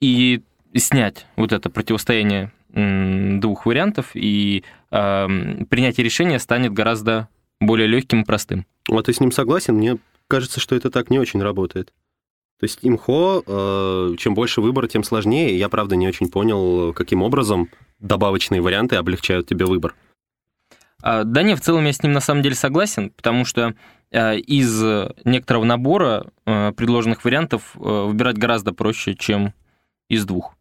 и 0.00 0.42
снять 0.76 1.26
вот 1.34 1.50
это 1.50 1.70
противостояние 1.70 2.52
двух 3.40 3.66
вариантов, 3.66 4.12
и 4.14 4.62
э, 4.92 5.26
принятие 5.68 6.04
решения 6.04 6.38
станет 6.38 6.72
гораздо 6.72 7.26
более 7.58 7.88
легким 7.88 8.20
и 8.22 8.24
простым. 8.24 8.64
Вот 8.88 9.06
ты 9.06 9.12
с 9.12 9.18
ним 9.18 9.32
согласен? 9.32 9.74
Мне 9.74 9.98
кажется, 10.28 10.60
что 10.60 10.76
это 10.76 10.88
так 10.88 11.10
не 11.10 11.18
очень 11.18 11.42
работает. 11.42 11.92
То 12.60 12.64
есть 12.64 12.78
имхо, 12.82 13.42
э, 13.44 14.14
чем 14.18 14.34
больше 14.34 14.60
выбора, 14.60 14.86
тем 14.86 15.02
сложнее. 15.02 15.58
Я, 15.58 15.68
правда, 15.68 15.96
не 15.96 16.06
очень 16.06 16.30
понял, 16.30 16.92
каким 16.92 17.22
образом 17.22 17.70
добавочные 17.98 18.60
варианты 18.60 18.94
облегчают 18.94 19.48
тебе 19.48 19.66
выбор. 19.66 19.96
А, 21.02 21.24
Да 21.24 21.42
не, 21.42 21.54
в 21.54 21.60
целом 21.60 21.84
я 21.84 21.92
с 21.92 22.02
ним 22.02 22.12
на 22.12 22.20
самом 22.20 22.42
деле 22.42 22.54
согласен, 22.54 23.10
потому 23.10 23.44
что 23.44 23.74
э, 24.10 24.38
из 24.38 24.82
некоторого 25.24 25.64
набора 25.64 26.26
э, 26.46 26.72
предложенных 26.72 27.24
вариантов 27.24 27.74
выбирать 27.74 28.38
гораздо 28.38 28.72
проще, 28.72 29.14
чем 29.14 29.54
из 30.08 30.24
двух. 30.24 30.54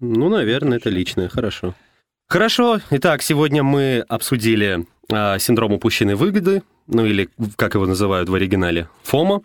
Ну, 0.00 0.28
наверное, 0.28 0.78
это 0.78 0.90
личное, 0.90 1.28
хорошо. 1.28 1.74
Хорошо. 2.28 2.80
Итак, 2.90 3.22
сегодня 3.22 3.62
мы 3.62 4.04
обсудили 4.08 4.86
синдром 5.38 5.72
упущенной 5.72 6.14
выгоды, 6.14 6.62
ну 6.86 7.04
или 7.04 7.28
как 7.56 7.74
его 7.74 7.86
называют 7.86 8.28
в 8.28 8.34
оригинале, 8.34 8.88
ФОМа. 9.02 9.42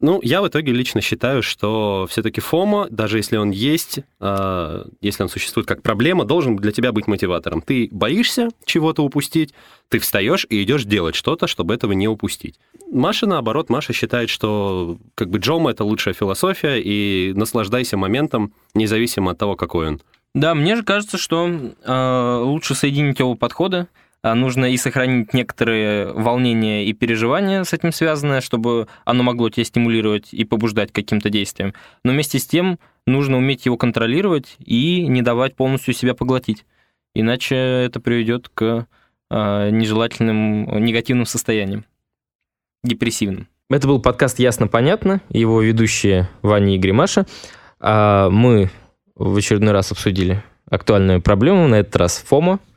Ну, 0.00 0.20
я 0.22 0.42
в 0.42 0.48
итоге 0.48 0.72
лично 0.72 1.00
считаю, 1.00 1.42
что 1.42 2.06
все-таки 2.08 2.40
ФОМа, 2.40 2.88
даже 2.90 3.18
если 3.18 3.36
он 3.36 3.50
есть, 3.50 4.00
э, 4.20 4.84
если 5.00 5.22
он 5.22 5.28
существует 5.28 5.66
как 5.66 5.82
проблема, 5.82 6.24
должен 6.24 6.56
для 6.56 6.72
тебя 6.72 6.92
быть 6.92 7.06
мотиватором. 7.06 7.62
Ты 7.62 7.88
боишься 7.90 8.48
чего-то 8.64 9.02
упустить, 9.02 9.54
ты 9.88 9.98
встаешь 9.98 10.46
и 10.48 10.62
идешь 10.62 10.84
делать 10.84 11.14
что-то, 11.14 11.46
чтобы 11.46 11.74
этого 11.74 11.92
не 11.92 12.08
упустить. 12.08 12.58
Маша, 12.90 13.26
наоборот, 13.26 13.70
Маша 13.70 13.92
считает, 13.92 14.30
что 14.30 14.98
как 15.14 15.30
бы 15.30 15.38
Джома— 15.38 15.70
это 15.72 15.84
лучшая 15.84 16.14
философия, 16.14 16.80
и 16.80 17.32
наслаждайся 17.34 17.96
моментом, 17.96 18.52
независимо 18.74 19.32
от 19.32 19.38
того, 19.38 19.56
какой 19.56 19.88
он. 19.88 20.00
Да, 20.34 20.54
мне 20.54 20.76
же 20.76 20.82
кажется, 20.82 21.16
что 21.16 21.48
э, 21.48 22.40
лучше 22.42 22.74
соединить 22.74 23.20
оба 23.20 23.36
подхода. 23.36 23.88
А 24.24 24.34
нужно 24.34 24.64
и 24.72 24.78
сохранить 24.78 25.34
некоторые 25.34 26.10
волнения 26.10 26.86
и 26.86 26.94
переживания 26.94 27.62
с 27.62 27.74
этим 27.74 27.92
связанные, 27.92 28.40
чтобы 28.40 28.88
оно 29.04 29.22
могло 29.22 29.50
тебя 29.50 29.64
стимулировать 29.64 30.32
и 30.32 30.44
побуждать 30.44 30.92
каким-то 30.92 31.28
действиям. 31.28 31.74
Но 32.04 32.12
вместе 32.12 32.38
с 32.38 32.46
тем 32.46 32.78
нужно 33.06 33.36
уметь 33.36 33.66
его 33.66 33.76
контролировать 33.76 34.56
и 34.64 35.06
не 35.06 35.20
давать 35.20 35.56
полностью 35.56 35.92
себя 35.92 36.14
поглотить. 36.14 36.64
Иначе 37.14 37.54
это 37.54 38.00
приведет 38.00 38.48
к 38.48 38.86
э, 39.30 39.70
нежелательным, 39.70 40.82
негативным 40.82 41.26
состояниям, 41.26 41.84
депрессивным. 42.82 43.46
Это 43.68 43.86
был 43.86 44.00
подкаст 44.00 44.38
«Ясно-понятно», 44.38 45.20
его 45.28 45.60
ведущие 45.60 46.30
Ваня 46.40 46.76
и 46.76 46.78
Гримаша. 46.78 47.26
А 47.78 48.30
мы 48.30 48.70
в 49.16 49.36
очередной 49.36 49.74
раз 49.74 49.92
обсудили 49.92 50.42
актуальную 50.70 51.20
проблему, 51.20 51.68
на 51.68 51.74
этот 51.74 51.94
раз 51.96 52.24
ФОМО– 52.26 52.58
а, 52.68 52.73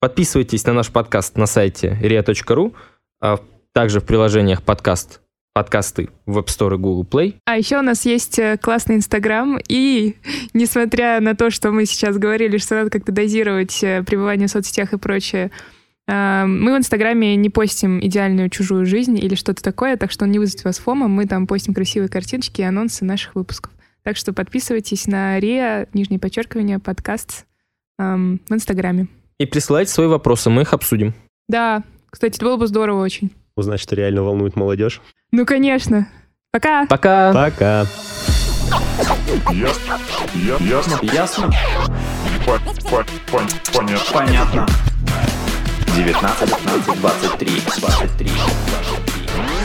подписывайтесь 0.00 0.64
на 0.66 0.72
наш 0.72 0.90
подкаст 0.90 1.36
на 1.36 1.46
сайте 1.46 1.98
ria.ru, 2.02 2.74
а 3.20 3.38
также 3.72 4.00
в 4.00 4.04
приложениях 4.04 4.62
подкаст 4.62 5.20
подкасты 5.54 6.10
в 6.26 6.36
App 6.38 6.46
Store 6.46 6.74
и 6.74 6.78
Google 6.78 7.04
Play. 7.04 7.36
А 7.46 7.56
еще 7.56 7.78
у 7.78 7.82
нас 7.82 8.04
есть 8.04 8.38
э, 8.40 8.58
классный 8.58 8.96
Инстаграм, 8.96 9.58
и 9.68 10.16
несмотря 10.52 11.20
на 11.20 11.36
то, 11.36 11.50
что 11.50 11.70
мы 11.70 11.86
сейчас 11.86 12.18
говорили, 12.18 12.58
что 12.58 12.74
надо 12.74 12.90
как-то 12.90 13.12
дозировать 13.12 13.82
э, 13.82 14.02
пребывание 14.02 14.48
в 14.48 14.50
соцсетях 14.50 14.92
и 14.92 14.98
прочее, 14.98 15.52
э, 16.08 16.44
мы 16.44 16.74
в 16.74 16.76
Инстаграме 16.76 17.36
не 17.36 17.50
постим 17.50 18.04
идеальную 18.04 18.50
чужую 18.50 18.84
жизнь 18.84 19.16
или 19.16 19.36
что-то 19.36 19.62
такое, 19.62 19.96
так 19.96 20.10
что 20.10 20.24
он 20.24 20.32
не 20.32 20.40
вызовет 20.40 20.64
вас 20.64 20.78
фома, 20.78 21.06
мы 21.06 21.24
там 21.26 21.46
постим 21.46 21.72
красивые 21.72 22.08
картиночки 22.08 22.60
и 22.60 22.64
анонсы 22.64 23.04
наших 23.04 23.36
выпусков. 23.36 23.72
Так 24.02 24.16
что 24.16 24.32
подписывайтесь 24.32 25.06
на 25.06 25.38
РИА, 25.38 25.86
нижнее 25.94 26.18
подчеркивание, 26.18 26.80
подкаст 26.80 27.46
эм, 27.98 28.40
в 28.48 28.52
Инстаграме. 28.52 29.08
И 29.38 29.46
присылайте 29.46 29.90
свои 29.90 30.06
вопросы, 30.06 30.50
мы 30.50 30.62
их 30.62 30.72
обсудим. 30.72 31.14
Да, 31.48 31.82
кстати, 32.10 32.36
это 32.36 32.44
было 32.44 32.56
бы 32.56 32.66
здорово 32.66 33.02
очень. 33.02 33.30
Узнать, 33.56 33.80
что 33.80 33.94
реально 33.96 34.22
волнует 34.22 34.56
молодежь. 34.56 35.00
Ну, 35.32 35.44
конечно. 35.46 36.08
Пока. 36.52 36.86
Пока. 36.86 37.32
Пока. 37.32 37.86
Ясно. 39.52 39.98
Ясно. 40.60 40.98
Ясно? 41.02 41.50
По, 42.46 42.58
по, 42.88 43.04
пон- 43.30 43.50
понятно. 43.72 44.12
Понятно. 44.12 44.66
19, 45.96 46.48
19, 46.48 47.00
23, 47.00 47.48
23, 47.80 48.30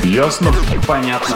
23. 0.03 0.11
Ясно. 0.11 0.53
Понятно. 0.87 1.35